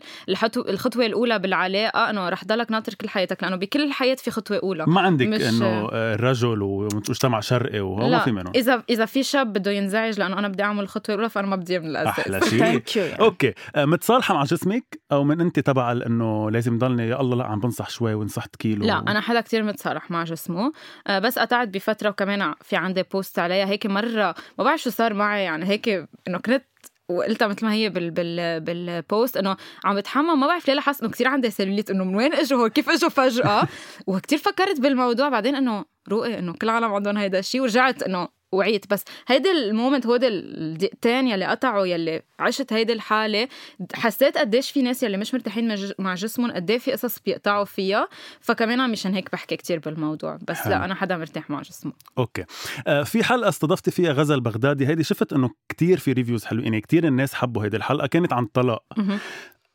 الخطوة 0.56 1.06
الأولى 1.06 1.38
بالعلاقة 1.38 2.10
إنه 2.10 2.28
رح 2.28 2.44
ضلك 2.44 2.70
ناطر 2.70 2.94
كل 2.94 3.08
حياتك 3.08 3.42
لأنه 3.42 3.56
بكل 3.56 3.82
الحياة 3.82 4.14
في 4.14 4.30
خطوة 4.30 4.60
أولى. 4.62 4.84
ما 4.86 5.00
عندك 5.00 5.26
إنه 5.26 5.86
رجل 6.14 6.62
ومجتمع 6.62 7.40
شرقي 7.40 7.80
وهو 7.80 8.06
ما 8.16 8.24
في 8.24 8.32
منه 8.32 8.50
اذا 8.54 8.82
إذا 8.90 9.04
في 9.06 9.22
شاب 9.22 9.52
بده 9.52 9.70
ينزعج 9.70 10.18
لأنه 10.20 10.38
أنا 10.38 10.48
بدي 10.48 10.62
أعمل 10.62 10.82
الخطوه 10.82 11.14
الاولى 11.14 11.30
فانا 11.30 11.46
ما 11.46 11.56
بدي 11.56 11.78
من 11.78 11.86
الاساس 11.86 12.18
أحلى 12.18 12.40
شيء. 12.86 13.20
okay. 13.20 13.54
آه، 13.76 13.84
متصالحة 13.84 14.34
مع 14.34 14.44
جسمك 14.44 15.00
أو 15.12 15.24
من 15.24 15.40
أنت 15.40 15.60
تبع 15.60 15.92
إنه 15.92 16.50
لازم 16.50 16.78
ضلني 16.78 17.08
يا 17.08 17.20
الله 17.20 17.36
لا 17.36 17.44
عم 17.44 17.60
بنصح 17.60 17.90
شوي 17.90 18.14
ونصحت 18.14 18.56
كيلو. 18.56 18.86
لا 18.86 18.98
أنا 18.98 19.20
حدا 19.20 19.40
كتير 19.40 19.62
متصالح 19.62 20.10
مع 20.10 20.24
جسمه. 20.24 20.72
آه، 21.06 21.18
بس 21.18 21.38
قطعت 21.38 21.68
بفترة 21.68 22.08
وكمان 22.08 22.54
في 22.62 22.76
عندي 22.76 23.02
post 23.02 23.38
عليها 23.38 23.66
هيك 23.66 23.86
مرة. 23.86 24.34
ما 24.58 24.64
بعرف 24.64 24.82
شو 24.82 24.90
صار 24.90 25.14
معي 25.14 25.44
يعني 25.44 25.66
هيك 25.66 25.88
إنه 26.28 26.38
كنت 26.38 26.62
وقلتها 27.08 27.48
مثل 27.48 27.66
ما 27.66 27.72
هي 27.72 27.88
بال 27.88 28.10
بال 28.10 28.60
بال 28.60 28.85
post 28.85 29.36
إنه 29.36 29.56
عم 29.84 29.96
بتحمم 29.96 30.40
ما 30.40 30.46
بعرف 30.46 30.68
ليه 30.68 30.74
لاحظت 30.74 31.00
إنه 31.00 31.10
كثير 31.10 31.28
عندي 31.28 31.50
سيلوليت 31.50 31.90
إنه 31.90 32.04
من 32.04 32.16
وين 32.16 32.34
إجوا 32.34 32.68
كيف 32.68 32.90
إجوا 32.90 33.08
فجأة؟ 33.08 33.68
وكثير 34.06 34.38
فكرت 34.38 34.80
بالموضوع 34.80 35.28
بعدين 35.28 35.54
إنه 35.54 35.84
روقي 36.08 36.38
إنه 36.38 36.52
كل 36.52 36.68
العالم 36.68 36.94
عندهم 36.94 37.16
هيدا 37.16 37.38
الشيء 37.38 37.60
ورجعت 37.60 38.02
إنه 38.02 38.28
وعيت. 38.52 38.90
بس 38.90 39.04
هيدي 39.26 39.50
ال 39.50 39.58
moment 39.58 40.06
هودي 40.06 40.28
الدقيقتين 40.28 41.28
يلي 41.28 41.44
قطعوا 41.44 41.86
يلي 41.86 42.22
عشت 42.38 42.72
هيدي 42.72 42.92
الحالة 42.92 43.48
حسيت 43.94 44.38
قديش 44.38 44.70
في 44.70 44.82
ناس 44.82 45.02
يلي 45.02 45.16
مش 45.16 45.34
مرتاحين 45.34 45.76
مع 45.98 46.14
جسمهم 46.14 46.52
قد 46.52 46.76
في 46.76 46.92
قصص 46.92 47.18
بيقطعوا 47.20 47.64
فيها. 47.64 48.08
فكمان 48.40 48.90
مشان 48.90 49.14
هيك 49.14 49.32
بحكي 49.32 49.56
كتير 49.56 49.78
بالموضوع. 49.78 50.38
بس 50.48 50.56
حلو. 50.56 50.70
لا 50.70 50.84
أنا 50.84 50.94
حدا 50.94 51.16
مرتاح 51.16 51.50
مع 51.50 51.62
جسمه. 51.62 51.92
okay. 52.18 52.44
آه 52.86 53.02
في 53.02 53.24
حلقة 53.24 53.48
استضفتي 53.48 53.90
فيها 53.90 54.12
غزل 54.12 54.40
بغدادي. 54.40 54.86
هيدي 54.86 55.04
شفت 55.04 55.32
إنه 55.32 55.50
كتير 55.68 55.98
في 55.98 56.12
reviews 56.12 56.44
حلوين. 56.44 56.64
يعني 56.64 56.80
كتير 56.80 57.06
الناس 57.06 57.34
حبوا 57.34 57.64
هيدي 57.64 57.76
الحلقة. 57.76 58.06
كانت 58.06 58.32
عن 58.32 58.42
الطلاق 58.42 58.82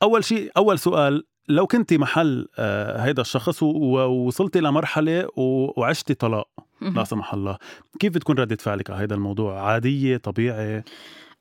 أول 0.03 0.24
شيء 0.24 0.51
أول 0.57 0.80
سؤال 0.80 1.24
لو 1.51 1.67
كنتي 1.67 1.97
محل 1.97 2.47
آه، 2.57 2.97
هيدا 3.05 3.21
الشخص 3.21 3.63
ووصلتي 3.63 4.59
لمرحلة 4.59 5.27
وعشتي 5.37 6.13
طلاق 6.13 6.47
لا 6.81 7.03
سمح 7.03 7.33
الله. 7.33 7.57
كيف 7.99 8.13
بتكون 8.13 8.39
ردة 8.39 8.55
فعلك 8.55 8.89
على 8.89 9.03
هذا 9.03 9.15
الموضوع؟ 9.15 9.61
عادية 9.61 10.17
طبيعي؟ 10.17 10.83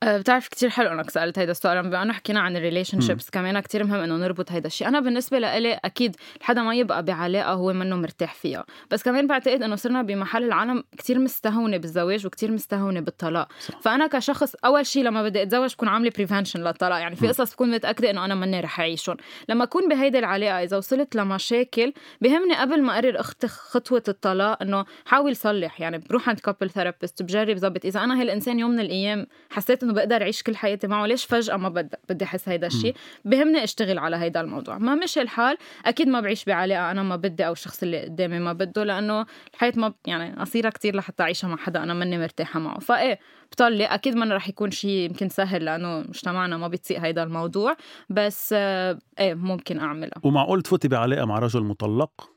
بتعرف 0.05 0.47
كتير 0.47 0.69
حلو 0.69 0.89
إنك 0.89 1.09
سألت 1.09 1.39
هيدا 1.39 1.51
السؤال 1.51 1.83
بما 1.83 2.03
انه 2.03 2.13
حكينا 2.13 2.39
عن 2.39 2.57
ال 2.57 3.01
relationships 3.01 3.29
كمان 3.29 3.59
كتير 3.59 3.83
مهم 3.83 3.99
إنه 3.99 4.17
نربط 4.17 4.51
هيدا 4.51 4.67
الشيء 4.67 4.87
أنا 4.87 4.99
بالنسبة 4.99 5.39
لإلي 5.39 5.73
أكيد 5.73 6.15
حدا 6.41 6.61
ما 6.61 6.75
يبقى 6.75 7.05
بعلاقة 7.05 7.53
هو 7.53 7.73
منه 7.73 7.95
مرتاح 7.95 8.33
فيها. 8.33 8.65
بس 8.91 9.03
كمان 9.03 9.27
بعتقد 9.27 9.63
إنه 9.63 9.75
صرنا 9.75 10.01
بمحل 10.01 10.43
العالم 10.43 10.83
كتير 10.97 11.19
مستهونة 11.19 11.77
بالزواج 11.77 12.25
وكتير 12.25 12.51
مستهونة 12.51 12.99
بالطلاق. 12.99 13.47
صح. 13.59 13.81
فأنا 13.81 14.07
كشخص 14.07 14.55
أول 14.65 14.85
شيء 14.85 15.03
لما 15.03 15.23
بدي 15.23 15.41
أتزوج 15.41 15.73
بكون 15.73 15.87
عاملة 15.87 16.11
prevention 16.15 16.63
للطلاق. 16.63 16.99
يعني 16.99 17.15
في 17.15 17.27
قصص 17.27 17.53
بكون 17.53 17.71
متأكدة 17.71 18.09
إنه 18.09 18.25
أنا 18.25 18.35
ماني 18.35 18.59
رح 18.59 18.79
أعيشهم. 18.79 19.17
لما 19.49 19.63
أكون 19.63 19.89
بهيدي 19.89 20.19
العلاقة 20.19 20.63
إذا 20.63 20.77
وصلت 20.77 21.15
لمشاكل 21.15 21.93
بهمني 22.21 22.55
قبل 22.55 22.81
ما 22.81 22.93
أقرر 22.93 23.19
اخد 23.19 23.45
خطوة 23.45 24.03
الطلاق 24.07 24.61
إنه 24.61 24.85
حاول 25.05 25.35
صلح. 25.35 25.81
يعني 25.81 25.97
بروح 25.97 26.29
عند 26.29 26.39
couple 26.39 26.69
therapist 26.69 27.23
بجرب 27.23 27.57
ظبط. 27.57 27.85
إذا 27.85 28.03
أنا 28.03 28.21
هالإنسان 28.21 28.59
يوم 28.59 28.71
من 28.71 28.79
الأيام 28.79 29.27
حسيت 29.49 29.83
إنه 29.91 29.99
بقدر 29.99 30.21
أعيش 30.21 30.43
كل 30.43 30.55
حياتي 30.55 30.87
معه 30.87 31.05
ليش 31.05 31.25
فجأة 31.25 31.57
ما 31.57 31.69
بدي 31.69 31.97
بدي 32.09 32.25
أحس 32.25 32.49
هيدا 32.49 32.67
الشيء 32.67 32.95
بهمني 33.25 33.63
أشتغل 33.63 33.99
على 33.99 34.15
هيدا 34.15 34.41
الموضوع 34.41 34.77
ما 34.77 34.95
مشي 34.95 35.21
الحال 35.21 35.57
أكيد 35.85 36.07
ما 36.07 36.21
بعيش 36.21 36.45
بعلاقة 36.45 36.91
أنا 36.91 37.03
ما 37.03 37.15
بدي 37.15 37.47
أو 37.47 37.51
الشخص 37.51 37.83
اللي 37.83 38.03
قدامي 38.03 38.39
ما 38.39 38.53
بده 38.53 38.83
لأنه 38.83 39.25
الحياة 39.53 39.73
ما 39.75 39.93
يعني 40.05 40.39
قصيرة 40.39 40.69
كتير 40.69 40.95
لحتى 40.95 41.23
أعيشها 41.23 41.47
مع 41.47 41.57
حدا 41.57 41.83
أنا 41.83 41.93
ماني 41.93 42.17
مرتاحة 42.17 42.59
معه 42.59 42.79
فإيه 42.79 43.19
بطلي 43.51 43.85
أكيد 43.85 44.15
ما 44.15 44.35
رح 44.35 44.49
يكون 44.49 44.71
شيء 44.71 44.89
يمكن 44.89 45.29
سهل 45.29 45.65
لأنه 45.65 45.99
مجتمعنا 45.99 46.57
ما 46.57 46.67
بيطيق 46.67 46.99
هيدا 46.99 47.23
الموضوع 47.23 47.77
بس 48.09 48.53
إيه 48.53 49.33
ممكن 49.33 49.79
أعملها 49.79 50.21
ومعقول 50.23 50.61
تفوتي 50.61 50.87
بعلاقة 50.87 51.25
مع 51.25 51.39
رجل 51.39 51.63
مطلق؟ 51.63 52.29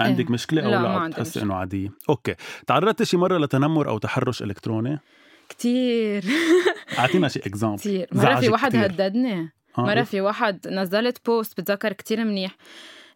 عندك 0.00 0.26
إيه؟ 0.26 0.32
مشكلة 0.32 0.64
أو 0.64 0.70
لا, 0.70 0.82
لا 0.82 1.08
بتحسي 1.08 1.42
إنه 1.42 1.54
عادية؟ 1.54 1.88
أوكي، 2.08 2.34
تعرضتي 2.66 3.04
شي 3.04 3.16
مرة 3.16 3.38
لتنمر 3.38 3.88
أو 3.88 3.98
تحرش 3.98 4.42
إلكتروني؟ 4.42 4.98
كتير. 5.50 6.24
أعطينا 6.98 7.28
شي 7.34 7.38
example 7.38 7.78
كتير. 7.78 8.08
مرة 8.12 8.40
في 8.40 8.48
واحد 8.48 8.70
كتير. 8.70 8.86
هددني. 8.86 9.52
آه 9.78 9.82
مرة 9.82 10.02
في 10.02 10.20
واحد 10.20 10.68
نزلت 10.68 11.26
post 11.26 11.60
بتذكر 11.60 11.92
كتير 11.92 12.24
منيح. 12.24 12.56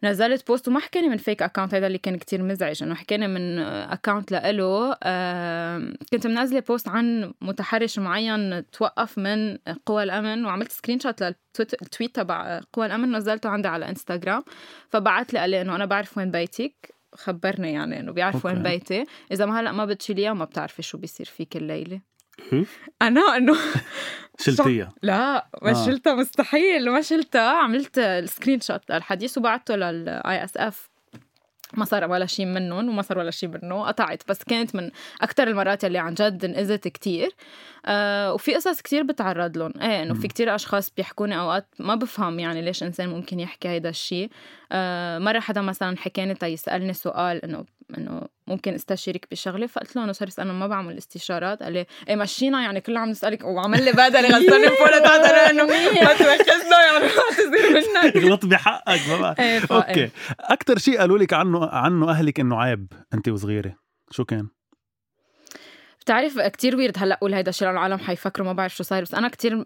نزلت 0.03 0.47
post 0.47 0.67
وما 0.67 0.79
حكاني 0.79 1.09
من 1.09 1.17
fake 1.17 1.41
account 1.41 1.73
هذا 1.73 1.87
اللي 1.87 1.97
كان 1.97 2.17
كتير 2.17 2.43
مزعج 2.43 2.83
إنه 2.83 2.95
حكاني 2.95 3.27
من 3.27 3.59
account 3.59 4.31
لإله. 4.31 4.97
آه 5.03 5.93
كنت 6.11 6.27
منزلة 6.27 6.59
post 6.59 6.87
عن 6.87 7.33
متحرش 7.41 7.99
معين 7.99 8.69
توقف 8.71 9.17
من 9.17 9.57
قوى 9.85 10.03
الأمن 10.03 10.45
وعملت 10.45 10.71
screenshot 10.71 10.99
لل 10.99 11.23
tweet 11.23 12.15
تبع 12.15 12.61
قوى 12.73 12.85
الأمن 12.85 13.15
نزلته 13.15 13.49
عندي 13.49 13.67
على 13.67 13.89
انستغرام 13.89 14.43
فبعت 14.89 15.33
لي 15.33 15.39
قال 15.39 15.49
لي 15.49 15.61
إنه 15.61 15.75
أنا 15.75 15.85
بعرف 15.85 16.17
وين 16.17 16.31
بيتك. 16.31 16.95
خبرني 17.15 17.73
يعني 17.73 17.99
إنه 17.99 18.11
بيعرف 18.11 18.45
وين 18.45 18.63
بيتي. 18.63 19.05
إذا 19.31 19.45
ما 19.45 19.59
هلأ 19.59 19.71
ما 19.71 19.85
بتشيليها 19.85 20.33
ما 20.33 20.45
بتعرفي 20.45 20.81
شو 20.81 20.97
بيصير 20.97 21.25
فيك 21.25 21.57
الليلة. 21.57 22.01
أنا 23.01 23.37
إنه 23.37 23.55
شلتيها؟ 24.39 24.93
لا 25.01 25.47
ما 25.61 25.69
آه. 25.71 25.85
شلتها 25.85 26.15
مستحيل 26.15 26.89
ما 26.91 27.01
شلتها. 27.01 27.49
عملت 27.49 27.97
ال 27.97 28.59
screenshot 28.61 28.91
الحديث 28.91 29.37
وبعته 29.37 29.75
لل 29.75 30.43
ISF 30.43 30.89
ما 31.73 31.85
صار 31.85 32.11
ولا 32.11 32.25
شيء 32.25 32.45
منهم 32.45 32.89
وما 32.89 33.01
صار 33.01 33.17
ولا 33.17 33.31
شيء 33.31 33.49
منه. 33.49 33.83
قطعت 33.83 34.23
بس 34.29 34.43
كانت 34.43 34.75
من 34.75 34.91
أكثر 35.21 35.47
المرات 35.47 35.85
اللي 35.85 35.97
عن 35.97 36.13
جد 36.13 36.45
انأذت 36.45 36.87
كتير. 36.87 37.35
آه 37.85 38.33
وفي 38.33 38.55
قصص 38.55 38.81
كتير 38.81 39.03
بتعرض 39.03 39.57
لهم. 39.57 39.73
إيه 39.81 40.03
إنه 40.03 40.13
في 40.13 40.27
كتير 40.27 40.55
أشخاص 40.55 40.91
بيحكوني 40.97 41.39
أوقات 41.39 41.67
ما 41.79 41.95
بفهم 41.95 42.39
يعني 42.39 42.61
ليش 42.61 42.83
إنسان 42.83 43.09
ممكن 43.09 43.39
يحكي 43.39 43.67
هيدا 43.67 43.89
الشيء 43.89 44.29
آه 44.71 45.19
مرة 45.19 45.39
حدا 45.39 45.61
مثلا 45.61 45.97
حكاني 45.97 46.35
يسألني 46.43 46.93
سؤال 46.93 47.45
إنه 47.45 47.65
إنه 47.97 48.21
ممكن 48.47 48.73
استشيرك 48.73 49.27
بشغلة؟ 49.31 49.67
فقلت 49.67 49.95
له 49.95 50.03
إنه 50.03 50.11
صار 50.11 50.29
أنا 50.39 50.53
ما 50.53 50.67
بعمل 50.67 50.97
استشارات. 50.97 51.63
قال 51.63 51.73
لي 51.73 51.85
إيه 52.09 52.15
مشينا. 52.15 52.61
يعني 52.61 52.81
كله 52.81 52.99
عم 52.99 53.09
نسألك 53.09 53.43
وعمل 53.43 53.85
لي 53.85 53.91
بدل 53.91 54.25
غسلني 54.35 54.67
فوله 54.67 54.99
تحت 54.99 55.49
إنه 55.49 55.63
ما 55.63 56.13
توكلنا 56.13 56.83
يعني 56.85 57.05
ما 57.05 57.35
تصير 57.37 57.73
منك. 57.73 58.17
غلط 58.25 58.45
بحقك 58.45 59.09
بابا 59.09 59.35
إيه 59.39 59.61
أوكي. 59.71 60.09
أكثر 60.39 60.77
شيء 60.77 60.99
قالوا 60.99 61.17
لك 61.17 61.33
عنه 61.33 61.65
عنه 61.65 62.09
أهلك 62.09 62.39
إنه 62.39 62.61
عيب 62.61 62.93
انت 63.13 63.29
وصغيرة 63.29 63.75
شو 64.11 64.25
كان؟ 64.25 64.47
بتعرف 66.05 66.39
كتير 66.39 66.75
ويرد 66.75 66.93
هلأ 66.97 67.15
أقول 67.15 67.33
هيدا 67.33 67.49
الشيء 67.49 67.69
العالم 67.69 67.97
حيفكروا 67.97 68.47
ما 68.47 68.53
بعرف 68.53 68.75
شو 68.75 68.83
صاير. 68.83 69.03
بس 69.03 69.13
أنا 69.13 69.29
كتير 69.29 69.65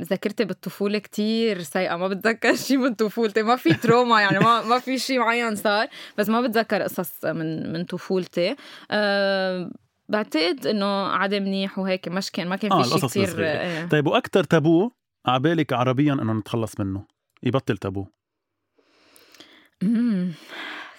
ذاكرتي 0.00 0.44
بالطفولة 0.44 0.98
كتير 0.98 1.62
سيئة. 1.62 1.96
ما 1.96 2.08
بتذكر 2.08 2.54
شيء 2.54 2.76
من 2.76 2.94
طفولتي. 2.94 3.42
ما 3.42 3.56
في 3.56 3.74
تروما 3.74 4.20
يعني 4.20 4.38
ما 4.38 4.62
ما 4.62 4.78
في 4.78 4.98
شيء 4.98 5.18
معين 5.18 5.56
صار. 5.56 5.86
بس 6.18 6.28
ما 6.28 6.40
بتذكر 6.40 6.82
قصص 6.82 7.24
من 7.24 7.72
من 7.72 7.84
طفولتي. 7.84 8.56
أه 8.90 9.70
بعتقد 10.08 10.66
إنه 10.66 11.06
عادي 11.06 11.40
منيح 11.40 11.78
وهيك 11.78 12.08
مش 12.08 12.30
كان 12.30 12.48
ما 12.48 12.56
كان 12.56 12.70
في 12.70 12.76
آه 12.76 12.98
شيء 12.98 13.06
كثير 13.06 13.44
إيه. 13.44 13.86
طيب 13.86 14.06
وأكثر 14.06 14.44
تابو 14.44 14.90
عبالك 15.26 15.72
عربيا 15.72 16.12
إنه 16.12 16.32
نتخلص 16.32 16.80
منه؟ 16.80 17.06
يبطل 17.42 17.76
تابو. 17.76 18.06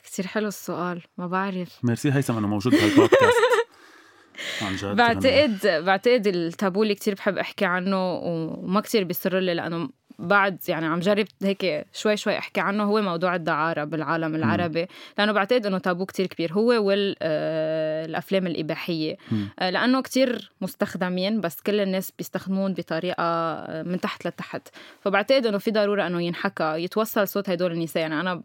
كثير 0.04 0.28
حلو 0.28 0.48
السؤال. 0.48 1.02
ما 1.18 1.28
بعرف. 1.28 1.80
ميرسي 1.84 2.12
هيثم 2.12 2.38
إنه 2.38 2.48
موجود 2.48 2.74
بهالبودكاست. 2.74 3.36
عن 4.62 4.76
جد 4.76 4.96
بعتقد 4.96 5.84
بعتقد 5.86 6.28
التابو 6.28 6.84
اللي 6.84 6.96
كثير 6.96 7.14
بحب 7.14 7.38
أحكي 7.38 7.66
عنه 7.66 8.14
وما 8.14 8.82
كثير 8.82 9.04
بيصر 9.04 9.40
لي 9.40 9.54
لأنه 9.54 9.90
بعد 10.20 10.60
يعني 10.68 10.86
عم 10.86 11.00
جرب 11.00 11.28
هيك 11.44 11.86
شوي 11.94 12.18
شوي 12.18 12.38
أحكي 12.38 12.62
عنه 12.62 12.84
هو 12.84 13.02
موضوع 13.02 13.36
الدعارة 13.36 13.84
بالعالم 13.84 14.36
العربي. 14.36 14.88
لأنه 15.18 15.32
بعتقد 15.32 15.66
إنه 15.66 15.78
تابو 15.78 16.06
كتير 16.06 16.28
كبير. 16.28 16.54
هو 16.54 16.84
والافلام 16.84 18.48
الإباحية. 18.48 19.18
آه، 19.60 19.70
لأنه 19.70 20.02
كتير 20.02 20.52
مستخدمين 20.62 21.42
بس 21.42 21.62
كل 21.62 21.80
الناس 21.80 22.12
بيستخدمون 22.18 22.74
بطريقة 22.74 23.24
آه، 23.24 23.84
من 23.84 24.00
تحت 24.00 24.28
لتحت. 24.28 24.68
فبعتقد 25.02 25.46
إنه 25.46 25.58
في 25.58 25.72
ضرورة 25.72 26.08
إنه 26.08 26.22
ينحكى 26.22 26.74
يتوصل 26.78 27.28
صوت 27.28 27.50
هدول 27.50 27.72
النساء. 27.72 28.02
يعني 28.02 28.20
أنا 28.20 28.44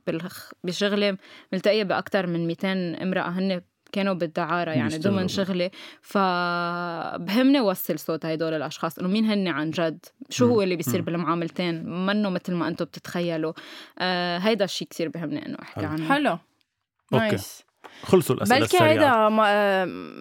بشغلي 0.64 1.16
ملتقية 1.52 1.82
باكثر 1.82 2.26
من 2.26 2.46
200 2.46 3.02
امرأة. 3.02 3.28
هن 3.28 3.60
كانوا 3.92 4.14
بالدعارة 4.14 4.70
يعني 4.70 4.98
ضمن 4.98 5.28
شغلي. 5.28 5.70
فبهمني 6.02 7.60
وصل 7.60 7.98
صوت 7.98 8.26
هدول 8.26 8.54
الأشخاص 8.54 8.98
إنه 8.98 9.08
مين 9.08 9.24
هن 9.24 9.48
عن 9.48 9.70
جد؟ 9.70 10.06
شو 10.30 10.46
هو 10.46 10.62
اللي 10.62 10.76
بيصير 10.76 11.00
بالمعاملتين؟ 11.00 11.84
منه 12.06 12.30
مثل 12.30 12.54
ما 12.54 12.68
أنتم 12.68 12.84
بتتخيلوا؟ 12.84 13.52
آه 13.98 14.38
هيدا 14.38 14.64
الشيء 14.64 14.88
كثير 14.88 15.08
بهمني 15.08 15.46
إنه 15.46 15.56
أحكي 15.62 15.86
عنه. 15.86 16.08
حلو. 16.08 16.38
nice 17.12 17.69
خلصوا 18.02 18.36
الأسئلة 18.36 18.60
بلكي 18.60 18.82
هيدا 18.82 19.28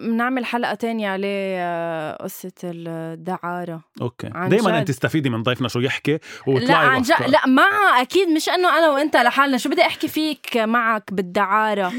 بنعمل 0.02 0.44
حلقة 0.44 0.74
تانية 0.74 1.10
عليه 1.10 1.56
آه، 1.58 2.22
قصة 2.22 2.52
الدعارة. 2.64 3.80
okay. 4.00 4.28
دائما 4.28 4.78
أنت 4.78 4.88
تستفيدي 4.88 5.30
من 5.30 5.42
ضيفنا 5.42 5.68
شو 5.68 5.80
يحكي 5.80 6.18
وطلعي 6.46 6.66
لا 6.66 6.76
عن 6.76 7.02
جد 7.02 7.22
لا 7.28 7.46
مع 7.46 8.00
أكيد 8.00 8.28
مش 8.28 8.48
انه 8.48 8.78
أنا 8.78 8.90
وأنت 8.90 9.16
لحالنا. 9.16 9.56
شو 9.58 9.68
بدي 9.68 9.82
أحكي 9.82 10.08
فيك 10.08 10.56
معك 10.56 11.12
بالدعارة؟ 11.12 11.92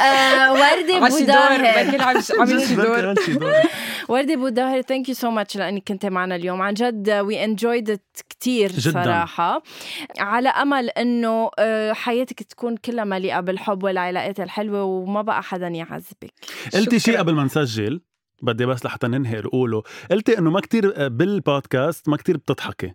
آه 0.00 0.52
وردة 0.52 0.98
بوداهر 1.08 2.00
عمل 2.00 2.22
شي 2.62 2.74
دور. 2.74 3.14
وردة 4.08 4.34
بوداهر 4.36 4.82
thank 4.82 5.08
you 5.08 5.14
so 5.14 5.30
much 5.30 5.56
لأنك 5.56 5.82
كنت 5.88 6.06
معنا 6.06 6.36
اليوم. 6.36 6.62
عن 6.62 6.74
جد 6.74 7.10
we 7.10 7.44
enjoyed 7.44 8.00
كثير 8.30 8.72
صراحة. 8.72 9.62
على 10.18 10.48
أمل 10.48 10.90
إنه 10.90 11.50
آه، 11.58 11.92
حياتك 11.92 12.42
تكون 12.42 12.76
كلها 12.76 13.04
مليئة 13.04 13.40
بالحب 13.40 13.82
والعلاقات 13.96 14.40
الحلوة 14.40 14.82
وما 14.82 15.22
بقى 15.22 15.42
حدا 15.42 15.68
يعذبك. 15.68 16.34
قلتي 16.74 16.98
شيء 16.98 17.18
قبل 17.18 17.34
ما 17.34 17.44
نسجل؟ 17.44 18.00
بدي 18.42 18.66
بس 18.66 18.84
لحتى 18.84 19.06
ننهي 19.06 19.40
قوله 19.40 19.82
قلتي 20.10 20.38
إنه 20.38 20.50
ما 20.50 20.60
كتير 20.60 21.08
بالبودكاست 21.08 22.08
ما 22.08 22.16
كتير 22.16 22.36
بتضحكي. 22.36 22.94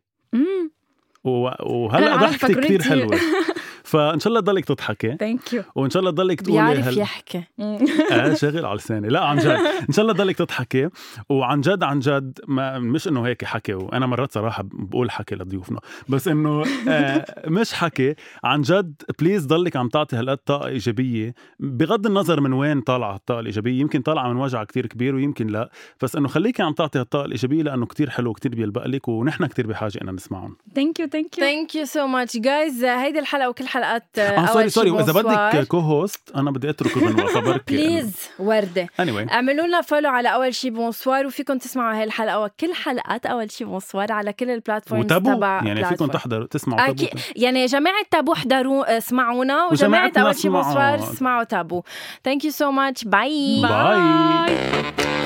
وهلأ 1.24 2.16
ضحكتي 2.16 2.54
كثير 2.54 2.82
حلوة. 2.84 3.18
فإن 3.84 4.20
شاء 4.20 4.28
الله 4.28 4.42
تضلك 4.42 4.66
تضحكي. 4.66 5.18
thank 5.18 5.54
you 5.54 5.64
وإن 5.76 5.90
شاء 5.90 6.00
الله 6.00 6.12
تضلك 6.12 6.42
تقولي 6.42 6.62
بيعرف 6.62 6.88
هل... 6.88 6.98
يحكي. 6.98 7.44
آه 8.12 8.34
شغل 8.34 8.66
على 8.66 8.78
لساني. 8.78 9.08
لا 9.08 9.26
عن 9.26 9.38
جد. 9.38 9.46
إن 9.90 9.94
شاء 9.94 10.06
الله 10.06 10.14
تضلك 10.14 10.38
تضحكي. 10.38 10.90
وعن 11.30 11.62
جد 11.62 11.84
عن 11.84 12.00
جد 12.00 12.40
ما 12.48 12.80
مش 12.80 13.08
إنه 13.08 13.28
هيك 13.28 13.46
حكي. 13.46 13.74
وأنا 13.74 14.06
مرات 14.06 14.32
صراحة 14.32 14.64
بقول 14.74 15.12
حكي 15.12 15.36
لضيوفنا. 15.36 15.80
بس 16.10 16.28
إنه 16.28 16.64
آه 16.88 17.26
مش 17.48 17.74
حكي. 17.74 18.16
عن 18.44 18.62
جد 18.62 19.02
please 19.20 19.46
ضلك 19.46 19.76
عم 19.76 19.90
تعطي 19.90 20.16
هالقد 20.16 20.38
طاقة 20.38 20.68
إيجابية. 20.68 21.34
بغض 21.60 22.06
النظر 22.06 22.42
من 22.42 22.54
وين 22.54 22.82
طالعة 22.82 23.16
الطاقة 23.16 23.40
الإيجابية. 23.40 23.80
يمكن 23.80 24.02
طالعة 24.02 24.34
من 24.34 24.38
وجع 24.38 24.64
كتير 24.64 24.86
كبير 24.86 25.16
ويمكن 25.16 25.48
لا. 25.48 25.70
بس 26.02 26.16
إنه 26.16 26.28
خليكي 26.28 26.64
عم 26.64 26.74
تعطي 26.74 27.00
هالطاقة 27.00 27.26
الإيجابية 27.26 27.64
لأنه 27.64 27.86
كتير 27.86 28.10
حلو 28.10 28.30
وكتير 28.30 28.56
بيلبق 28.56 28.88
لك 28.88 29.08
ونحن 29.08 29.46
كتير 29.46 29.68
بحاجة 29.68 30.00
ان 30.02 30.16
نسمعهم. 30.16 30.58
thank 30.76 31.00
you 31.00 31.08
thank 31.08 31.38
you 31.38 31.44
thank 31.46 31.76
you 31.76 31.86
so 31.86 32.08
much 32.08 32.38
جايز 32.38 32.84
هيدي 32.84 33.20
الحلقة 33.20 33.50
وكل 33.50 33.68
حلقات 33.72 34.20
آه 34.20 34.46
sorry 34.46 34.70
sorry 34.70 34.92
واذا 34.92 35.14
بدك 35.14 35.68
co-host 35.68 36.32
أنا 36.36 36.52
بدي 36.52 36.70
أترك 36.70 36.98
بنوا 36.98 37.28
فبركي 37.28 37.78
please 37.78 38.30
وردة. 38.40 38.88
Anyway. 39.02 39.32
اعملوا 39.32 39.68
لنا 39.68 39.82
follow 39.82 40.10
على 40.10 40.34
أول 40.34 40.54
شي 40.54 40.70
بونسوار 40.70 41.26
وفيكم 41.26 41.58
تسمعوا 41.58 41.98
هاي 41.98 42.04
الحلقة 42.04 42.40
وكل 42.40 42.74
حلقات 42.74 43.26
أول 43.26 43.52
شي 43.52 43.66
بونسوار 43.66 44.12
على 44.12 44.34
كل 44.34 44.50
ال 44.50 44.55
platforms 44.55 45.06
تبع 45.06 45.62
يعني 45.66 45.86
فيكم 45.86 46.06
تحضروا 46.06 46.48
تسمعوا 46.48 46.88
تابو. 46.88 47.06
يعني 47.36 47.66
جماعة 47.66 48.06
تابو 48.12 48.34
احضروا 48.34 48.98
اسمعونا 48.98 49.66
وجماعة 49.66 50.12
أول 50.18 50.36
شي 50.36 50.50
بونسوار 50.50 50.96
اسمعوا. 50.96 51.44
تابو. 51.44 51.84
thank 52.24 52.46
you 52.46 52.52
so 52.52 52.72
much 52.72 53.04
bye 53.04 53.62
bye 53.62 55.21